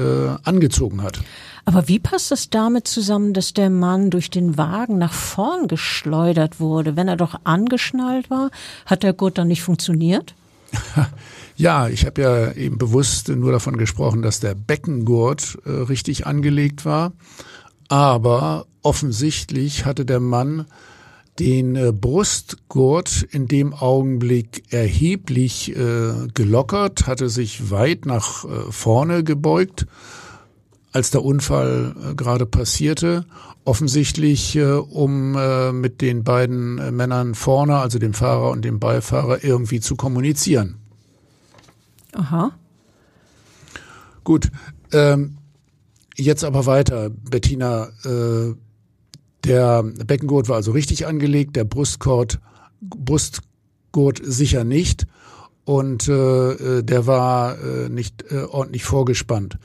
angezogen 0.43 1.01
hat. 1.01 1.21
Aber 1.65 1.87
wie 1.87 1.99
passt 1.99 2.31
das 2.31 2.49
damit 2.49 2.87
zusammen, 2.87 3.33
dass 3.33 3.53
der 3.53 3.69
Mann 3.69 4.09
durch 4.09 4.29
den 4.29 4.57
Wagen 4.57 4.97
nach 4.97 5.13
vorn 5.13 5.67
geschleudert 5.67 6.59
wurde? 6.59 6.97
Wenn 6.97 7.07
er 7.07 7.17
doch 7.17 7.39
angeschnallt 7.45 8.29
war, 8.29 8.51
hat 8.85 9.03
der 9.03 9.13
Gurt 9.13 9.37
dann 9.37 9.47
nicht 9.47 9.63
funktioniert? 9.63 10.35
Ja, 11.55 11.87
ich 11.87 12.05
habe 12.05 12.21
ja 12.21 12.51
eben 12.53 12.77
bewusst 12.77 13.29
nur 13.29 13.51
davon 13.51 13.77
gesprochen, 13.77 14.23
dass 14.23 14.39
der 14.39 14.55
Beckengurt 14.55 15.59
äh, 15.65 15.69
richtig 15.69 16.25
angelegt 16.25 16.83
war. 16.83 17.13
Aber 17.89 18.65
offensichtlich 18.81 19.85
hatte 19.85 20.05
der 20.05 20.19
Mann 20.19 20.65
den 21.39 21.75
äh, 21.75 21.91
Brustgurt 21.91 23.23
in 23.31 23.47
dem 23.47 23.73
Augenblick 23.73 24.71
erheblich 24.73 25.75
äh, 25.75 26.27
gelockert, 26.33 27.07
hatte 27.07 27.29
sich 27.29 27.71
weit 27.71 28.05
nach 28.05 28.45
äh, 28.45 28.71
vorne 28.71 29.23
gebeugt, 29.23 29.85
als 30.93 31.11
der 31.11 31.23
Unfall 31.23 31.95
äh, 32.11 32.15
gerade 32.15 32.45
passierte, 32.45 33.25
offensichtlich 33.65 34.55
äh, 34.55 34.73
um 34.73 35.35
äh, 35.35 35.71
mit 35.71 36.01
den 36.01 36.23
beiden 36.23 36.95
Männern 36.95 37.35
vorne, 37.35 37.77
also 37.77 37.99
dem 37.99 38.13
Fahrer 38.13 38.51
und 38.51 38.63
dem 38.63 38.79
Beifahrer, 38.79 39.43
irgendwie 39.43 39.79
zu 39.79 39.95
kommunizieren. 39.95 40.75
Aha. 42.13 42.51
Gut, 44.23 44.51
ähm, 44.91 45.37
jetzt 46.15 46.43
aber 46.43 46.65
weiter, 46.65 47.09
Bettina. 47.09 47.89
Äh, 48.05 48.55
der 49.43 49.83
Beckengurt 49.83 50.47
war 50.47 50.55
also 50.55 50.71
richtig 50.71 51.05
angelegt, 51.05 51.57
der 51.57 51.65
Brustgurt, 51.65 52.39
Brustgurt 52.79 54.21
sicher 54.23 54.63
nicht 54.63 55.05
und 55.65 56.07
äh, 56.07 56.81
der 56.81 57.07
war 57.07 57.57
äh, 57.59 57.89
nicht 57.89 58.23
äh, 58.31 58.43
ordentlich 58.43 58.85
vorgespannt. 58.85 59.57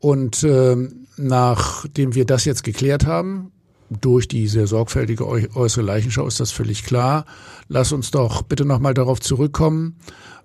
Und 0.00 0.42
äh, 0.44 0.76
nachdem 1.16 2.14
wir 2.14 2.24
das 2.24 2.44
jetzt 2.44 2.62
geklärt 2.62 3.06
haben, 3.06 3.52
durch 3.90 4.28
die 4.28 4.48
sehr 4.48 4.66
sorgfältige 4.66 5.26
äußere 5.26 5.84
Leichenschau 5.84 6.26
ist 6.26 6.40
das 6.40 6.50
völlig 6.50 6.84
klar. 6.84 7.24
Lass 7.68 7.92
uns 7.92 8.10
doch 8.10 8.42
bitte 8.42 8.64
nochmal 8.64 8.94
darauf 8.94 9.20
zurückkommen, 9.20 9.96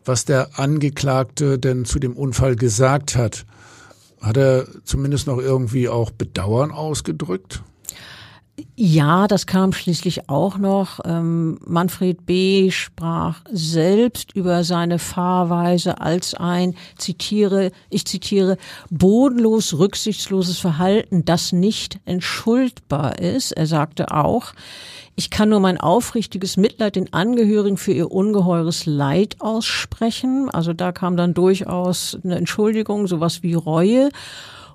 was 0.06 0.26
der 0.26 0.58
Angeklagte 0.60 1.60
denn 1.60 1.86
zu 1.86 2.00
dem 2.00 2.16
Unfall 2.16 2.56
gesagt 2.56 3.16
hat. 3.16 3.46
Hat 4.22 4.38
er 4.38 4.66
zumindest 4.86 5.28
noch 5.28 5.40
irgendwie 5.40 5.90
auch 5.90 6.10
Bedauern 6.10 6.72
ausgedrückt? 6.72 7.64
Ja, 8.76 9.28
das 9.28 9.48
kam 9.48 9.74
schließlich 9.74 10.30
auch 10.30 10.60
noch. 10.60 11.00
Ähm, 11.06 11.60
Manfred 11.66 12.26
B. 12.28 12.70
sprach 12.70 13.42
selbst 13.52 14.36
über 14.36 14.64
seine 14.64 15.00
Fahrweise 15.00 16.02
als 16.02 16.36
ein, 16.36 16.76
zitiere, 16.98 17.72
ich 17.90 18.06
zitiere, 18.06 18.58
bodenlos 18.92 19.74
rücksichtsloses 19.80 20.60
Verhalten, 20.60 21.26
das 21.26 21.52
nicht 21.52 22.00
entschuldbar 22.06 23.18
ist. 23.18 23.54
Er 23.54 23.66
sagte 23.66 24.12
auch, 24.12 24.54
ich 25.16 25.32
kann 25.32 25.50
nur 25.50 25.60
mein 25.60 25.80
aufrichtiges 25.80 26.56
Mitleid 26.56 26.96
den 26.96 27.12
Angehörigen 27.12 27.78
für 27.78 27.94
ihr 27.94 28.12
ungeheures 28.12 28.86
Leid 28.86 29.38
aussprechen. 29.40 30.50
Also 30.52 30.74
da 30.74 30.92
kam 30.92 31.18
dann 31.18 31.34
durchaus 31.34 32.20
eine 32.24 32.36
Entschuldigung, 32.36 33.08
sowas 33.08 33.42
wie 33.42 33.56
Reue. 33.56 34.10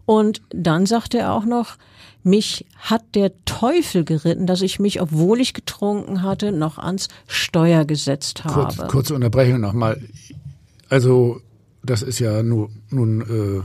Und 0.05 0.41
dann 0.51 0.87
sagte 0.87 1.19
er 1.19 1.33
auch 1.33 1.45
noch, 1.45 1.77
mich 2.23 2.67
hat 2.77 3.15
der 3.15 3.33
Teufel 3.45 4.05
geritten, 4.05 4.47
dass 4.47 4.63
ich 4.63 4.79
mich, 4.79 5.01
obwohl 5.01 5.41
ich 5.41 5.55
getrunken 5.55 6.23
hatte, 6.23 6.53
noch 6.53 6.79
ans 6.79 7.09
Steuer 7.27 7.85
gesetzt 7.85 8.45
habe. 8.45 8.75
Kurz, 8.75 8.91
kurze 8.91 9.15
Unterbrechung 9.15 9.61
nochmal. 9.61 10.01
Also 10.89 11.41
das 11.83 12.03
ist 12.03 12.19
ja 12.19 12.43
nur, 12.43 12.71
nun 12.91 13.65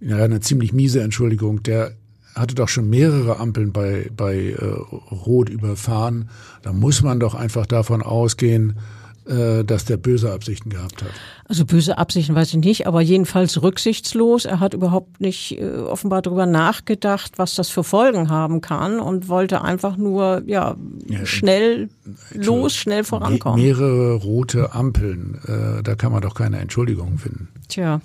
äh, 0.00 0.08
ja, 0.08 0.16
eine 0.16 0.40
ziemlich 0.40 0.72
miese 0.72 1.02
Entschuldigung. 1.02 1.62
Der 1.62 1.92
hatte 2.34 2.54
doch 2.54 2.68
schon 2.68 2.88
mehrere 2.88 3.38
Ampeln 3.38 3.72
bei, 3.72 4.10
bei 4.16 4.50
äh, 4.50 4.64
Rot 4.64 5.48
überfahren. 5.48 6.30
Da 6.62 6.72
muss 6.72 7.02
man 7.02 7.20
doch 7.20 7.34
einfach 7.34 7.66
davon 7.66 8.02
ausgehen, 8.02 8.78
dass 9.24 9.84
der 9.84 9.96
böse 9.96 10.32
Absichten 10.32 10.70
gehabt 10.70 11.02
hat. 11.02 11.10
Also 11.44 11.64
böse 11.64 11.98
Absichten 11.98 12.34
weiß 12.34 12.48
ich 12.54 12.64
nicht, 12.64 12.86
aber 12.86 13.00
jedenfalls 13.00 13.62
rücksichtslos. 13.62 14.46
Er 14.46 14.58
hat 14.58 14.74
überhaupt 14.74 15.20
nicht 15.20 15.60
äh, 15.60 15.78
offenbar 15.78 16.22
darüber 16.22 16.46
nachgedacht, 16.46 17.32
was 17.36 17.54
das 17.54 17.68
für 17.68 17.84
Folgen 17.84 18.30
haben 18.30 18.60
kann 18.60 18.98
und 19.00 19.28
wollte 19.28 19.62
einfach 19.62 19.96
nur 19.96 20.42
ja, 20.46 20.76
ja 21.08 21.26
schnell 21.26 21.88
los, 22.32 22.74
schnell 22.74 23.04
vorankommen. 23.04 23.62
mehrere 23.62 24.14
rote 24.14 24.74
Ampeln, 24.74 25.38
äh, 25.46 25.82
da 25.82 25.94
kann 25.94 26.10
man 26.12 26.22
doch 26.22 26.34
keine 26.34 26.58
Entschuldigung 26.58 27.18
finden. 27.18 27.48
Tja. 27.68 28.00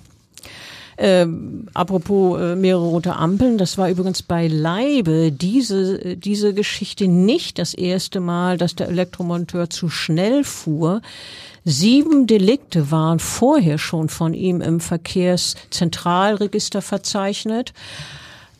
Ähm, 1.00 1.68
apropos 1.74 2.40
äh, 2.40 2.56
mehrere 2.56 2.84
rote 2.84 3.14
Ampeln, 3.14 3.56
das 3.56 3.78
war 3.78 3.88
übrigens 3.88 4.22
beileibe 4.22 5.30
diese, 5.30 6.16
diese 6.16 6.54
Geschichte 6.54 7.06
nicht 7.06 7.60
das 7.60 7.72
erste 7.72 8.18
Mal, 8.18 8.58
dass 8.58 8.74
der 8.74 8.88
Elektromonteur 8.88 9.70
zu 9.70 9.90
schnell 9.90 10.42
fuhr. 10.42 11.00
Sieben 11.64 12.26
Delikte 12.26 12.90
waren 12.90 13.20
vorher 13.20 13.78
schon 13.78 14.08
von 14.08 14.34
ihm 14.34 14.60
im 14.60 14.80
Verkehrszentralregister 14.80 16.82
verzeichnet. 16.82 17.74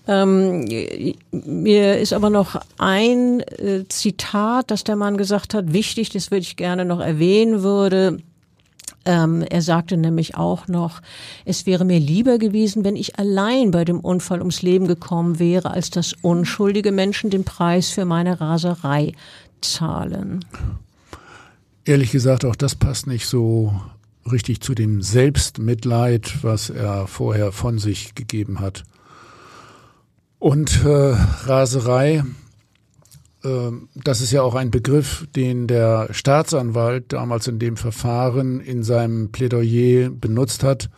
Ähm, 0.06 0.64
mir 1.32 1.98
ist 1.98 2.12
aber 2.12 2.30
noch 2.30 2.60
ein 2.78 3.40
äh, 3.40 3.82
Zitat, 3.88 4.70
das 4.70 4.84
der 4.84 4.94
Mann 4.94 5.18
gesagt 5.18 5.54
hat, 5.54 5.72
wichtig, 5.72 6.10
das 6.10 6.30
würde 6.30 6.42
ich 6.42 6.56
gerne 6.56 6.84
noch 6.84 7.00
erwähnen 7.00 7.64
würde. 7.64 8.20
Ähm, 9.08 9.40
er 9.40 9.62
sagte 9.62 9.96
nämlich 9.96 10.36
auch 10.36 10.68
noch, 10.68 11.00
es 11.46 11.64
wäre 11.64 11.86
mir 11.86 11.98
lieber 11.98 12.36
gewesen, 12.36 12.84
wenn 12.84 12.94
ich 12.94 13.18
allein 13.18 13.70
bei 13.70 13.86
dem 13.86 14.00
Unfall 14.00 14.40
ums 14.40 14.60
Leben 14.60 14.86
gekommen 14.86 15.38
wäre, 15.38 15.70
als 15.70 15.88
dass 15.88 16.12
unschuldige 16.20 16.92
Menschen 16.92 17.30
den 17.30 17.44
Preis 17.44 17.88
für 17.88 18.04
meine 18.04 18.38
Raserei 18.38 19.14
zahlen. 19.62 20.44
Ehrlich 21.86 22.10
gesagt, 22.10 22.44
auch 22.44 22.54
das 22.54 22.74
passt 22.74 23.06
nicht 23.06 23.26
so 23.26 23.72
richtig 24.30 24.60
zu 24.60 24.74
dem 24.74 25.00
Selbstmitleid, 25.00 26.44
was 26.44 26.68
er 26.68 27.06
vorher 27.06 27.50
von 27.50 27.78
sich 27.78 28.14
gegeben 28.14 28.60
hat. 28.60 28.84
Und 30.38 30.84
äh, 30.84 31.16
Raserei, 31.46 32.24
das 33.42 34.20
ist 34.20 34.32
ja 34.32 34.42
auch 34.42 34.54
ein 34.54 34.70
Begriff, 34.70 35.26
den 35.36 35.66
der 35.68 36.08
Staatsanwalt 36.10 37.12
damals 37.12 37.46
in 37.46 37.58
dem 37.58 37.76
Verfahren 37.76 38.60
in 38.60 38.82
seinem 38.82 39.30
Plädoyer 39.30 40.10
benutzt 40.10 40.64
hat. 40.64 40.90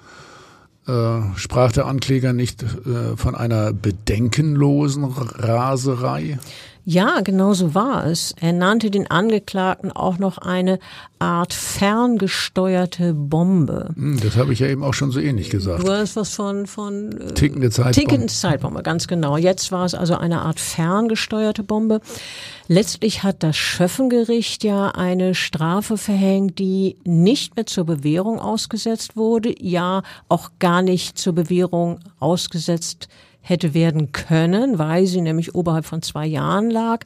Äh, 0.86 1.20
sprach 1.36 1.72
der 1.72 1.86
Ankläger 1.86 2.32
nicht 2.32 2.62
äh, 2.62 3.16
von 3.16 3.34
einer 3.34 3.72
bedenkenlosen 3.72 5.04
Raserei? 5.04 6.38
Ja, 6.84 7.20
genau 7.20 7.52
so 7.52 7.74
war 7.74 8.06
es. 8.06 8.34
Er 8.40 8.52
nannte 8.52 8.90
den 8.90 9.10
Angeklagten 9.10 9.92
auch 9.92 10.18
noch 10.18 10.38
eine 10.38 10.78
Art 11.18 11.52
ferngesteuerte 11.52 13.12
Bombe. 13.12 13.90
Hm, 13.94 14.18
das 14.20 14.36
habe 14.36 14.52
ich 14.52 14.60
ja 14.60 14.66
eben 14.66 14.82
auch 14.82 14.94
schon 14.94 15.10
so 15.10 15.20
ähnlich 15.20 15.50
gesagt. 15.50 15.86
Du 15.86 15.90
hast 15.90 16.16
was 16.16 16.34
von, 16.34 16.66
von 16.66 17.12
äh, 17.12 17.34
tickende 17.34 17.70
Zeitbombe. 17.70 18.00
Tickende 18.00 18.26
Zeitbombe, 18.26 18.82
ganz 18.82 19.06
genau. 19.06 19.36
Jetzt 19.36 19.70
war 19.70 19.84
es 19.84 19.94
also 19.94 20.16
eine 20.16 20.40
Art 20.40 20.58
ferngesteuerte 20.58 21.62
Bombe. 21.62 22.00
Letztlich 22.68 23.22
hat 23.22 23.42
das 23.42 23.56
Schöffengericht 23.56 24.64
ja 24.64 24.88
eine 24.88 25.34
Strafe 25.34 25.98
verhängt, 25.98 26.58
die 26.58 26.96
nicht 27.04 27.56
mehr 27.56 27.66
zur 27.66 27.84
Bewährung 27.84 28.38
ausgesetzt 28.38 29.16
wurde, 29.16 29.54
ja 29.60 30.02
auch 30.28 30.52
gar 30.58 30.80
nicht 30.80 31.18
zur 31.18 31.34
Bewährung 31.34 32.00
ausgesetzt 32.18 33.08
hätte 33.40 33.74
werden 33.74 34.12
können, 34.12 34.78
weil 34.78 35.06
sie 35.06 35.20
nämlich 35.20 35.54
oberhalb 35.54 35.86
von 35.86 36.02
zwei 36.02 36.26
Jahren 36.26 36.70
lag. 36.70 37.04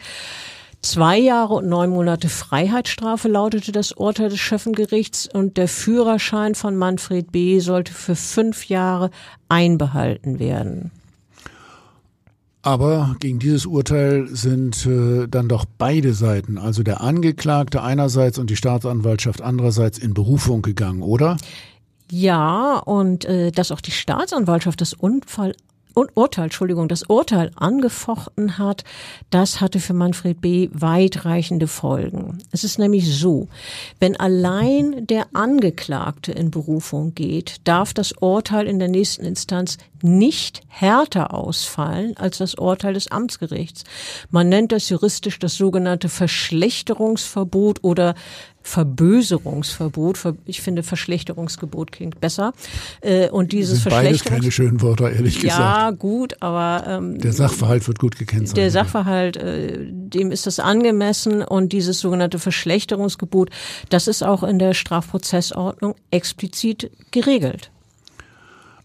Zwei 0.83 1.19
Jahre 1.19 1.55
und 1.55 1.67
neun 1.67 1.89
Monate 1.89 2.29
Freiheitsstrafe 2.29 3.29
lautete 3.29 3.73
das 3.73 3.93
Urteil 3.93 4.29
des 4.29 4.39
Schöffengerichts 4.39 5.27
und 5.27 5.57
der 5.57 5.67
Führerschein 5.67 6.55
von 6.55 6.77
Manfred 6.77 7.33
B. 7.33 7.59
sollte 7.61 7.93
für 7.95 8.15
fünf 8.15 8.67
Jahre 8.67 9.11
einbehalten 9.49 10.39
werden. 10.39 10.91
Aber 12.61 13.17
gegen 13.19 13.39
dieses 13.39 13.65
Urteil 13.65 14.27
sind 14.29 14.87
äh, 14.87 15.27
dann 15.27 15.49
doch 15.49 15.65
beide 15.79 16.15
Seiten, 16.15 16.57
also 16.59 16.83
der 16.83 17.03
Angeklagte 17.03 17.83
einerseits 17.83 18.39
und 18.39 18.49
die 18.49 18.57
Staatsanwaltschaft 18.57 19.41
andererseits, 19.43 19.99
in 19.99 20.15
Berufung 20.15 20.61
gegangen, 20.61 21.03
oder? 21.03 21.37
Ja, 22.11 22.79
und 22.79 23.25
äh, 23.25 23.53
dass 23.53 23.71
auch 23.71 23.81
die 23.81 23.91
Staatsanwaltschaft 23.91 24.81
das 24.81 24.93
Unfall 24.93 25.55
und 25.95 26.11
Urteil, 26.15 26.45
Entschuldigung, 26.45 26.89
das 26.89 27.05
Urteil 27.05 27.51
angefochten 27.57 28.59
hat, 28.59 28.85
das 29.31 29.61
hatte 29.61 29.81
für 29.81 29.95
Manfred 29.95 30.41
B. 30.41 30.69
weitreichende 30.73 31.69
Folgen. 31.69 32.39
Es 32.51 32.65
ist 32.65 32.79
nämlich 32.79 33.17
so, 33.17 33.49
wenn 34.01 34.17
allein 34.19 35.07
der 35.07 35.27
Angeklagte 35.33 36.33
in 36.33 36.51
Berufung 36.51 37.15
geht, 37.15 37.57
darf 37.65 37.95
das 37.95 38.13
Urteil 38.13 38.67
in 38.67 38.79
der 38.79 38.89
nächsten 38.89 39.25
Instanz 39.25 39.79
nicht 40.03 40.61
härter 40.69 41.33
ausfallen 41.33 42.17
als 42.19 42.39
das 42.39 42.57
Urteil 42.57 42.93
des 42.93 43.11
Amtsgerichts. 43.11 43.85
Man 44.31 44.51
nennt 44.51 44.71
das 44.71 44.91
juristisch 44.91 45.39
das 45.39 45.57
sogenannte 45.57 46.11
Verschlechterungsverbot 46.11 47.83
oder 47.83 48.15
Verböserungsverbot. 48.65 50.19
Ich 50.47 50.63
finde 50.63 50.83
Verschlechterungsgebot 50.83 51.93
klingt 51.93 52.21
besser. 52.21 52.55
Äh, 53.03 53.29
und 53.29 53.53
dieses 53.53 53.83
Sind 53.83 53.91
beides 53.91 54.25
keine 54.25 54.51
schönen 54.51 54.81
Wörter, 54.81 55.13
ehrlich 55.13 55.39
gesagt. 55.39 55.61
Ja, 55.61 55.91
gut, 55.91 56.37
aber 56.41 56.85
ähm, 56.89 57.19
der 57.19 57.35
Sachverhalt 57.35 57.87
wird 57.87 57.99
gut 57.99 58.19
gekennzeichnet. 58.19 58.57
Der 58.57 58.71
Sachverhalt, 58.71 59.37
äh, 59.37 59.87
dem 59.87 60.33
ist 60.33 60.47
das 60.47 60.59
angemessen 60.59 61.43
und 61.43 61.73
dieses 61.73 62.01
sogenannte 62.01 62.39
Verschlechterungsgebot, 62.39 63.51
das 63.91 64.09
ist 64.09 64.23
auch 64.23 64.43
in 64.43 64.59
der 64.59 64.73
Strafprozessordnung 64.73 65.95
explizit 66.11 66.91
geregelt. 67.11 67.71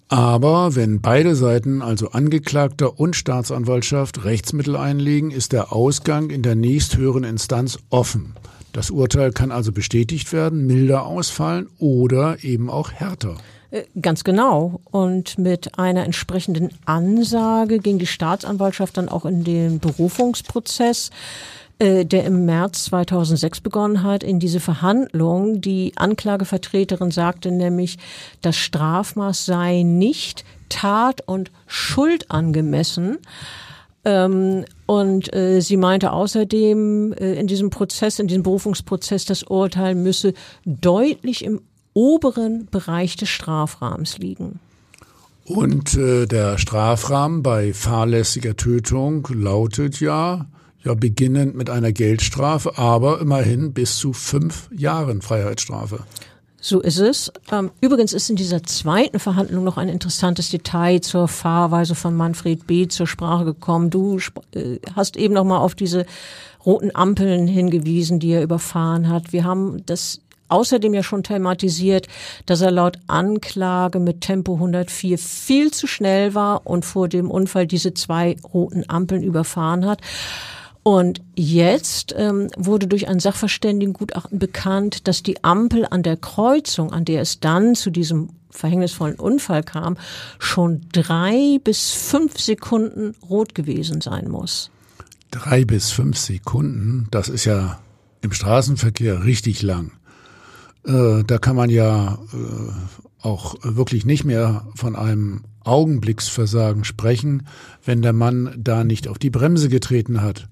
Aber 0.09 0.75
wenn 0.75 1.01
beide 1.01 1.35
Seiten, 1.35 1.81
also 1.81 2.09
Angeklagter 2.09 2.99
und 2.99 3.15
Staatsanwaltschaft, 3.15 4.25
Rechtsmittel 4.25 4.75
einlegen, 4.75 5.31
ist 5.31 5.53
der 5.53 5.71
Ausgang 5.71 6.31
in 6.31 6.41
der 6.41 6.55
nächsthöheren 6.55 7.23
Instanz 7.23 7.77
offen. 7.91 8.33
Das 8.73 8.91
Urteil 8.91 9.31
kann 9.31 9.51
also 9.51 9.71
bestätigt 9.71 10.31
werden, 10.31 10.67
milder 10.67 11.05
ausfallen 11.05 11.67
oder 11.79 12.43
eben 12.43 12.69
auch 12.69 12.91
härter. 12.91 13.35
Äh, 13.71 13.83
ganz 14.01 14.23
genau. 14.23 14.79
Und 14.91 15.37
mit 15.37 15.77
einer 15.77 16.03
entsprechenden 16.03 16.69
Ansage 16.85 17.79
ging 17.79 17.99
die 17.99 18.07
Staatsanwaltschaft 18.07 18.97
dann 18.97 19.09
auch 19.09 19.25
in 19.25 19.43
den 19.43 19.79
Berufungsprozess 19.79 21.09
äh, 21.79 22.05
der 22.05 22.25
im 22.25 22.45
März 22.45 22.85
2006 22.85 23.61
begonnen 23.61 24.03
hat, 24.03 24.21
in 24.21 24.39
diese 24.39 24.59
Verhandlung. 24.59 25.61
Die 25.61 25.93
Anklagevertreterin 25.95 27.09
sagte 27.09 27.51
nämlich, 27.51 27.97
das 28.41 28.57
Strafmaß 28.57 29.45
sei 29.45 29.83
nicht 29.83 30.43
tat- 30.67 31.21
und 31.25 31.51
Schuld 31.67 32.29
angemessen. 32.31 33.17
Ähm, 34.03 34.65
und 34.89 35.31
äh, 35.35 35.59
sie 35.61 35.77
meinte 35.77 36.13
außerdem, 36.13 37.13
äh, 37.13 37.35
in 37.35 37.45
diesem 37.45 37.69
Prozess, 37.69 38.17
in 38.17 38.25
diesem 38.25 38.41
Berufungsprozess, 38.41 39.23
das 39.23 39.43
Urteil 39.43 39.93
müsse 39.93 40.33
deutlich 40.65 41.45
im 41.45 41.61
oberen 41.93 42.65
Bereich 42.71 43.15
des 43.15 43.29
Strafrahmens 43.29 44.17
liegen. 44.17 44.59
Und 45.45 45.93
äh, 45.93 46.25
der 46.25 46.57
Strafrahmen 46.57 47.43
bei 47.43 47.71
fahrlässiger 47.71 48.57
Tötung 48.57 49.27
lautet 49.31 49.99
ja, 49.99 50.47
ja 50.83 50.95
beginnend 50.95 51.53
mit 51.53 51.69
einer 51.69 51.91
Geldstrafe, 51.91 52.79
aber 52.79 53.21
immerhin 53.21 53.73
bis 53.73 53.97
zu 53.97 54.11
fünf 54.11 54.71
Jahren 54.75 55.21
Freiheitsstrafe. 55.21 55.99
So 56.61 56.81
ist 56.81 56.99
es. 56.99 57.31
Ähm, 57.51 57.71
übrigens 57.79 58.13
ist 58.13 58.29
in 58.29 58.35
dieser 58.35 58.63
zweiten 58.63 59.19
Verhandlung 59.19 59.63
noch 59.63 59.77
ein 59.77 59.87
interessantes 59.87 60.49
Detail 60.49 60.99
zur 60.99 61.27
Fahrweise 61.27 61.95
von 61.95 62.15
Manfred 62.15 62.67
B. 62.67 62.87
zur 62.87 63.07
Sprache 63.07 63.45
gekommen. 63.45 63.89
Du 63.89 64.19
äh, 64.53 64.79
hast 64.95 65.15
eben 65.15 65.33
noch 65.33 65.45
mal 65.45 65.59
auf 65.59 65.73
diese 65.73 66.05
roten 66.65 66.93
Ampeln 66.93 67.47
hingewiesen, 67.47 68.19
die 68.19 68.31
er 68.31 68.43
überfahren 68.43 69.07
hat. 69.07 69.31
Wir 69.31 69.45
haben 69.45 69.85
das 69.85 70.19
außerdem 70.49 70.93
ja 70.93 71.03
schon 71.03 71.23
thematisiert, 71.23 72.07
dass 72.45 72.61
er 72.61 72.71
laut 72.71 72.97
Anklage 73.07 73.99
mit 73.99 74.21
Tempo 74.21 74.55
104 74.55 75.17
viel 75.17 75.71
zu 75.71 75.87
schnell 75.87 76.33
war 76.33 76.67
und 76.67 76.83
vor 76.83 77.07
dem 77.07 77.31
Unfall 77.31 77.67
diese 77.67 77.93
zwei 77.93 78.35
roten 78.53 78.83
Ampeln 78.89 79.23
überfahren 79.23 79.85
hat. 79.85 80.01
Und 80.83 81.21
jetzt 81.35 82.15
ähm, 82.17 82.47
wurde 82.57 82.87
durch 82.87 83.07
ein 83.07 83.19
Sachverständigengutachten 83.19 84.39
bekannt, 84.39 85.07
dass 85.07 85.23
die 85.23 85.43
Ampel 85.43 85.85
an 85.89 86.03
der 86.03 86.17
Kreuzung, 86.17 86.93
an 86.93 87.05
der 87.05 87.21
es 87.21 87.39
dann 87.39 87.75
zu 87.75 87.89
diesem 87.89 88.29
verhängnisvollen 88.49 89.19
Unfall 89.19 89.63
kam, 89.63 89.97
schon 90.39 90.81
drei 90.91 91.59
bis 91.63 91.91
fünf 91.91 92.39
Sekunden 92.39 93.15
rot 93.29 93.55
gewesen 93.55 94.01
sein 94.01 94.29
muss. 94.29 94.71
Drei 95.31 95.65
bis 95.65 95.91
fünf 95.91 96.17
Sekunden, 96.17 97.07
das 97.11 97.29
ist 97.29 97.45
ja 97.45 97.79
im 98.21 98.31
Straßenverkehr 98.31 99.23
richtig 99.23 99.61
lang. 99.61 99.91
Äh, 100.85 101.23
da 101.25 101.37
kann 101.37 101.55
man 101.55 101.69
ja 101.69 102.17
äh, 102.33 102.71
auch 103.21 103.55
wirklich 103.61 104.05
nicht 104.05 104.23
mehr 104.23 104.67
von 104.75 104.95
einem 104.95 105.43
Augenblicksversagen 105.63 106.83
sprechen, 106.83 107.47
wenn 107.83 108.01
der 108.01 108.13
Mann 108.13 108.55
da 108.57 108.83
nicht 108.83 109.07
auf 109.07 109.19
die 109.19 109.29
Bremse 109.29 109.69
getreten 109.69 110.21
hat. 110.21 110.47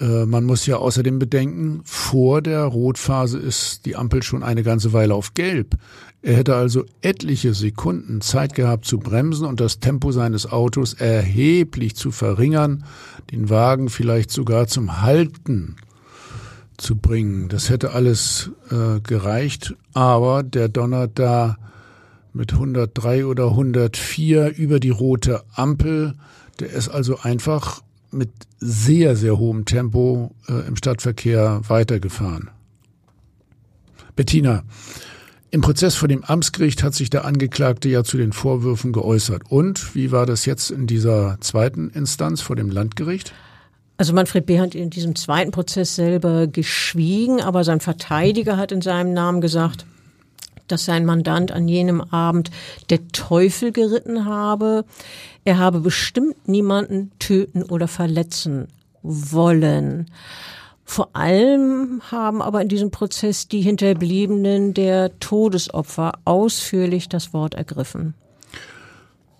Äh, 0.00 0.26
man 0.26 0.44
muss 0.44 0.66
ja 0.66 0.76
außerdem 0.76 1.18
bedenken, 1.18 1.80
vor 1.84 2.42
der 2.42 2.64
Rotphase 2.64 3.38
ist 3.38 3.86
die 3.86 3.96
Ampel 3.96 4.22
schon 4.22 4.42
eine 4.42 4.62
ganze 4.62 4.92
Weile 4.92 5.14
auf 5.14 5.34
Gelb. 5.34 5.76
Er 6.22 6.36
hätte 6.36 6.56
also 6.56 6.84
etliche 7.02 7.52
Sekunden 7.52 8.20
Zeit 8.20 8.54
gehabt 8.54 8.86
zu 8.86 8.98
bremsen 8.98 9.46
und 9.46 9.60
das 9.60 9.78
Tempo 9.78 10.10
seines 10.10 10.50
Autos 10.50 10.94
erheblich 10.94 11.96
zu 11.96 12.10
verringern, 12.10 12.84
den 13.30 13.50
Wagen 13.50 13.90
vielleicht 13.90 14.30
sogar 14.30 14.66
zum 14.66 15.02
Halten 15.02 15.76
zu 16.78 16.96
bringen. 16.96 17.48
Das 17.48 17.70
hätte 17.70 17.92
alles 17.92 18.50
äh, 18.70 19.00
gereicht, 19.00 19.74
aber 19.92 20.42
der 20.42 20.68
donnert 20.68 21.18
da 21.18 21.56
mit 22.32 22.52
103 22.52 23.26
oder 23.26 23.50
104 23.50 24.56
über 24.56 24.80
die 24.80 24.90
rote 24.90 25.42
Ampel. 25.54 26.14
Der 26.58 26.70
ist 26.70 26.88
also 26.88 27.18
einfach 27.20 27.83
mit 28.14 28.30
sehr, 28.58 29.16
sehr 29.16 29.38
hohem 29.38 29.64
Tempo 29.64 30.34
äh, 30.48 30.66
im 30.66 30.76
Stadtverkehr 30.76 31.60
weitergefahren. 31.68 32.50
Bettina, 34.16 34.62
im 35.50 35.60
Prozess 35.60 35.94
vor 35.94 36.08
dem 36.08 36.24
Amtsgericht 36.24 36.82
hat 36.82 36.94
sich 36.94 37.10
der 37.10 37.24
Angeklagte 37.24 37.88
ja 37.88 38.02
zu 38.02 38.16
den 38.16 38.32
Vorwürfen 38.32 38.92
geäußert. 38.92 39.42
Und 39.48 39.94
wie 39.94 40.10
war 40.10 40.26
das 40.26 40.46
jetzt 40.46 40.70
in 40.70 40.86
dieser 40.86 41.36
zweiten 41.40 41.90
Instanz 41.90 42.40
vor 42.40 42.56
dem 42.56 42.70
Landgericht? 42.70 43.32
Also 43.96 44.12
Manfred 44.12 44.46
B. 44.46 44.58
hat 44.58 44.74
in 44.74 44.90
diesem 44.90 45.14
zweiten 45.14 45.52
Prozess 45.52 45.94
selber 45.94 46.48
geschwiegen, 46.48 47.40
aber 47.40 47.62
sein 47.62 47.78
Verteidiger 47.78 48.56
hat 48.56 48.72
in 48.72 48.80
seinem 48.80 49.12
Namen 49.12 49.40
gesagt, 49.40 49.86
dass 50.68 50.84
sein 50.84 51.04
Mandant 51.04 51.52
an 51.52 51.68
jenem 51.68 52.00
Abend 52.00 52.50
der 52.90 53.08
Teufel 53.08 53.72
geritten 53.72 54.24
habe. 54.24 54.84
Er 55.44 55.58
habe 55.58 55.80
bestimmt 55.80 56.48
niemanden 56.48 57.10
töten 57.18 57.62
oder 57.62 57.88
verletzen 57.88 58.68
wollen. 59.02 60.06
Vor 60.84 61.16
allem 61.16 62.02
haben 62.10 62.42
aber 62.42 62.60
in 62.60 62.68
diesem 62.68 62.90
Prozess 62.90 63.48
die 63.48 63.62
Hinterbliebenen 63.62 64.74
der 64.74 65.18
Todesopfer 65.18 66.12
ausführlich 66.24 67.08
das 67.08 67.32
Wort 67.32 67.54
ergriffen. 67.54 68.14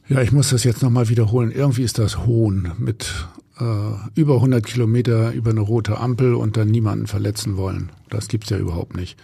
Ja, 0.08 0.20
ich 0.20 0.32
muss 0.32 0.50
das 0.50 0.64
jetzt 0.64 0.82
nochmal 0.82 1.08
wiederholen. 1.08 1.50
Irgendwie 1.50 1.82
ist 1.82 1.98
das 1.98 2.26
Hohn 2.26 2.72
mit 2.78 3.26
äh, 3.58 3.64
über 4.14 4.36
100 4.36 4.64
Kilometer 4.64 5.32
über 5.32 5.50
eine 5.50 5.60
rote 5.60 5.98
Ampel 5.98 6.34
und 6.34 6.56
dann 6.56 6.68
niemanden 6.68 7.06
verletzen 7.06 7.56
wollen. 7.56 7.90
Das 8.10 8.28
gibt's 8.28 8.50
ja 8.50 8.58
überhaupt 8.58 8.96
nicht. 8.96 9.18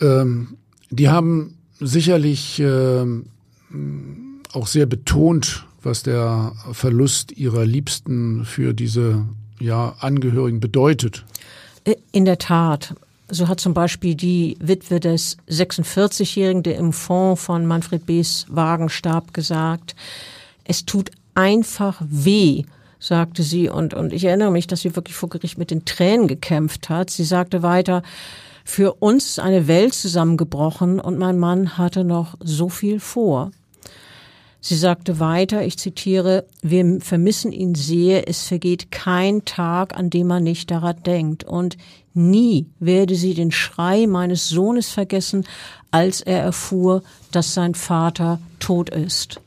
Ähm, 0.00 0.56
die 0.92 1.08
haben 1.08 1.56
sicherlich 1.80 2.60
äh, 2.60 3.04
auch 4.52 4.66
sehr 4.66 4.86
betont, 4.86 5.64
was 5.82 6.02
der 6.02 6.52
Verlust 6.72 7.32
ihrer 7.32 7.64
Liebsten 7.64 8.44
für 8.44 8.72
diese 8.72 9.24
ja, 9.58 9.94
Angehörigen 9.98 10.60
bedeutet. 10.60 11.24
Äh, 11.84 11.96
in 12.12 12.24
der 12.24 12.38
Tat. 12.38 12.94
So 13.28 13.48
hat 13.48 13.60
zum 13.60 13.72
Beispiel 13.72 14.14
die 14.14 14.58
Witwe 14.60 15.00
des 15.00 15.38
46-Jährigen, 15.48 16.62
der 16.62 16.76
im 16.76 16.92
Fond 16.92 17.38
von 17.38 17.66
Manfred 17.66 18.04
B.'s 18.04 18.44
Wagen 18.50 18.90
starb, 18.90 19.32
gesagt, 19.32 19.96
es 20.64 20.84
tut 20.84 21.10
einfach 21.34 22.02
weh, 22.06 22.64
sagte 22.98 23.42
sie. 23.42 23.70
Und, 23.70 23.94
und 23.94 24.12
ich 24.12 24.24
erinnere 24.24 24.50
mich, 24.50 24.66
dass 24.66 24.82
sie 24.82 24.94
wirklich 24.94 25.16
vor 25.16 25.30
Gericht 25.30 25.56
mit 25.56 25.70
den 25.70 25.86
Tränen 25.86 26.28
gekämpft 26.28 26.90
hat. 26.90 27.08
Sie 27.08 27.24
sagte 27.24 27.62
weiter, 27.62 28.02
für 28.64 28.94
uns 28.94 29.26
ist 29.26 29.38
eine 29.40 29.68
Welt 29.68 29.94
zusammengebrochen 29.94 31.00
und 31.00 31.18
mein 31.18 31.38
Mann 31.38 31.78
hatte 31.78 32.04
noch 32.04 32.36
so 32.40 32.68
viel 32.68 33.00
vor. 33.00 33.50
Sie 34.64 34.76
sagte 34.76 35.18
weiter, 35.18 35.64
ich 35.64 35.76
zitiere, 35.76 36.44
wir 36.62 37.00
vermissen 37.00 37.50
ihn 37.50 37.74
sehr, 37.74 38.28
es 38.28 38.44
vergeht 38.44 38.92
kein 38.92 39.44
Tag, 39.44 39.96
an 39.96 40.08
dem 40.08 40.28
man 40.28 40.44
nicht 40.44 40.70
daran 40.70 41.02
denkt. 41.04 41.42
Und 41.42 41.76
nie 42.14 42.66
werde 42.78 43.16
sie 43.16 43.34
den 43.34 43.50
Schrei 43.50 44.06
meines 44.06 44.48
Sohnes 44.48 44.88
vergessen, 44.88 45.44
als 45.90 46.20
er 46.20 46.40
erfuhr, 46.40 47.02
dass 47.32 47.54
sein 47.54 47.74
Vater 47.74 48.38
tot 48.60 48.90
ist. 48.90 49.40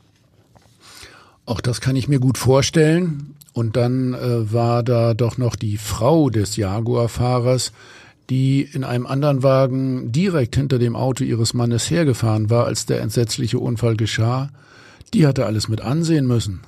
Auch 1.46 1.62
das 1.62 1.80
kann 1.80 1.96
ich 1.96 2.08
mir 2.08 2.20
gut 2.20 2.36
vorstellen. 2.36 3.34
Und 3.54 3.76
dann 3.76 4.12
äh, 4.12 4.52
war 4.52 4.82
da 4.82 5.14
doch 5.14 5.38
noch 5.38 5.56
die 5.56 5.78
Frau 5.78 6.28
des 6.28 6.56
Jaguar-Fahrers, 6.56 7.72
die 8.30 8.62
in 8.62 8.84
einem 8.84 9.06
anderen 9.06 9.42
Wagen 9.42 10.12
direkt 10.12 10.56
hinter 10.56 10.78
dem 10.78 10.96
Auto 10.96 11.24
ihres 11.24 11.54
Mannes 11.54 11.90
hergefahren 11.90 12.50
war, 12.50 12.66
als 12.66 12.86
der 12.86 13.00
entsetzliche 13.00 13.58
Unfall 13.58 13.96
geschah. 13.96 14.50
Die 15.14 15.26
hatte 15.26 15.46
alles 15.46 15.68
mit 15.68 15.80
ansehen 15.80 16.26
müssen. 16.26 16.60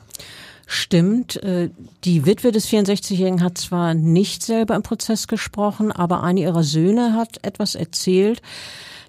Stimmt. 0.66 1.42
Äh, 1.42 1.70
die 2.04 2.26
Witwe 2.26 2.52
des 2.52 2.68
64-Jährigen 2.68 3.42
hat 3.42 3.56
zwar 3.58 3.94
nicht 3.94 4.42
selber 4.42 4.76
im 4.76 4.82
Prozess 4.82 5.26
gesprochen, 5.26 5.90
aber 5.90 6.22
eine 6.22 6.40
ihrer 6.40 6.62
Söhne 6.62 7.14
hat 7.14 7.38
etwas 7.42 7.74
erzählt. 7.74 8.42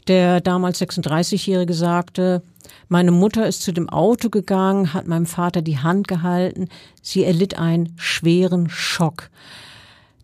Der 0.08 0.40
damals 0.40 0.82
36-Jährige 0.82 1.74
sagte, 1.74 2.42
meine 2.88 3.12
Mutter 3.12 3.46
ist 3.46 3.62
zu 3.62 3.72
dem 3.72 3.90
Auto 3.90 4.30
gegangen, 4.30 4.94
hat 4.94 5.08
meinem 5.08 5.26
Vater 5.26 5.62
die 5.62 5.78
Hand 5.78 6.08
gehalten. 6.08 6.70
Sie 7.02 7.24
erlitt 7.24 7.60
einen 7.60 7.94
schweren 7.98 8.70
Schock. 8.70 9.30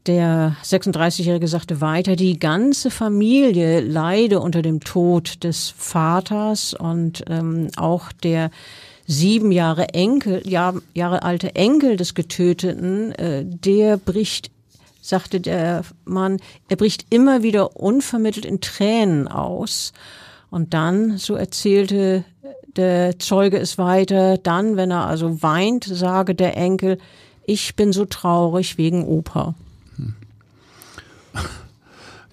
Der 0.08 0.56
36-Jährige 0.64 1.48
sagte 1.48 1.82
weiter, 1.82 2.16
die 2.16 2.38
ganze 2.38 2.92
Familie 2.92 3.82
leide 3.82 4.40
unter 4.40 4.62
dem 4.62 4.80
Tod 4.82 5.44
des 5.44 5.74
Vaters 5.76 6.76
und 6.76 7.24
ähm, 7.28 7.70
auch 7.76 8.12
der 8.12 8.52
sieben 9.08 9.52
Jahre 9.52 9.90
Enkel, 9.96 10.48
Jahr, 10.48 10.76
Jahre 10.94 11.24
alte 11.24 11.56
Enkel 11.56 11.98
des 11.98 12.14
Getöteten, 12.14 13.14
äh, 13.14 13.46
der 13.46 13.98
bricht, 13.98 14.52
sagte 15.02 15.40
der 15.40 15.84
Mann, 16.06 16.38
er 16.70 16.76
bricht 16.78 17.08
immer 17.10 17.42
wieder 17.42 17.76
unvermittelt 17.76 18.46
in 18.46 18.62
Tränen 18.62 19.28
aus. 19.28 19.92
Und 20.52 20.76
dann, 20.76 21.18
so 21.18 21.34
erzählte 21.34 22.24
der 22.76 23.18
Zeuge 23.18 23.58
es 23.58 23.80
weiter, 23.80 24.38
dann, 24.38 24.78
wenn 24.78 24.92
er 24.92 25.08
also 25.08 25.42
weint, 25.42 25.84
sage 25.86 26.36
der 26.36 26.56
Enkel, 26.58 27.00
ich 27.48 27.76
bin 27.76 27.92
so 27.92 28.06
traurig 28.06 28.78
wegen 28.78 29.04
Opa. 29.04 29.56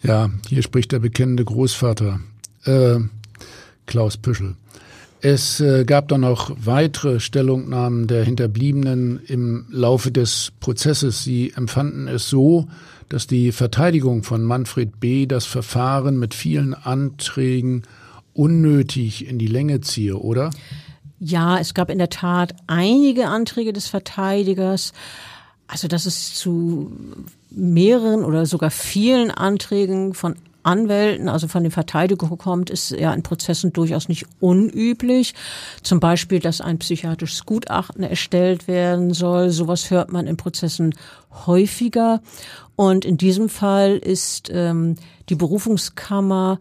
Ja, 0.03 0.31
hier 0.49 0.63
spricht 0.63 0.93
der 0.93 0.99
bekennende 0.99 1.45
Großvater. 1.45 2.21
Äh, 2.65 2.99
Klaus 3.87 4.17
Püschel. 4.17 4.57
Es 5.21 5.61
äh, 5.61 5.85
gab 5.85 6.09
dann 6.09 6.23
noch 6.23 6.51
weitere 6.65 7.21
Stellungnahmen 7.21 8.09
der 8.09 8.25
Hinterbliebenen 8.25 9.21
im 9.27 9.67
Laufe 9.71 10.11
des 10.11 10.53
Prozesses. 10.59 11.23
Sie 11.23 11.53
empfanden 11.55 12.09
es 12.09 12.29
so, 12.29 12.67
dass 13.09 13.29
die 13.29 13.53
Verteidigung 13.53 14.25
von 14.25 14.43
Manfred 14.43 14.99
B. 14.99 15.27
das 15.27 15.47
Verfahren 15.47 16.19
mit 16.19 16.35
vielen 16.35 16.75
Anträgen 16.75 17.83
unnötig 18.35 19.29
in 19.29 19.39
die 19.39 19.47
Länge 19.47 19.81
ziehe, 19.81 20.17
oder? 20.17 20.51
Ja, 21.21 21.59
es 21.59 21.73
gab 21.75 21.89
in 21.89 21.99
der 21.99 22.11
Tat 22.11 22.57
einige 22.67 23.29
Anträge 23.29 23.73
des 23.73 23.87
Verteidigers. 23.87 24.93
Also, 25.73 25.89
dass 25.89 26.05
es 26.05 26.35
zu 26.35 26.93
mehreren 27.49 28.27
oder 28.27 28.45
sogar 28.45 28.71
vielen 28.71 29.31
Anträgen 29.31 30.13
von 30.13 30.37
Anwälten, 30.65 31.31
also 31.31 31.49
von 31.49 31.63
den 31.63 31.73
Verteidigungen 31.73 32.37
kommt, 32.37 32.69
ist 32.69 32.91
ja 32.91 33.15
in 33.15 33.23
Prozessen 33.23 33.73
durchaus 33.73 34.07
nicht 34.07 34.27
unüblich. 34.39 35.33
Zum 35.83 35.99
Beispiel, 35.99 36.41
dass 36.41 36.61
ein 36.61 36.79
psychiatrisches 36.79 37.47
Gutachten 37.47 38.03
erstellt 38.03 38.69
werden 38.69 39.15
soll. 39.15 39.49
Sowas 39.49 39.91
hört 39.91 40.13
man 40.13 40.27
in 40.27 40.37
Prozessen 40.37 40.95
häufiger. 41.47 42.21
Und 42.77 43.07
in 43.07 43.17
diesem 43.17 43.49
Fall 43.49 43.97
ist 43.97 44.51
ähm, 44.53 44.97
die 45.31 45.37
Berufungskammer 45.37 46.61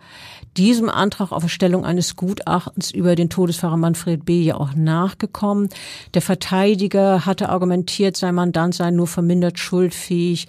diesem 0.57 0.89
Antrag 0.89 1.31
auf 1.31 1.43
Erstellung 1.43 1.85
eines 1.85 2.15
Gutachtens 2.15 2.91
über 2.91 3.15
den 3.15 3.29
Todesfahrer 3.29 3.77
Manfred 3.77 4.25
B. 4.25 4.41
ja 4.41 4.55
auch 4.55 4.73
nachgekommen. 4.75 5.69
Der 6.13 6.21
Verteidiger 6.21 7.25
hatte 7.25 7.49
argumentiert, 7.49 8.17
sein 8.17 8.35
Mandant 8.35 8.75
sei 8.75 8.91
nur 8.91 9.07
vermindert 9.07 9.59
schuldfähig 9.59 10.47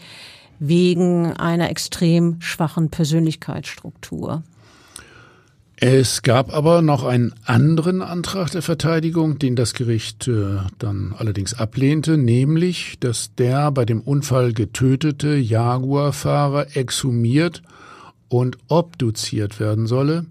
wegen 0.58 1.32
einer 1.32 1.70
extrem 1.70 2.40
schwachen 2.40 2.90
Persönlichkeitsstruktur. 2.90 4.42
Es 5.84 6.22
gab 6.22 6.54
aber 6.54 6.80
noch 6.80 7.02
einen 7.02 7.34
anderen 7.44 8.02
Antrag 8.02 8.52
der 8.52 8.62
Verteidigung, 8.62 9.40
den 9.40 9.56
das 9.56 9.74
Gericht 9.74 10.28
äh, 10.28 10.58
dann 10.78 11.12
allerdings 11.18 11.54
ablehnte, 11.54 12.16
nämlich, 12.16 12.98
dass 13.00 13.34
der 13.34 13.72
bei 13.72 13.84
dem 13.84 14.00
Unfall 14.00 14.52
getötete 14.52 15.34
Jaguar-Fahrer 15.34 16.76
exhumiert 16.76 17.62
und 18.32 18.58
obduziert 18.68 19.60
werden 19.60 19.86
solle. 19.86 20.26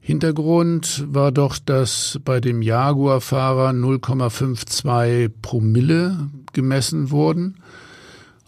Hintergrund 0.00 1.04
war 1.06 1.30
doch, 1.30 1.58
dass 1.58 2.18
bei 2.24 2.40
dem 2.40 2.62
Jaguar-Fahrer 2.62 3.70
0,52 3.70 5.30
Promille 5.40 6.28
gemessen 6.52 7.10
wurden. 7.10 7.56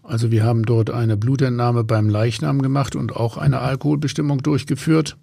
Also 0.02 0.30
wir 0.30 0.44
haben 0.44 0.64
dort 0.64 0.90
eine 0.90 1.16
Blutentnahme 1.16 1.84
beim 1.84 2.08
Leichnam 2.08 2.60
gemacht 2.62 2.96
und 2.96 3.14
auch 3.14 3.36
eine 3.36 3.60
Alkoholbestimmung 3.60 4.42
durchgeführt. 4.42 5.16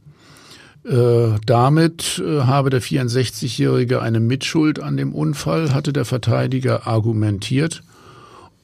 Äh, 0.86 1.36
damit 1.46 2.24
äh, 2.26 2.42
habe 2.42 2.70
der 2.70 2.82
64-Jährige 2.82 4.02
eine 4.02 4.22
Mitschuld 4.22 4.80
an 4.80 4.96
dem 4.96 5.14
Unfall, 5.14 5.74
hatte 5.74 5.92
der 5.92 6.06
Verteidiger 6.06 6.88
argumentiert. 6.88 7.84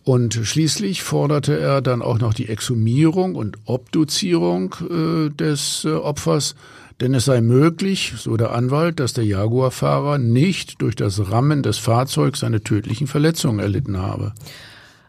Und 0.06 0.36
schließlich 0.36 1.02
forderte 1.02 1.60
er 1.60 1.82
dann 1.82 2.04
auch 2.04 2.20
noch 2.20 2.36
die 2.36 2.48
Exhumierung 2.48 3.34
und 3.34 3.58
Obduzierung 3.66 4.76
äh, 4.88 5.30
des 5.32 5.84
äh, 5.84 5.94
Opfers, 5.94 6.54
denn 7.02 7.16
es 7.16 7.26
sei 7.26 7.42
möglich, 7.42 8.14
so 8.16 8.38
der 8.38 8.52
Anwalt, 8.52 9.00
dass 9.00 9.14
der 9.14 9.26
Jaguar-Fahrer 9.26 10.20
nicht 10.20 10.80
durch 10.84 10.96
das 10.96 11.32
Rammen 11.32 11.64
des 11.64 11.80
Fahrzeugs 11.80 12.42
seine 12.42 12.62
tödlichen 12.62 13.08
Verletzungen 13.08 13.58
erlitten 13.58 13.98
habe. 13.98 14.34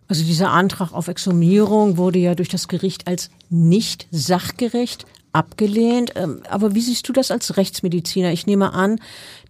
Also 0.08 0.24
dieser 0.24 0.50
Antrag 0.50 0.94
auf 0.94 1.08
Exhumierung 1.08 1.98
wurde 1.98 2.18
ja 2.18 2.34
durch 2.34 2.48
das 2.48 2.66
Gericht 2.66 3.06
als 3.06 3.28
nicht 3.50 4.08
sachgerecht 4.10 5.04
abgelehnt. 5.34 6.12
Ähm, 6.16 6.40
aber 6.48 6.74
wie 6.74 6.80
siehst 6.80 7.06
du 7.06 7.12
das 7.12 7.30
als 7.30 7.58
Rechtsmediziner? 7.58 8.32
Ich 8.32 8.46
nehme 8.46 8.72
an, 8.72 8.98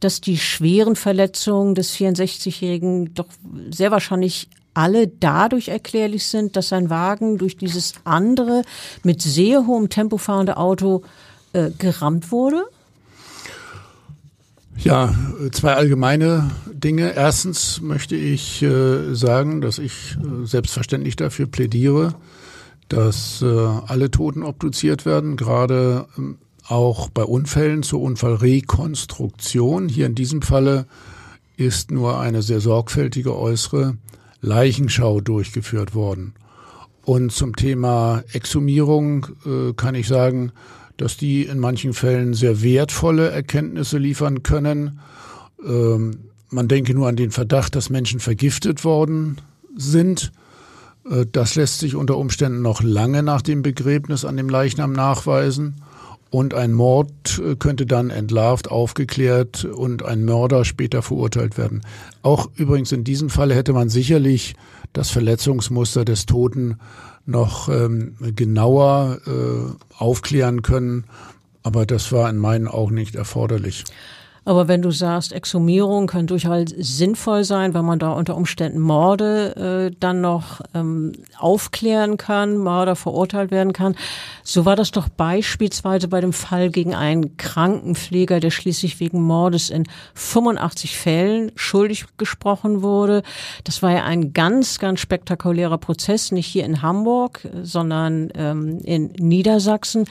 dass 0.00 0.20
die 0.20 0.38
schweren 0.38 0.96
Verletzungen 0.96 1.76
des 1.76 1.94
64-Jährigen 1.94 3.14
doch 3.14 3.28
sehr 3.70 3.92
wahrscheinlich 3.92 4.48
alle 4.76 5.08
dadurch 5.08 5.68
erklärlich 5.68 6.26
sind, 6.26 6.56
dass 6.56 6.68
sein 6.68 6.90
Wagen 6.90 7.38
durch 7.38 7.56
dieses 7.56 7.94
andere 8.04 8.62
mit 9.02 9.22
sehr 9.22 9.66
hohem 9.66 9.88
Tempo 9.88 10.18
fahrende 10.18 10.58
Auto 10.58 11.02
äh, 11.52 11.70
gerammt 11.78 12.30
wurde? 12.30 12.64
Ja, 14.76 15.14
zwei 15.52 15.74
allgemeine 15.74 16.50
Dinge. 16.70 17.14
Erstens 17.16 17.80
möchte 17.80 18.14
ich 18.14 18.62
äh, 18.62 19.14
sagen, 19.14 19.62
dass 19.62 19.78
ich 19.78 20.16
äh, 20.16 20.46
selbstverständlich 20.46 21.16
dafür 21.16 21.46
plädiere, 21.46 22.14
dass 22.88 23.40
äh, 23.40 23.46
alle 23.46 24.10
Toten 24.10 24.42
obduziert 24.42 25.06
werden, 25.06 25.36
gerade 25.36 26.06
ähm, 26.18 26.36
auch 26.68 27.08
bei 27.08 27.22
Unfällen 27.22 27.82
zur 27.82 28.02
Unfallrekonstruktion. 28.02 29.88
Hier 29.88 30.04
in 30.04 30.14
diesem 30.14 30.42
Falle 30.42 30.86
ist 31.56 31.90
nur 31.90 32.20
eine 32.20 32.42
sehr 32.42 32.60
sorgfältige 32.60 33.34
äußere 33.34 33.96
Leichenschau 34.40 35.20
durchgeführt 35.20 35.94
worden. 35.94 36.34
Und 37.04 37.30
zum 37.32 37.54
Thema 37.54 38.24
Exhumierung 38.32 39.26
äh, 39.46 39.72
kann 39.74 39.94
ich 39.94 40.08
sagen, 40.08 40.52
dass 40.96 41.16
die 41.16 41.42
in 41.42 41.58
manchen 41.58 41.92
Fällen 41.92 42.34
sehr 42.34 42.62
wertvolle 42.62 43.30
Erkenntnisse 43.30 43.98
liefern 43.98 44.42
können. 44.42 45.00
Ähm, 45.64 46.18
man 46.50 46.68
denke 46.68 46.94
nur 46.94 47.08
an 47.08 47.16
den 47.16 47.30
Verdacht, 47.30 47.76
dass 47.76 47.90
Menschen 47.90 48.18
vergiftet 48.18 48.84
worden 48.84 49.36
sind. 49.76 50.32
Äh, 51.08 51.26
das 51.30 51.54
lässt 51.54 51.80
sich 51.80 51.94
unter 51.94 52.16
Umständen 52.16 52.62
noch 52.62 52.82
lange 52.82 53.22
nach 53.22 53.42
dem 53.42 53.62
Begräbnis 53.62 54.24
an 54.24 54.36
dem 54.36 54.48
Leichnam 54.48 54.92
nachweisen. 54.92 55.76
Und 56.36 56.52
ein 56.52 56.74
Mord 56.74 57.40
äh, 57.42 57.56
könnte 57.56 57.86
dann 57.86 58.10
entlarvt, 58.10 58.70
aufgeklärt 58.70 59.64
und 59.64 60.04
ein 60.04 60.26
Mörder 60.26 60.66
später 60.66 61.00
verurteilt 61.00 61.56
werden. 61.56 61.80
Auch 62.20 62.50
übrigens 62.56 62.92
in 62.92 63.04
diesem 63.04 63.30
Fall 63.30 63.54
hätte 63.54 63.72
man 63.72 63.88
sicherlich 63.88 64.54
das 64.92 65.08
Verletzungsmuster 65.08 66.04
des 66.04 66.26
Toten 66.26 66.76
noch 67.24 67.70
ähm, 67.70 68.16
genauer 68.20 69.20
äh, 69.26 69.94
aufklären 69.96 70.60
können, 70.60 71.04
aber 71.62 71.86
das 71.86 72.12
war 72.12 72.28
in 72.28 72.36
meinen 72.36 72.68
Augen 72.68 72.96
nicht 72.96 73.14
erforderlich. 73.14 73.84
Aber 74.46 74.68
wenn 74.68 74.80
du 74.80 74.92
sagst, 74.92 75.32
Exhumierung 75.32 76.06
kann 76.06 76.28
durchaus 76.28 76.70
sinnvoll 76.78 77.42
sein, 77.42 77.74
weil 77.74 77.82
man 77.82 77.98
da 77.98 78.12
unter 78.12 78.36
Umständen 78.36 78.78
Morde 78.78 79.90
äh, 79.90 79.96
dann 79.98 80.20
noch 80.20 80.60
ähm, 80.72 81.12
aufklären 81.36 82.16
kann, 82.16 82.56
Mörder 82.56 82.94
verurteilt 82.94 83.50
werden 83.50 83.72
kann. 83.72 83.96
So 84.44 84.64
war 84.64 84.76
das 84.76 84.92
doch 84.92 85.08
beispielsweise 85.08 86.06
bei 86.06 86.20
dem 86.20 86.32
Fall 86.32 86.70
gegen 86.70 86.94
einen 86.94 87.36
Krankenpfleger, 87.36 88.38
der 88.38 88.52
schließlich 88.52 89.00
wegen 89.00 89.20
Mordes 89.20 89.68
in 89.68 89.82
85 90.14 90.96
Fällen 90.96 91.50
schuldig 91.56 92.04
gesprochen 92.16 92.82
wurde. 92.82 93.24
Das 93.64 93.82
war 93.82 93.90
ja 93.90 94.04
ein 94.04 94.32
ganz, 94.32 94.78
ganz 94.78 95.00
spektakulärer 95.00 95.78
Prozess, 95.78 96.30
nicht 96.30 96.46
hier 96.46 96.64
in 96.64 96.82
Hamburg, 96.82 97.40
sondern 97.64 98.30
ähm, 98.36 98.78
in 98.84 99.06
Niedersachsen. 99.18 100.04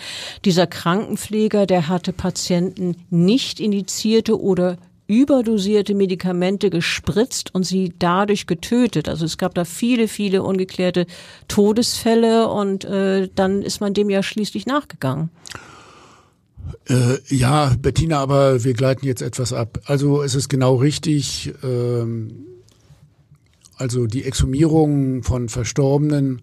Dieser 0.43 0.67
Krankenpfleger, 0.67 1.65
der 1.65 1.87
hatte 1.87 2.11
Patienten 2.11 2.97
nicht 3.09 3.61
indiziert, 3.61 4.24
dosierte 4.25 4.41
oder 4.41 4.77
überdosierte 5.07 5.93
Medikamente 5.93 6.71
gespritzt 6.71 7.53
und 7.53 7.63
sie 7.63 7.93
dadurch 7.99 8.47
getötet. 8.47 9.07
Also 9.07 9.25
es 9.25 9.37
gab 9.37 9.53
da 9.53 9.63
viele, 9.63 10.07
viele 10.07 10.41
ungeklärte 10.41 11.05
Todesfälle 11.47 12.47
und 12.47 12.85
äh, 12.85 13.29
dann 13.35 13.61
ist 13.61 13.81
man 13.81 13.93
dem 13.93 14.09
ja 14.09 14.23
schließlich 14.23 14.65
nachgegangen. 14.65 15.29
Äh, 16.89 17.19
ja, 17.27 17.75
Bettina, 17.79 18.19
aber 18.19 18.63
wir 18.63 18.73
gleiten 18.73 19.05
jetzt 19.05 19.21
etwas 19.21 19.53
ab. 19.53 19.79
Also 19.85 20.23
es 20.23 20.33
ist 20.33 20.49
genau 20.49 20.75
richtig. 20.75 21.53
Ähm, 21.63 22.45
also 23.77 24.07
die 24.07 24.23
Exhumierung 24.23 25.21
von 25.21 25.49
Verstorbenen 25.49 26.41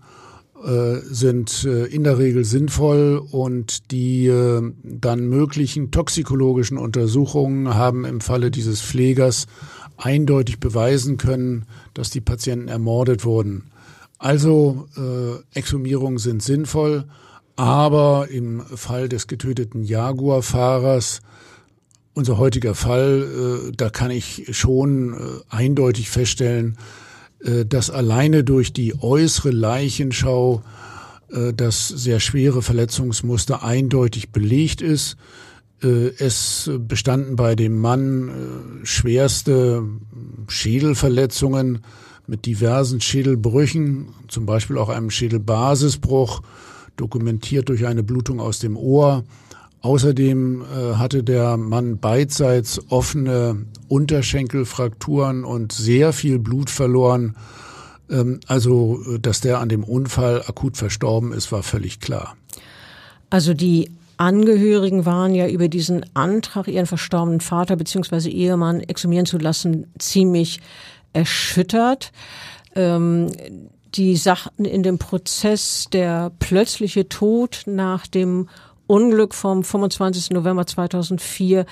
äh, 0.65 1.01
sind 1.03 1.65
äh, 1.65 1.87
in 1.87 2.05
der 2.05 2.19
Regel 2.19 2.45
sinnvoll 2.45 3.21
und 3.31 3.91
die 3.91 4.27
äh, 4.27 4.63
dann 4.83 5.29
möglichen 5.29 5.91
toxikologischen 5.91 6.79
Untersuchungen 6.79 7.75
haben 7.75 8.05
im 8.05 8.21
Falle 8.21 8.51
dieses 8.51 8.81
Pflegers 8.81 9.47
eindeutig 9.97 10.61
beweisen 10.61 11.17
können, 11.17 11.67
dass 11.95 12.11
die 12.11 12.21
Patienten 12.21 12.69
ermordet 12.69 13.25
wurden. 13.25 13.71
Also 14.19 14.87
äh, 14.97 15.59
Exhumierungen 15.59 16.19
sind 16.19 16.43
sinnvoll, 16.43 17.05
aber 17.57 18.29
im 18.31 18.61
Fall 18.61 19.09
des 19.09 19.27
getöteten 19.27 19.83
Jaguar-Fahrers, 19.83 21.21
unser 22.15 22.39
heutiger 22.39 22.75
Fall, 22.75 23.69
äh, 23.69 23.73
da 23.77 23.91
kann 23.91 24.11
ich 24.11 24.47
schon 24.57 25.15
äh, 25.15 25.17
eindeutig 25.49 26.09
feststellen, 26.11 26.77
dass 27.69 27.91
alleine 27.91 28.45
durch 28.45 28.73
die 28.73 28.95
äußere 29.01 29.51
Leichenschau 29.51 30.63
äh, 31.33 31.53
das 31.53 31.89
sehr 31.89 32.21
schwere 32.21 32.63
Verletzungsmuster 32.63 33.63
eindeutig 33.63 34.31
belegt 34.31 34.83
ist. 34.83 35.17
Äh, 35.83 36.11
es 36.19 36.71
bestanden 36.79 37.37
bei 37.37 37.55
dem 37.55 37.79
Mann 37.79 38.81
schwerste 38.85 39.85
Schädelverletzungen 40.49 41.81
mit 42.27 42.47
diversen 42.47 43.01
Schädelbrüchen, 43.01 44.09
zum 44.29 44.47
Beispiel 44.47 44.79
auch 44.79 44.89
einem 44.89 45.11
Schädelbasisbruch, 45.11 46.43
dokumentiert 46.97 47.69
durch 47.69 47.87
eine 47.87 48.03
Blutung 48.03 48.39
aus 48.41 48.59
dem 48.59 48.77
Ohr, 48.77 49.25
Außerdem 49.83 50.63
äh, 50.63 50.95
hatte 50.95 51.25
der 51.25 51.57
Mann 51.57 51.99
beidseits 51.99 52.81
offene 52.89 53.67
Unterschenkelfrakturen 53.89 55.45
und 55.45 55.73
sehr 55.73 56.13
viel 56.13 56.39
Blut 56.39 56.71
verloren. 56.71 57.37
Ähm, 58.09 58.39
also, 58.47 59.01
dass 59.19 59.41
der 59.41 59.59
an 59.59 59.69
dem 59.69 59.83
Unfall 59.83 60.43
akut 60.47 60.77
verstorben 60.77 61.33
ist, 61.33 61.51
war 61.51 61.65
völlig 61.65 61.99
klar. 61.99 62.37
Also 63.29 63.55
die 63.55 63.91
Angehörigen 64.19 65.05
waren 65.05 65.35
ja 65.35 65.49
über 65.49 65.67
diesen 65.67 66.07
Antrag, 66.15 66.69
ihren 66.69 66.87
verstorbenen 66.87 67.41
Vater 67.41 67.75
bzw. 67.75 68.29
Ehemann 68.29 68.81
exhumieren 68.81 69.27
zu 69.27 69.39
lassen, 69.39 69.87
ziemlich 69.99 70.61
erschüttert. 71.13 72.13
Ähm, 72.77 73.33
die 73.95 74.17
sagten 74.17 74.65
in 74.65 74.83
dem 74.83 74.99
Prozess 74.99 75.89
der 75.93 76.31
plötzliche 76.39 77.09
Tod 77.09 77.65
nach 77.67 78.07
dem 78.07 78.49
Unglück 78.87 79.35
vom 79.35 79.65
25. 79.65 80.31
November 80.31 80.67
2004 80.67 81.67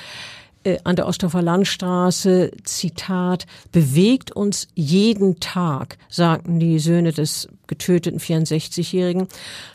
äh, 0.62 0.78
an 0.84 0.96
der 0.96 1.06
Ostdorfer 1.06 1.42
Landstraße, 1.42 2.50
Zitat, 2.64 3.46
bewegt 3.72 4.32
uns 4.32 4.68
jeden 4.74 5.40
Tag, 5.40 5.96
sagten 6.08 6.60
die 6.60 6.78
Söhne 6.78 7.12
des 7.12 7.48
getöteten 7.66 8.20
64-Jährigen. 8.20 9.28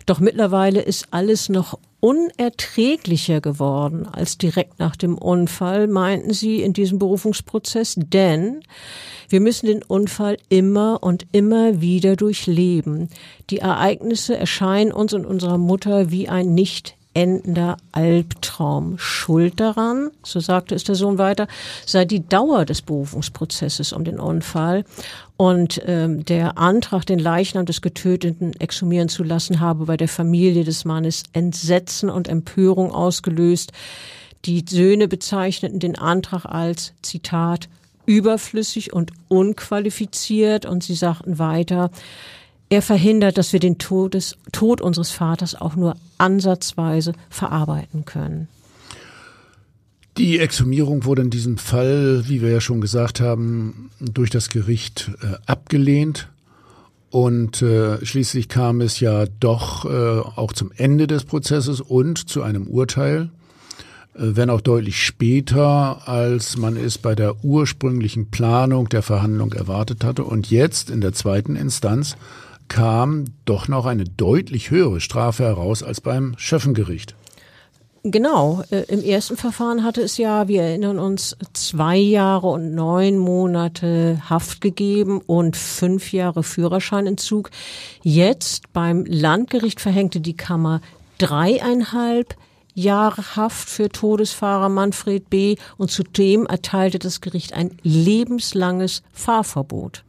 Doch 0.05 0.19
mittlerweile 0.19 0.81
ist 0.81 1.07
alles 1.11 1.49
noch 1.49 1.79
unerträglicher 2.01 3.41
geworden 3.41 4.05
als 4.05 4.38
direkt 4.38 4.77
nach 4.77 4.95
dem 4.95 5.17
Unfall, 5.17 5.88
meinten 5.88 6.33
sie 6.33 6.61
in 6.61 6.73
diesem 6.73 6.99
Berufungsprozess, 6.99 7.95
denn 7.97 8.61
wir 9.27 9.41
müssen 9.41 9.65
den 9.65 9.81
Unfall 9.81 10.38
immer 10.49 11.01
und 11.01 11.25
immer 11.31 11.81
wieder 11.81 12.15
durchleben. 12.15 13.09
Die 13.49 13.57
Ereignisse 13.57 14.38
erscheinen 14.38 14.91
uns 14.91 15.13
und 15.13 15.25
unserer 15.25 15.57
Mutter 15.57 16.11
wie 16.11 16.29
ein 16.29 16.53
nicht 16.53 16.95
endender 17.16 17.78
Albtraum. 17.91 18.99
Schuld 18.99 19.59
daran, 19.59 20.11
so 20.24 20.39
sagte 20.39 20.76
es 20.76 20.84
der 20.84 20.95
Sohn 20.95 21.18
weiter, 21.18 21.47
sei 21.86 22.05
die 22.05 22.28
Dauer 22.28 22.66
des 22.66 22.84
Berufungsprozesses 22.84 23.93
um 23.93 24.03
den 24.03 24.20
Unfall. 24.20 24.84
Und 25.38 25.82
ähm, 25.86 26.24
der 26.26 26.57
Antrag, 26.57 27.05
den 27.05 27.20
Leichnam 27.20 27.66
des 27.66 27.82
Getöteten 27.82 28.53
exhumieren 28.59 29.09
zu 29.09 29.24
lassen, 29.24 29.59
habe 29.59 29.86
bei 29.86 29.97
der 29.97 30.07
Familie 30.07 30.63
des 30.63 30.86
Mannes 30.86 31.24
Entsetzen 31.34 32.09
und 32.09 32.28
Empörung 32.28 32.91
ausgelöst. 32.91 33.72
Die 34.45 34.63
Söhne 34.68 35.07
bezeichneten 35.07 35.80
den 35.80 35.97
Antrag 35.97 36.45
als, 36.45 36.93
Zitat, 37.01 37.70
überflüssig 38.05 38.93
und 38.93 39.11
unqualifiziert 39.28 40.66
und 40.66 40.84
sie 40.84 40.95
sagten 40.95 41.39
weiter, 41.39 41.89
er 42.70 42.82
verhindert, 42.82 43.38
dass 43.38 43.53
wir 43.53 43.59
den 43.59 43.78
Todes, 43.78 44.38
Tod 44.51 44.82
unseres 44.82 45.11
Vaters 45.11 45.55
auch 45.59 45.76
nur 45.76 45.95
ansatzweise 46.18 47.13
verarbeiten 47.30 48.05
können. 48.05 48.47
Die 50.18 50.39
Exhumierung 50.39 51.03
wurde 51.03 51.24
in 51.24 51.30
diesem 51.30 51.57
Fall, 51.57 52.24
wie 52.28 52.41
wir 52.41 52.49
ja 52.49 52.61
schon 52.61 52.80
gesagt 52.80 53.20
haben, 53.20 53.91
durch 53.99 54.30
das 54.30 54.49
Gericht 54.49 55.11
äh, 55.22 55.36
abgelehnt. 55.45 56.30
Und 57.09 57.61
äh, 57.61 58.03
schließlich 58.05 58.47
kam 58.47 58.82
es 58.82 58.99
ja 58.99 59.26
doch 59.39 59.86
äh, 59.86 60.20
auch 60.20 60.53
zum 60.53 60.72
Ende 60.76 61.07
des 61.07 61.26
Prozesses 61.26 61.82
und 61.82 62.30
zu 62.30 62.43
einem 62.43 62.68
Urteil, 62.68 63.30
äh, 64.13 64.20
wenn 64.20 64.49
auch 64.49 64.61
deutlich 64.61 65.03
später, 65.03 66.07
als 66.07 66.57
man 66.57 66.78
es 66.78 66.97
bei 66.97 67.13
der 67.13 67.43
ursprünglichen 67.43 68.32
Planung 68.32 68.88
der 68.88 69.01
Verhandlung 69.01 69.51
erwartet 69.51 70.05
hatte. 70.05 70.24
Und 70.24 70.49
jetzt 70.49 70.89
in 70.89 71.01
der 71.01 71.11
zweiten 71.11 71.57
Instanz 71.57 72.16
kam 72.68 73.26
doch 73.45 73.68
noch 73.68 73.86
eine 73.86 74.05
deutlich 74.05 74.72
höhere 74.72 75.01
Strafe 75.01 75.43
heraus 75.43 75.84
als 75.84 76.01
beim 76.01 76.34
Schöffengericht. 76.38 77.16
Genau. 78.07 78.61
Äh, 78.70 78.84
Im 78.84 79.03
ersten 79.03 79.36
Verfahren 79.36 79.84
hatte 79.84 80.01
es 80.01 80.18
ja, 80.18 80.47
wir 80.47 80.61
erinnern 80.61 80.99
uns, 80.99 81.36
zwei 81.53 81.97
Jahre 81.97 82.47
und 82.47 82.76
neun 82.76 83.18
Monate 83.18 84.22
Haft 84.30 84.61
gegeben 84.61 85.22
und 85.26 85.57
fünf 85.57 86.13
Jahre 86.13 86.43
Führerscheinentzug. 86.43 87.49
Jetzt 88.03 88.72
beim 88.74 89.05
Landgericht 89.05 89.82
verhängte 89.82 90.22
die 90.22 90.38
Kammer 90.38 90.82
dreieinhalb 91.18 92.36
Jahre 92.76 93.36
Haft 93.36 93.70
für 93.70 93.89
Todesfahrer 93.89 94.70
Manfred 94.70 95.32
B. 95.32 95.55
und 95.78 95.89
zudem 95.89 96.45
erteilte 96.45 96.99
das 96.99 97.22
Gericht 97.22 97.53
ein 97.53 97.76
lebenslanges 97.82 99.01
Fahrverbot. 99.13 100.04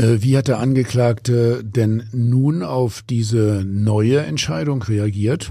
Äh, 0.00 0.22
wie 0.22 0.36
hat 0.36 0.48
der 0.48 0.58
Angeklagte 0.58 1.62
denn 1.62 2.08
nun 2.12 2.62
auf 2.62 3.02
diese 3.02 3.62
neue 3.66 4.20
Entscheidung 4.20 4.82
reagiert? 4.82 5.50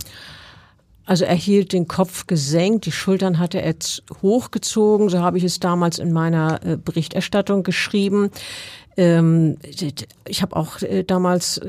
Also 1.05 1.25
er 1.25 1.35
hielt 1.35 1.73
den 1.73 1.87
Kopf 1.87 2.27
gesenkt, 2.27 2.85
die 2.85 2.91
Schultern 2.91 3.39
hatte 3.39 3.61
er 3.61 3.75
hochgezogen, 4.21 5.09
so 5.09 5.19
habe 5.19 5.39
ich 5.39 5.43
es 5.43 5.59
damals 5.59 5.97
in 5.97 6.11
meiner 6.11 6.63
äh, 6.63 6.77
Berichterstattung 6.77 7.63
geschrieben. 7.63 8.29
Ähm, 8.97 9.57
ich 10.27 10.41
habe 10.41 10.55
auch 10.55 10.81
äh, 10.81 11.03
damals 11.03 11.61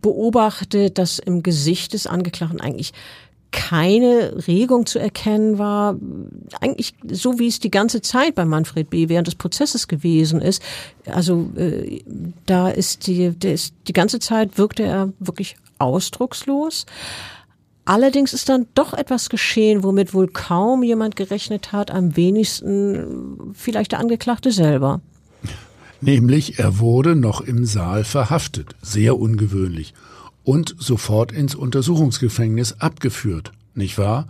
beobachtet, 0.00 0.98
dass 0.98 1.18
im 1.18 1.42
Gesicht 1.42 1.92
des 1.92 2.06
Angeklagten 2.06 2.60
eigentlich 2.60 2.92
keine 3.52 4.46
Regung 4.46 4.86
zu 4.86 4.98
erkennen 4.98 5.58
war, 5.58 5.96
eigentlich 6.60 6.94
so 7.10 7.38
wie 7.38 7.48
es 7.48 7.60
die 7.60 7.70
ganze 7.70 8.00
Zeit 8.00 8.34
bei 8.34 8.44
Manfred 8.44 8.90
B. 8.90 9.08
während 9.08 9.26
des 9.26 9.34
Prozesses 9.34 9.88
gewesen 9.88 10.40
ist. 10.40 10.62
Also 11.06 11.50
äh, 11.56 12.02
da 12.46 12.68
ist 12.68 13.06
die, 13.06 13.30
der 13.30 13.54
ist, 13.54 13.74
die 13.88 13.92
ganze 13.92 14.18
Zeit 14.18 14.58
wirkte 14.58 14.84
er 14.84 15.12
wirklich 15.18 15.56
ausdruckslos. 15.78 16.86
Allerdings 17.84 18.34
ist 18.34 18.48
dann 18.48 18.66
doch 18.74 18.92
etwas 18.92 19.30
geschehen, 19.30 19.82
womit 19.82 20.14
wohl 20.14 20.28
kaum 20.28 20.82
jemand 20.82 21.16
gerechnet 21.16 21.72
hat, 21.72 21.90
am 21.90 22.16
wenigsten 22.16 23.52
vielleicht 23.54 23.92
der 23.92 23.98
Angeklagte 23.98 24.52
selber. 24.52 25.00
Nämlich, 26.00 26.58
er 26.58 26.78
wurde 26.78 27.16
noch 27.16 27.40
im 27.40 27.64
Saal 27.64 28.04
verhaftet. 28.04 28.76
Sehr 28.80 29.18
ungewöhnlich 29.18 29.92
und 30.50 30.74
sofort 30.80 31.30
ins 31.30 31.54
Untersuchungsgefängnis 31.54 32.80
abgeführt, 32.80 33.52
nicht 33.76 33.98
wahr? 33.98 34.26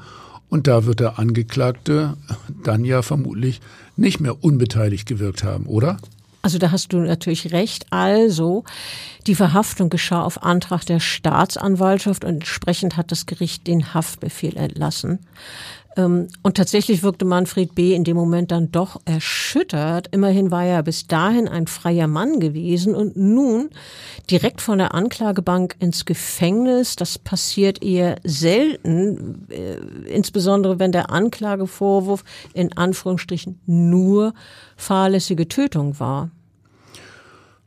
Und 0.51 0.67
da 0.67 0.85
wird 0.85 1.01
der 1.01 1.19
Angeklagte 1.19 2.15
dann 2.63 2.85
ja 2.85 3.01
vermutlich 3.01 3.63
nicht 3.97 4.21
mehr 4.21 4.45
unbeteiligt 4.45 5.09
gewirkt 5.09 5.45
haben, 5.45 5.65
oder? 5.65 5.97
Also 6.43 6.59
da 6.59 6.73
hast 6.73 6.93
du 6.93 6.99
natürlich 6.99 7.53
recht. 7.53 7.87
Also 7.89 8.65
die 9.27 9.35
Verhaftung 9.35 9.89
geschah 9.89 10.23
auf 10.23 10.43
Antrag 10.43 10.85
der 10.85 11.01
Staatsanwaltschaft 11.01 12.23
und 12.27 12.35
entsprechend 12.35 12.99
hat 12.99 13.11
das 13.13 13.25
Gericht 13.25 13.67
den 13.67 13.95
Haftbefehl 13.95 14.59
erlassen. 14.59 15.21
Ähm, 15.97 16.29
und 16.43 16.57
tatsächlich 16.57 17.03
wirkte 17.03 17.25
Manfred 17.25 17.75
B. 17.75 17.95
in 17.95 18.05
dem 18.05 18.17
Moment 18.17 18.53
dann 18.53 18.71
doch 18.71 19.01
erschüttert. 19.05 20.09
Immerhin 20.13 20.51
war 20.51 20.65
er 20.65 20.83
bis 20.83 21.07
dahin 21.07 21.49
ein 21.49 21.67
freier 21.67 22.07
Mann 22.07 22.39
gewesen 22.39 22.95
und 22.95 23.17
nun 23.17 23.71
direkt 24.31 24.61
von 24.61 24.79
der 24.79 24.95
Anklagebank 24.95 25.75
ins 25.81 26.05
Gefängnis. 26.05 26.97
Das 26.97 27.19
passiert 27.19 27.83
eher 27.83 28.17
selten, 28.23 29.47
äh, 29.51 29.77
insbesondere 30.09 30.79
wenn 30.79 30.93
der 30.93 31.11
Anklagevorwurf 31.11 32.25
in 32.55 32.77
Anführungsstrichen 32.77 33.61
nur 33.67 34.35
fahrlässige 34.77 35.49
Tötung 35.49 35.99
war. 35.99 36.31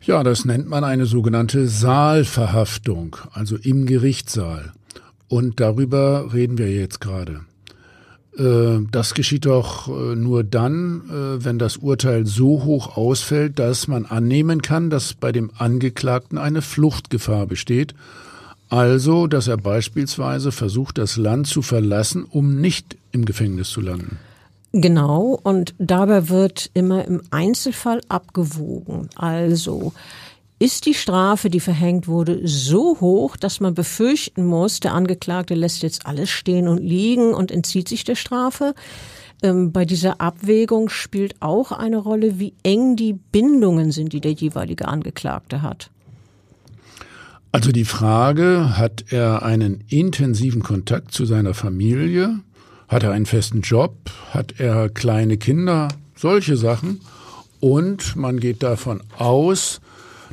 Ja, 0.02 0.24
das 0.24 0.44
nennt 0.44 0.68
man 0.68 0.84
eine 0.84 1.06
sogenannte 1.06 1.68
Saalverhaftung, 1.68 3.16
also 3.32 3.56
im 3.56 3.86
Gerichtssaal. 3.86 4.74
Und 5.30 5.62
darüber 5.62 6.34
reden 6.34 6.58
wir 6.58 6.70
jetzt 6.70 7.00
gerade. 7.00 7.42
Äh, 8.38 8.80
das 8.92 9.14
geschieht 9.14 9.46
doch 9.46 9.88
äh, 9.88 10.16
nur 10.16 10.44
dann, 10.44 11.02
äh, 11.10 11.46
wenn 11.46 11.60
das 11.60 11.78
Urteil 11.78 12.26
so 12.26 12.64
hoch 12.64 12.98
ausfällt, 12.98 13.60
dass 13.60 13.88
man 13.88 14.06
annehmen 14.06 14.62
kann, 14.62 14.90
dass 14.90 15.14
bei 15.14 15.32
dem 15.32 15.52
Angeklagten 15.58 16.38
eine 16.38 16.62
Fluchtgefahr 16.62 17.46
besteht. 17.46 17.94
Also, 18.70 19.28
dass 19.28 19.48
er 19.48 19.58
beispielsweise 19.58 20.52
versucht, 20.52 20.98
das 20.98 21.16
Land 21.16 21.46
zu 21.46 21.62
verlassen, 21.62 22.26
um 22.28 22.60
nicht 22.60 22.98
im 23.12 23.26
Gefängnis 23.26 23.70
zu 23.70 23.82
landen. 23.82 24.18
Genau, 24.72 25.40
und 25.44 25.76
dabei 25.78 26.30
wird 26.30 26.72
immer 26.74 27.06
im 27.06 27.22
Einzelfall 27.30 28.02
abgewogen. 28.10 29.10
Also, 29.16 29.94
ist 30.64 30.86
die 30.86 30.93
Strafe, 30.93 31.49
die 31.49 31.59
verhängt 31.59 32.07
wurde, 32.07 32.47
so 32.47 33.01
hoch, 33.01 33.36
dass 33.36 33.59
man 33.59 33.74
befürchten 33.74 34.45
muss, 34.45 34.80
der 34.80 34.93
Angeklagte 34.93 35.55
lässt 35.55 35.84
jetzt 35.84 36.05
alles 36.05 36.30
stehen 36.30 36.70
und 36.70 36.78
liegen 36.78 37.34
und 37.34 37.51
entzieht 37.51 37.89
sich 37.89 38.05
der 38.05 38.16
Strafe? 38.16 38.74
Ähm, 39.41 39.74
bei 39.74 39.84
dieser 39.84 40.22
Abwägung 40.22 40.88
spielt 40.88 41.41
auch 41.41 41.74
eine 41.74 41.97
Rolle, 41.97 42.39
wie 42.39 42.53
eng 42.64 42.95
die 42.95 43.11
Bindungen 43.11 43.91
sind, 43.91 44.14
die 44.14 44.22
der 44.22 44.32
jeweilige 44.32 44.88
Angeklagte 44.88 45.61
hat. 45.61 45.89
Also 47.51 47.74
die 47.74 47.84
Frage, 47.84 48.78
hat 48.78 49.03
er 49.09 49.43
einen 49.43 49.84
intensiven 49.89 50.64
Kontakt 50.64 51.11
zu 51.11 51.26
seiner 51.26 51.53
Familie? 51.53 52.39
Hat 52.88 53.03
er 53.03 53.11
einen 53.11 53.26
festen 53.26 53.59
Job? 53.59 53.95
Hat 54.32 54.61
er 54.61 54.88
kleine 54.88 55.36
Kinder? 55.36 55.89
Solche 56.16 56.55
Sachen. 56.55 57.01
Und 57.59 58.16
man 58.16 58.39
geht 58.39 58.64
davon 58.64 59.03
aus, 59.18 59.82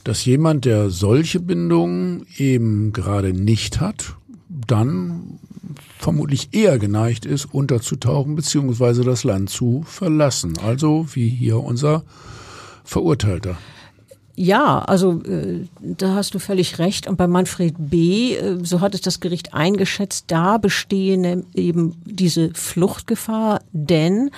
dass 0.05 0.24
jemand, 0.24 0.64
der 0.64 0.90
solche 0.90 1.40
Bindungen 1.40 2.26
eben 2.36 2.92
gerade 2.92 3.32
nicht 3.32 3.80
hat, 3.80 4.16
dann 4.48 5.38
vermutlich 5.98 6.48
eher 6.53 6.78
geneigt 6.78 7.26
ist, 7.26 7.46
unterzutauchen 7.53 8.34
bzw. 8.36 9.05
das 9.05 9.24
Land 9.24 9.51
zu 9.51 9.82
verlassen. 9.86 10.59
Also 10.59 11.07
wie 11.12 11.28
hier 11.28 11.59
unser 11.59 12.03
Verurteilter. 12.84 13.57
Ja, 14.36 14.78
also 14.78 15.22
äh, 15.24 15.66
da 15.80 16.14
hast 16.14 16.34
du 16.34 16.38
völlig 16.38 16.78
recht. 16.78 17.06
Und 17.06 17.16
bei 17.16 17.26
Manfred 17.26 17.74
B., 17.78 18.36
äh, 18.36 18.64
so 18.64 18.80
hat 18.80 18.94
es 18.94 19.00
das 19.00 19.20
Gericht 19.20 19.52
eingeschätzt, 19.52 20.24
da 20.28 20.58
bestehe 20.58 21.44
eben 21.54 21.96
diese 22.04 22.50
Fluchtgefahr, 22.54 23.60
denn, 23.72 24.30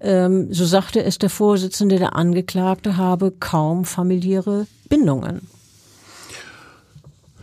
ähm, 0.00 0.52
so 0.52 0.64
sagte 0.64 1.02
es 1.02 1.18
der 1.18 1.30
Vorsitzende, 1.30 1.98
der 1.98 2.16
Angeklagte 2.16 2.96
habe 2.96 3.32
kaum 3.38 3.84
familiäre 3.84 4.66
Bindungen. 4.88 5.42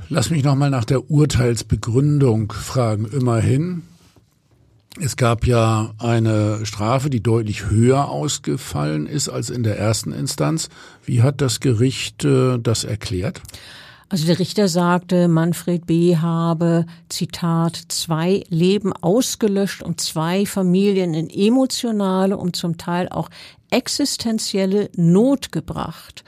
Lass 0.09 0.29
mich 0.29 0.43
nochmal 0.43 0.69
nach 0.69 0.85
der 0.85 1.09
Urteilsbegründung 1.09 2.51
fragen. 2.51 3.05
Immerhin, 3.05 3.81
es 4.99 5.17
gab 5.17 5.45
ja 5.45 5.93
eine 5.97 6.65
Strafe, 6.65 7.09
die 7.09 7.21
deutlich 7.21 7.69
höher 7.69 8.09
ausgefallen 8.09 9.07
ist 9.07 9.29
als 9.29 9.49
in 9.49 9.63
der 9.63 9.77
ersten 9.77 10.11
Instanz. 10.11 10.69
Wie 11.03 11.21
hat 11.21 11.41
das 11.41 11.59
Gericht 11.59 12.23
äh, 12.23 12.57
das 12.59 12.83
erklärt? 12.83 13.41
Also 14.07 14.27
der 14.27 14.39
Richter 14.39 14.67
sagte, 14.67 15.27
Manfred 15.27 15.87
B. 15.87 16.15
habe, 16.17 16.85
Zitat, 17.09 17.75
zwei 17.89 18.43
Leben 18.49 18.93
ausgelöscht 18.93 19.81
und 19.81 19.99
zwei 19.99 20.45
Familien 20.45 21.13
in 21.13 21.29
emotionale 21.29 22.37
und 22.37 22.55
zum 22.55 22.77
Teil 22.77 23.09
auch 23.09 23.29
existenzielle 23.71 24.89
Not 24.95 25.51
gebracht. 25.51 26.23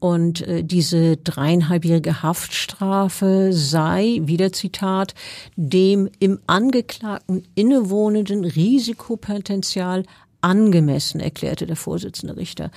Und 0.00 0.40
äh, 0.40 0.64
diese 0.64 1.18
dreieinhalbjährige 1.18 2.22
Haftstrafe 2.22 3.50
sei, 3.52 4.20
wieder 4.22 4.52
Zitat, 4.52 5.14
dem 5.56 6.08
im 6.18 6.40
Angeklagten 6.46 7.44
innewohnenden 7.54 8.44
Risikopotenzial 8.44 10.04
angemessen, 10.40 11.20
erklärte 11.20 11.66
der 11.66 11.76
Vorsitzende 11.76 12.36
Richter. 12.36 12.70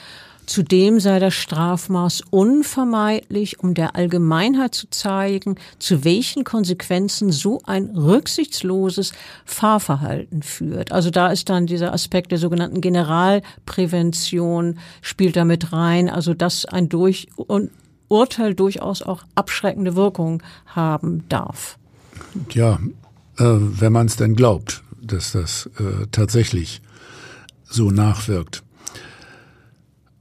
Zudem 0.46 1.00
sei 1.00 1.20
das 1.20 1.34
Strafmaß 1.34 2.24
unvermeidlich, 2.30 3.60
um 3.60 3.74
der 3.74 3.96
Allgemeinheit 3.96 4.76
zu 4.76 4.90
zeigen, 4.90 5.56
zu 5.80 6.04
welchen 6.04 6.44
Konsequenzen 6.44 7.32
so 7.32 7.62
ein 7.66 7.92
rücksichtsloses 7.96 9.14
Fahrverhalten 9.46 10.44
führt. 10.44 10.92
Also 10.92 11.10
da 11.12 11.28
ist 11.28 11.50
dann 11.50 11.66
dieser 11.66 11.94
Aspekt 11.94 12.32
der 12.32 12.40
sogenannten 12.40 12.82
Generalprävention 12.82 14.80
spielt 15.02 15.36
damit 15.36 15.72
rein, 15.72 16.10
also 16.10 16.34
dass 16.34 16.66
ein 16.66 16.90
durch 16.90 17.28
und 17.36 17.72
Urteil 18.10 18.54
durchaus 18.54 19.02
auch 19.02 19.24
abschreckende 19.36 19.96
Wirkung 19.96 20.44
haben 20.68 21.28
darf. 21.30 21.78
Ja, 22.52 22.80
äh, 23.38 23.44
wenn 23.46 23.94
man 23.94 24.08
es 24.08 24.18
denn 24.18 24.36
glaubt, 24.36 24.84
dass 25.02 25.32
das 25.32 25.70
äh, 25.80 26.08
tatsächlich 26.12 26.82
so 27.64 27.92
nachwirkt. 27.92 28.64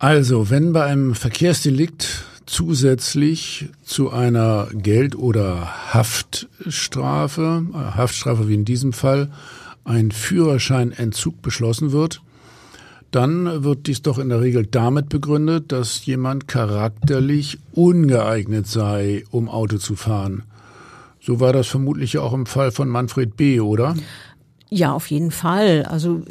Also, 0.03 0.51
wenn 0.51 0.73
bei 0.73 0.83
einem 0.83 1.15
Verkehrsdelikt 1.15 2.25
zusätzlich 2.45 3.69
zu 3.85 4.11
einer 4.11 4.67
Geld- 4.73 5.15
oder 5.15 5.95
Haftstrafe, 5.95 7.65
äh, 7.73 7.77
Haftstrafe 7.77 8.49
wie 8.49 8.55
in 8.55 8.65
diesem 8.65 8.93
Fall, 8.93 9.31
ein 9.85 10.11
Führerscheinentzug 10.11 11.41
beschlossen 11.41 11.93
wird, 11.93 12.21
dann 13.13 13.63
wird 13.63 13.87
dies 13.87 14.03
doch 14.03 14.19
in 14.19 14.29
der 14.29 14.41
Regel 14.41 14.67
damit 14.67 15.09
begründet, 15.09 15.71
dass 15.71 16.05
jemand 16.05 16.49
charakterlich 16.49 17.61
ungeeignet 17.71 18.67
sei, 18.67 19.23
um 19.31 19.49
Auto 19.49 19.79
zu 19.79 19.95
fahren. 19.95 20.43
So 21.21 21.39
war 21.39 21.53
das 21.53 21.69
vermutlich 21.69 22.19
auch 22.19 22.33
im 22.33 22.47
Fall 22.47 22.73
von 22.73 22.89
Manfred 22.89 23.37
B., 23.37 23.61
oder? 23.61 23.95
Ja, 24.75 24.95
auf 24.95 25.11
jeden 25.11 25.33
Fall. 25.33 25.85
Also 25.85 26.23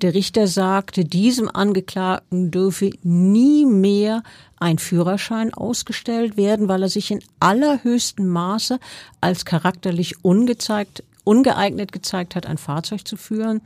der 0.00 0.14
Richter 0.14 0.46
sagte, 0.46 1.04
diesem 1.04 1.50
Angeklagten 1.52 2.52
dürfe 2.52 2.92
nie 3.02 3.66
mehr 3.66 4.22
ein 4.60 4.78
Führerschein 4.78 5.52
ausgestellt 5.52 6.36
werden, 6.36 6.68
weil 6.68 6.84
er 6.84 6.88
sich 6.88 7.10
in 7.10 7.18
allerhöchstem 7.40 8.28
Maße 8.28 8.78
als 9.20 9.44
charakterlich 9.44 10.24
ungezeigt, 10.24 11.02
ungeeignet 11.24 11.90
gezeigt 11.90 12.36
hat, 12.36 12.46
ein 12.46 12.58
Fahrzeug 12.58 13.08
zu 13.08 13.16
führen. 13.16 13.60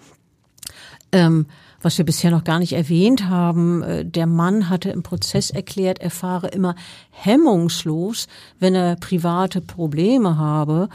Ähm, 1.12 1.44
was 1.82 1.98
wir 1.98 2.06
bisher 2.06 2.30
noch 2.30 2.44
gar 2.44 2.60
nicht 2.60 2.72
erwähnt 2.72 3.28
haben, 3.28 3.82
äh, 3.82 4.06
der 4.06 4.26
Mann 4.26 4.70
hatte 4.70 4.88
im 4.88 5.02
Prozess 5.02 5.50
erklärt, 5.50 5.98
er 5.98 6.10
fahre 6.10 6.48
immer 6.48 6.76
hemmungslos, 7.10 8.26
wenn 8.58 8.74
er 8.74 8.96
private 8.96 9.60
Probleme 9.60 10.38
habe. 10.38 10.88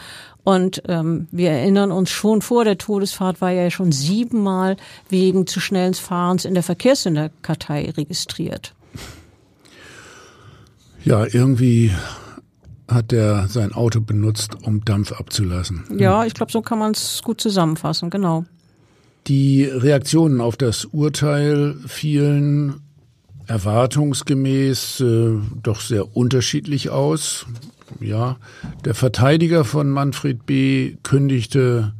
Und 0.49 0.81
ähm, 0.87 1.27
wir 1.29 1.51
erinnern 1.51 1.91
uns 1.91 2.09
schon 2.09 2.41
vor 2.41 2.63
der 2.63 2.79
Todesfahrt 2.79 3.39
war 3.39 3.51
er 3.51 3.65
ja 3.65 3.69
schon 3.69 3.91
siebenmal 3.91 4.77
wegen 5.07 5.45
zu 5.45 5.59
schnellen 5.59 5.93
Fahrens 5.93 6.43
in 6.43 6.55
der 6.55 6.63
Verkehrshinterkartei 6.63 7.91
registriert. 7.95 8.73
Ja, 11.05 11.23
irgendwie 11.23 11.91
hat 12.87 13.13
er 13.13 13.47
sein 13.47 13.73
Auto 13.73 14.01
benutzt, 14.01 14.55
um 14.63 14.83
Dampf 14.83 15.11
abzulassen. 15.11 15.83
Ja, 15.95 16.25
ich 16.25 16.33
glaube, 16.33 16.51
so 16.51 16.63
kann 16.63 16.79
man 16.79 16.93
es 16.93 17.21
gut 17.23 17.39
zusammenfassen, 17.39 18.09
genau. 18.09 18.45
Die 19.27 19.65
Reaktionen 19.65 20.41
auf 20.41 20.57
das 20.57 20.85
Urteil 20.85 21.75
fielen 21.85 22.81
erwartungsgemäß 23.45 25.01
äh, 25.01 25.37
doch 25.61 25.81
sehr 25.81 26.17
unterschiedlich 26.17 26.89
aus. 26.89 27.45
Ja, 27.99 28.37
der 28.85 28.93
Verteidiger 28.93 29.65
von 29.65 29.89
Manfred 29.89 30.45
B. 30.45 30.95
kündigte 31.03 31.93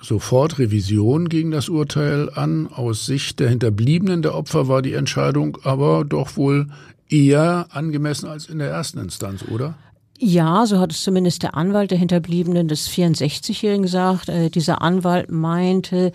sofort 0.00 0.58
Revision 0.58 1.28
gegen 1.28 1.50
das 1.50 1.68
Urteil 1.68 2.30
an. 2.34 2.68
Aus 2.68 3.06
Sicht 3.06 3.40
der 3.40 3.48
Hinterbliebenen 3.48 4.22
der 4.22 4.34
Opfer 4.34 4.68
war 4.68 4.82
die 4.82 4.94
Entscheidung 4.94 5.58
aber 5.64 6.04
doch 6.04 6.36
wohl 6.36 6.68
eher 7.08 7.66
angemessen 7.70 8.28
als 8.28 8.46
in 8.46 8.58
der 8.58 8.70
ersten 8.70 8.98
Instanz, 8.98 9.44
oder? 9.50 9.74
Ja, 10.18 10.64
so 10.66 10.78
hat 10.78 10.92
es 10.92 11.02
zumindest 11.02 11.42
der 11.42 11.56
Anwalt 11.56 11.90
der 11.90 11.98
Hinterbliebenen 11.98 12.68
des 12.68 12.88
64-Jährigen 12.88 13.82
gesagt. 13.82 14.28
Äh, 14.28 14.48
dieser 14.48 14.80
Anwalt 14.80 15.30
meinte, 15.30 16.12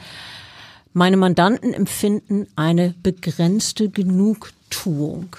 meine 0.94 1.18
Mandanten 1.18 1.74
empfinden 1.74 2.48
eine 2.56 2.96
begrenzte 3.04 3.90
Genugtuung. 3.90 5.36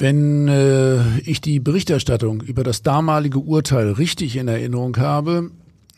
Wenn 0.00 0.48
äh, 0.48 1.18
ich 1.26 1.42
die 1.42 1.60
Berichterstattung 1.60 2.40
über 2.40 2.64
das 2.64 2.82
damalige 2.82 3.38
Urteil 3.38 3.92
richtig 3.92 4.36
in 4.36 4.48
Erinnerung 4.48 4.96
habe, 4.96 5.50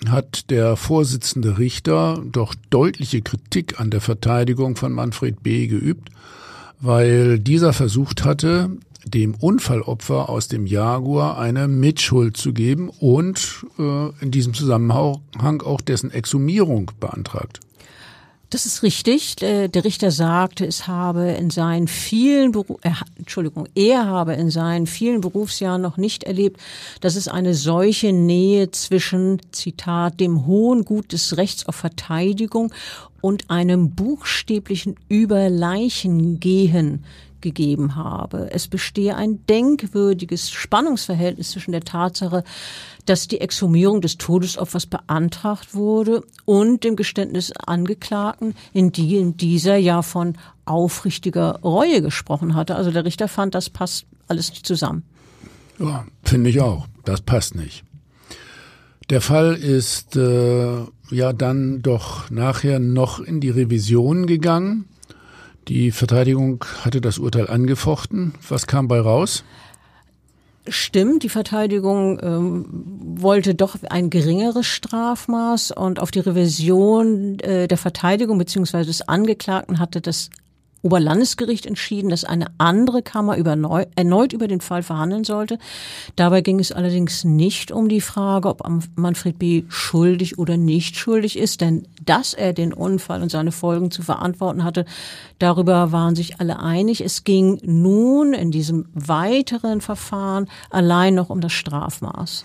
hat 0.09 0.51
der 0.51 0.75
Vorsitzende 0.75 1.57
Richter 1.57 2.21
doch 2.33 2.57
deutliche 2.71 3.23
Kritik 3.23 3.79
an 3.79 3.91
der 3.91 4.01
Verteidigung 4.01 4.75
von 4.75 4.93
Manfred 4.93 5.45
B. 5.45 5.69
geübt, 5.69 6.09
weil 6.81 7.39
dieser 7.39 7.73
versucht 7.73 8.25
hatte, 8.25 8.71
dem 9.05 9.37
Unfallopfer 9.37 10.29
aus 10.29 10.49
dem 10.49 10.67
Jaguar 10.67 11.39
eine 11.39 11.69
Mitschuld 11.69 12.37
zu 12.37 12.53
geben 12.53 12.89
und 12.89 13.65
äh, 13.79 14.09
in 14.21 14.33
diesem 14.33 14.53
Zusammenhang 14.53 15.63
auch 15.63 15.81
dessen 15.81 16.11
Exhumierung 16.11 16.91
beantragt. 16.99 17.61
Das 18.53 18.67
ist 18.67 18.83
richtig. 18.83 19.37
Der 19.37 19.71
Richter 19.83 20.11
sagte, 20.11 20.67
es 20.67 20.87
habe 20.87 21.31
in 21.31 21.49
seinen 21.49 21.89
vielen 21.89 22.53
Beru 22.53 22.77
er, 22.83 22.99
Entschuldigung, 23.17 23.67
er 23.75 24.05
habe 24.05 24.35
in 24.35 24.51
seinen 24.51 24.87
vielen 24.87 25.23
Berufsjahren 25.23 25.81
noch 25.81 25.97
nicht 25.97 26.25
erlebt, 26.25 26.61
dass 27.01 27.17
es 27.17 27.29
eine 27.29 27.55
solche 27.55 28.13
Nähe 28.13 28.71
zwischen, 28.71 29.41
Zitat, 29.53 30.21
dem 30.21 30.45
hohen 30.45 30.85
Gut 30.85 31.13
des 31.13 31.39
Rechts 31.39 31.65
auf 31.65 31.77
Verteidigung 31.77 32.75
und 33.23 33.49
einem 33.49 33.93
buchstäblichen 33.93 34.97
Überleichengehen 35.09 37.05
gegeben 37.43 37.97
habe. 37.97 38.49
Es 38.51 38.69
bestehe 38.69 39.17
ein 39.17 39.45
denkwürdiges 39.47 40.51
Spannungsverhältnis 40.51 41.51
zwischen 41.51 41.73
der 41.73 41.83
Tatsache, 41.83 42.45
dass 43.07 43.29
die 43.29 43.41
Exhumierung 43.41 44.01
des 44.01 44.17
Todesopfers 44.17 44.87
beantragt 44.87 45.75
wurde 45.75 46.23
und 46.45 46.85
dem 46.85 46.97
Geständnis 46.97 47.53
Angeklagten, 47.53 48.55
in 48.73 48.93
dem 48.93 49.37
dieser 49.37 49.77
ja 49.77 50.03
von 50.03 50.39
aufrichtiger 50.65 51.61
Reue 51.63 52.01
gesprochen 52.01 52.55
hatte. 52.55 52.77
Also 52.77 52.91
der 52.91 53.05
Richter 53.05 53.29
fand, 53.29 53.55
das 53.55 53.69
passt 53.71 54.07
alles 54.29 54.51
nicht 54.51 54.67
zusammen. 54.67 55.03
Ja, 55.79 56.07
finde 56.23 56.51
ich 56.51 56.61
auch. 56.61 56.87
Das 57.05 57.21
passt 57.21 57.55
nicht. 57.57 57.85
Der 59.11 59.21
Fall 59.21 59.55
ist 59.57 60.17
äh, 60.17 60.85
ja 61.11 61.33
dann 61.33 61.83
doch 61.83 62.31
nachher 62.31 62.79
noch 62.79 63.21
in 63.21 63.41
die 63.41 63.51
Revision 63.51 64.27
gegangen. 64.27 64.87
Die 65.69 65.91
Verteidigung 65.91 66.65
hatte 66.83 67.01
das 67.01 67.19
Urteil 67.19 67.49
angefochten. 67.49 68.35
Was 68.49 68.67
kam 68.67 68.89
bei 68.89 69.01
raus? 69.01 69.45
Stimmt, 70.69 71.25
die 71.25 71.29
Verteidigung 71.29 72.21
ähm, 72.23 72.67
wollte 73.21 73.57
doch 73.57 73.77
ein 73.91 74.11
geringeres 74.11 74.67
Strafmaß 74.67 75.73
und 75.73 75.99
auf 75.99 76.13
die 76.13 76.21
Revision 76.21 77.41
äh, 77.41 77.67
der 77.67 77.79
Verteidigung 77.79 78.39
beziehungsweise 78.39 78.87
des 78.87 79.09
Angeklagten 79.09 79.81
hatte 79.81 80.01
das 80.01 80.31
Oberlandesgericht 80.83 81.65
entschieden, 81.65 82.11
dass 82.11 82.25
eine 82.25 82.47
andere 82.59 83.03
Kammer 83.03 83.37
über 83.37 83.55
neu, 83.55 83.87
erneut 83.95 84.33
über 84.33 84.49
den 84.49 84.61
Fall 84.61 84.83
verhandeln 84.83 85.23
sollte. 85.23 85.59
Dabei 86.17 86.41
ging 86.41 86.59
es 86.59 86.73
allerdings 86.73 87.25
nicht 87.25 87.71
um 87.71 87.89
die 87.89 88.01
Frage, 88.01 88.49
ob 88.49 88.63
Manfred 88.97 89.39
B. 89.39 89.63
schuldig 89.69 90.39
oder 90.39 90.57
nicht 90.57 90.97
schuldig 90.97 91.39
ist, 91.39 91.61
denn 91.61 91.87
dass 92.05 92.35
er 92.35 92.53
den 92.53 92.73
Unfall 92.73 93.23
und 93.23 93.31
seine 93.31 93.53
Folgen 93.53 93.93
zu 93.93 94.03
verantworten 94.03 94.65
hatte, 94.65 94.85
darüber 95.39 95.93
waren 95.93 96.17
sich 96.17 96.41
alle 96.41 96.59
einig. 96.59 97.01
Es 97.01 97.23
ging 97.23 97.61
nun 97.63 98.35
in 98.35 98.51
diesem 98.51 98.87
weiteren 98.93 99.81
Verfahren 99.81 100.49
allein 100.71 101.15
noch 101.15 101.31
um 101.31 101.41
das 101.41 101.53
Strafmaß. 101.53 102.45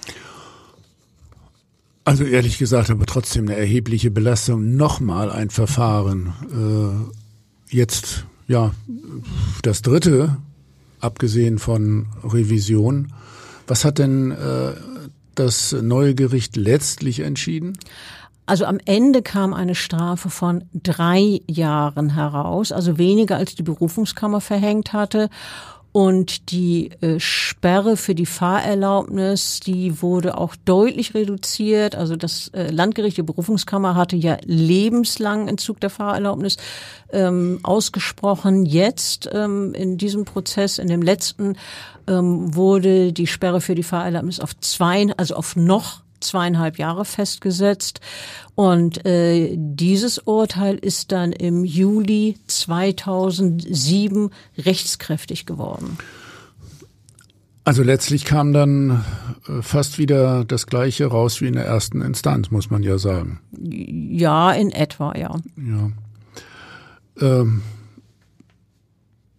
Also 2.05 2.23
ehrlich 2.23 2.57
gesagt, 2.57 2.89
aber 2.89 3.05
trotzdem 3.05 3.47
eine 3.47 3.57
erhebliche 3.57 4.11
Belastung, 4.11 4.77
nochmal 4.77 5.29
ein 5.31 5.49
Verfahren. 5.49 7.09
Äh 7.11 7.26
jetzt 7.69 8.25
ja 8.47 8.71
das 9.61 9.81
dritte, 9.81 10.37
abgesehen 10.99 11.59
von 11.59 12.07
Revision. 12.23 13.13
Was 13.67 13.85
hat 13.85 13.99
denn 13.99 14.31
äh, 14.31 14.73
das 15.35 15.73
neue 15.73 16.15
Gericht 16.15 16.55
letztlich 16.55 17.19
entschieden? 17.19 17.77
Also 18.45 18.63
am 18.63 18.79
Ende 18.85 19.21
kam 19.21 19.53
eine 19.53 19.75
Strafe 19.75 20.29
von 20.29 20.63
drei 20.73 21.41
Jahren 21.47 22.11
heraus, 22.11 22.71
also 22.71 22.97
weniger 22.97 23.35
als 23.35 23.55
die 23.55 23.63
Berufungskammer 23.63 24.39
verhängt 24.39 24.93
hatte. 24.93 25.29
Und 25.97 26.51
die 26.51 26.91
äh, 27.01 27.19
Sperre 27.19 27.97
für 27.97 28.13
die 28.13 28.27
Fahrerlaubnis, 28.27 29.61
die 29.61 29.99
wurde 29.99 30.37
auch 30.37 30.55
deutlich 30.55 31.15
reduziert. 31.15 31.95
Also 31.95 32.15
das 32.15 32.49
äh, 32.49 32.69
Landgericht, 32.69 33.17
die 33.17 33.23
Berufungskammer 33.23 33.95
hatte 33.95 34.15
ja 34.15 34.37
lebenslang 34.43 35.47
Entzug 35.47 35.79
der 35.79 35.89
Fahrerlaubnis 35.89 36.57
ähm, 37.11 37.61
ausgesprochen. 37.63 38.67
Jetzt 38.67 39.27
ähm, 39.33 39.73
in 39.73 39.97
diesem 39.97 40.23
Prozess, 40.23 40.77
in 40.77 40.87
dem 40.87 41.01
letzten, 41.01 41.55
ähm, 42.07 42.53
wurde 42.53 43.11
die 43.11 43.25
Sperre 43.25 43.59
für 43.59 43.73
die 43.73 43.81
Fahrerlaubnis 43.81 44.39
auf 44.39 44.55
zwei, 44.59 45.07
also 45.17 45.33
auf 45.33 45.55
noch 45.55 46.03
zweieinhalb 46.19 46.77
Jahre 46.77 47.05
festgesetzt. 47.05 48.01
Und 48.55 49.05
äh, 49.05 49.55
dieses 49.57 50.19
Urteil 50.19 50.75
ist 50.75 51.11
dann 51.11 51.31
im 51.31 51.63
Juli 51.65 52.37
2007 52.47 54.31
rechtskräftig 54.57 55.45
geworden. 55.45 55.97
Also 57.67 57.83
letztlich 57.83 58.23
kam 58.23 58.53
dann 58.53 59.03
äh, 59.47 59.61
fast 59.61 59.99
wieder 59.99 60.45
das 60.45 60.67
Gleiche 60.67 61.07
raus 61.07 61.41
wie 61.41 61.47
in 61.47 61.53
der 61.55 61.65
ersten 61.65 62.01
Instanz, 62.01 62.49
muss 62.49 62.69
man 62.69 62.81
ja 62.81 62.97
sagen. 62.97 63.41
Ja, 63.51 64.53
in 64.53 64.71
etwa, 64.71 65.13
ja. 65.17 65.35
Ja. 65.57 65.91
Ähm, 67.19 67.61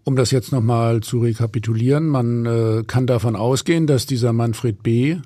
um 0.04 0.16
das 0.16 0.30
jetzt 0.30 0.52
nochmal 0.52 1.00
zu 1.00 1.20
rekapitulieren, 1.20 2.06
man 2.06 2.44
äh, 2.44 2.82
kann 2.86 3.06
davon 3.06 3.34
ausgehen, 3.34 3.86
dass 3.86 4.04
dieser 4.04 4.32
Manfred 4.32 4.82
B 4.82 5.16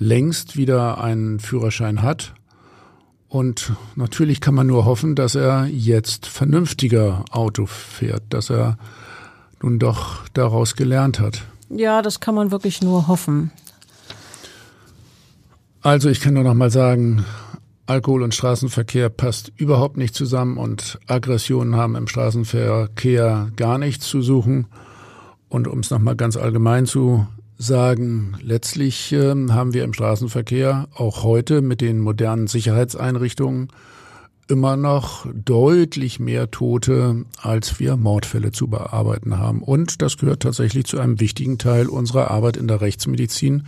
längst 0.00 0.56
wieder 0.56 1.00
einen 1.00 1.38
Führerschein 1.38 2.02
hat. 2.02 2.34
Und 3.28 3.74
natürlich 3.94 4.40
kann 4.40 4.54
man 4.56 4.66
nur 4.66 4.86
hoffen, 4.86 5.14
dass 5.14 5.36
er 5.36 5.66
jetzt 5.66 6.26
vernünftiger 6.26 7.24
Auto 7.30 7.66
fährt, 7.66 8.24
dass 8.30 8.50
er 8.50 8.76
nun 9.62 9.78
doch 9.78 10.26
daraus 10.32 10.74
gelernt 10.74 11.20
hat. 11.20 11.42
Ja, 11.68 12.02
das 12.02 12.18
kann 12.18 12.34
man 12.34 12.50
wirklich 12.50 12.82
nur 12.82 13.06
hoffen. 13.06 13.52
Also 15.82 16.08
ich 16.08 16.20
kann 16.20 16.34
nur 16.34 16.42
noch 16.42 16.54
mal 16.54 16.70
sagen, 16.70 17.24
Alkohol 17.86 18.22
und 18.22 18.34
Straßenverkehr 18.34 19.10
passt 19.10 19.52
überhaupt 19.56 19.96
nicht 19.96 20.14
zusammen 20.14 20.56
und 20.56 20.98
Aggressionen 21.06 21.76
haben 21.76 21.94
im 21.94 22.08
Straßenverkehr 22.08 23.50
gar 23.54 23.78
nichts 23.78 24.08
zu 24.08 24.22
suchen. 24.22 24.66
Und 25.48 25.68
um 25.68 25.80
es 25.80 25.90
noch 25.90 25.98
mal 25.98 26.16
ganz 26.16 26.36
allgemein 26.36 26.86
zu 26.86 27.26
sagen, 27.60 28.36
letztlich 28.42 29.12
äh, 29.12 29.34
haben 29.50 29.74
wir 29.74 29.84
im 29.84 29.92
Straßenverkehr 29.92 30.88
auch 30.94 31.22
heute 31.22 31.60
mit 31.60 31.80
den 31.82 31.98
modernen 31.98 32.46
Sicherheitseinrichtungen 32.46 33.68
immer 34.48 34.76
noch 34.76 35.26
deutlich 35.32 36.18
mehr 36.18 36.50
Tote, 36.50 37.24
als 37.40 37.78
wir 37.78 37.96
Mordfälle 37.96 38.50
zu 38.50 38.66
bearbeiten 38.66 39.38
haben. 39.38 39.62
Und 39.62 40.02
das 40.02 40.16
gehört 40.16 40.42
tatsächlich 40.42 40.86
zu 40.86 40.98
einem 40.98 41.20
wichtigen 41.20 41.58
Teil 41.58 41.88
unserer 41.88 42.30
Arbeit 42.30 42.56
in 42.56 42.66
der 42.66 42.80
Rechtsmedizin, 42.80 43.66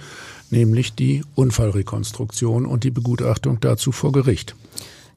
nämlich 0.50 0.94
die 0.94 1.22
Unfallrekonstruktion 1.34 2.66
und 2.66 2.84
die 2.84 2.90
Begutachtung 2.90 3.60
dazu 3.60 3.92
vor 3.92 4.10
Gericht. 4.10 4.56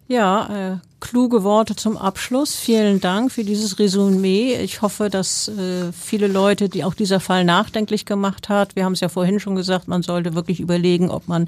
Ja, 0.07 0.73
äh, 0.73 0.77
kluge 0.99 1.43
Worte 1.43 1.75
zum 1.75 1.97
Abschluss. 1.97 2.55
Vielen 2.55 3.01
Dank 3.01 3.31
für 3.31 3.43
dieses 3.43 3.79
Resümee. 3.79 4.55
Ich 4.55 4.83
hoffe, 4.83 5.09
dass 5.09 5.47
äh, 5.47 5.91
viele 5.93 6.27
Leute, 6.27 6.69
die 6.69 6.83
auch 6.83 6.93
dieser 6.93 7.19
Fall 7.19 7.43
nachdenklich 7.43 8.05
gemacht 8.05 8.47
hat, 8.47 8.75
wir 8.75 8.85
haben 8.85 8.93
es 8.93 8.99
ja 8.99 9.09
vorhin 9.09 9.39
schon 9.39 9.55
gesagt, 9.55 9.87
man 9.87 10.03
sollte 10.03 10.35
wirklich 10.35 10.59
überlegen, 10.59 11.09
ob 11.09 11.27
man 11.27 11.47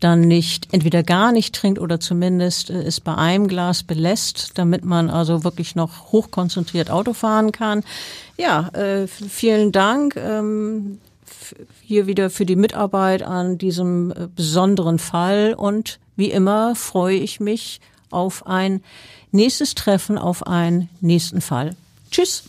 dann 0.00 0.20
nicht 0.20 0.68
entweder 0.72 1.02
gar 1.02 1.32
nicht 1.32 1.54
trinkt 1.54 1.78
oder 1.78 1.98
zumindest 1.98 2.68
äh, 2.68 2.82
es 2.82 3.00
bei 3.00 3.14
einem 3.14 3.48
Glas 3.48 3.82
belässt, 3.82 4.52
damit 4.56 4.84
man 4.84 5.08
also 5.08 5.42
wirklich 5.42 5.74
noch 5.74 6.12
hochkonzentriert 6.12 6.90
Auto 6.90 7.14
fahren 7.14 7.50
kann. 7.50 7.82
Ja, 8.36 8.68
äh, 8.74 9.06
vielen 9.06 9.72
Dank. 9.72 10.16
Ähm, 10.16 10.98
hier 11.82 12.06
wieder 12.06 12.28
für 12.28 12.44
die 12.44 12.56
Mitarbeit 12.56 13.22
an 13.22 13.56
diesem 13.56 14.10
äh, 14.10 14.28
besonderen 14.34 14.98
Fall 14.98 15.54
und 15.56 15.98
wie 16.16 16.30
immer 16.30 16.74
freue 16.74 17.16
ich 17.16 17.40
mich 17.40 17.80
auf 18.10 18.46
ein 18.46 18.82
nächstes 19.30 19.74
Treffen, 19.74 20.18
auf 20.18 20.46
einen 20.46 20.88
nächsten 21.00 21.40
Fall. 21.40 21.76
Tschüss. 22.10 22.44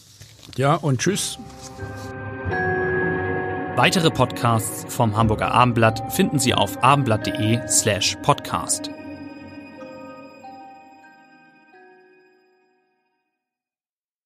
Ja, 0.55 0.75
und 0.75 0.99
tschüss. 0.99 1.37
Weitere 3.75 4.09
Podcasts 4.09 4.91
vom 4.91 5.15
Hamburger 5.15 5.51
Abendblatt 5.51 6.11
finden 6.11 6.39
Sie 6.39 6.53
auf 6.55 6.83
abendblatt.de 6.83 7.67
slash 7.67 8.17
podcast. 8.23 8.89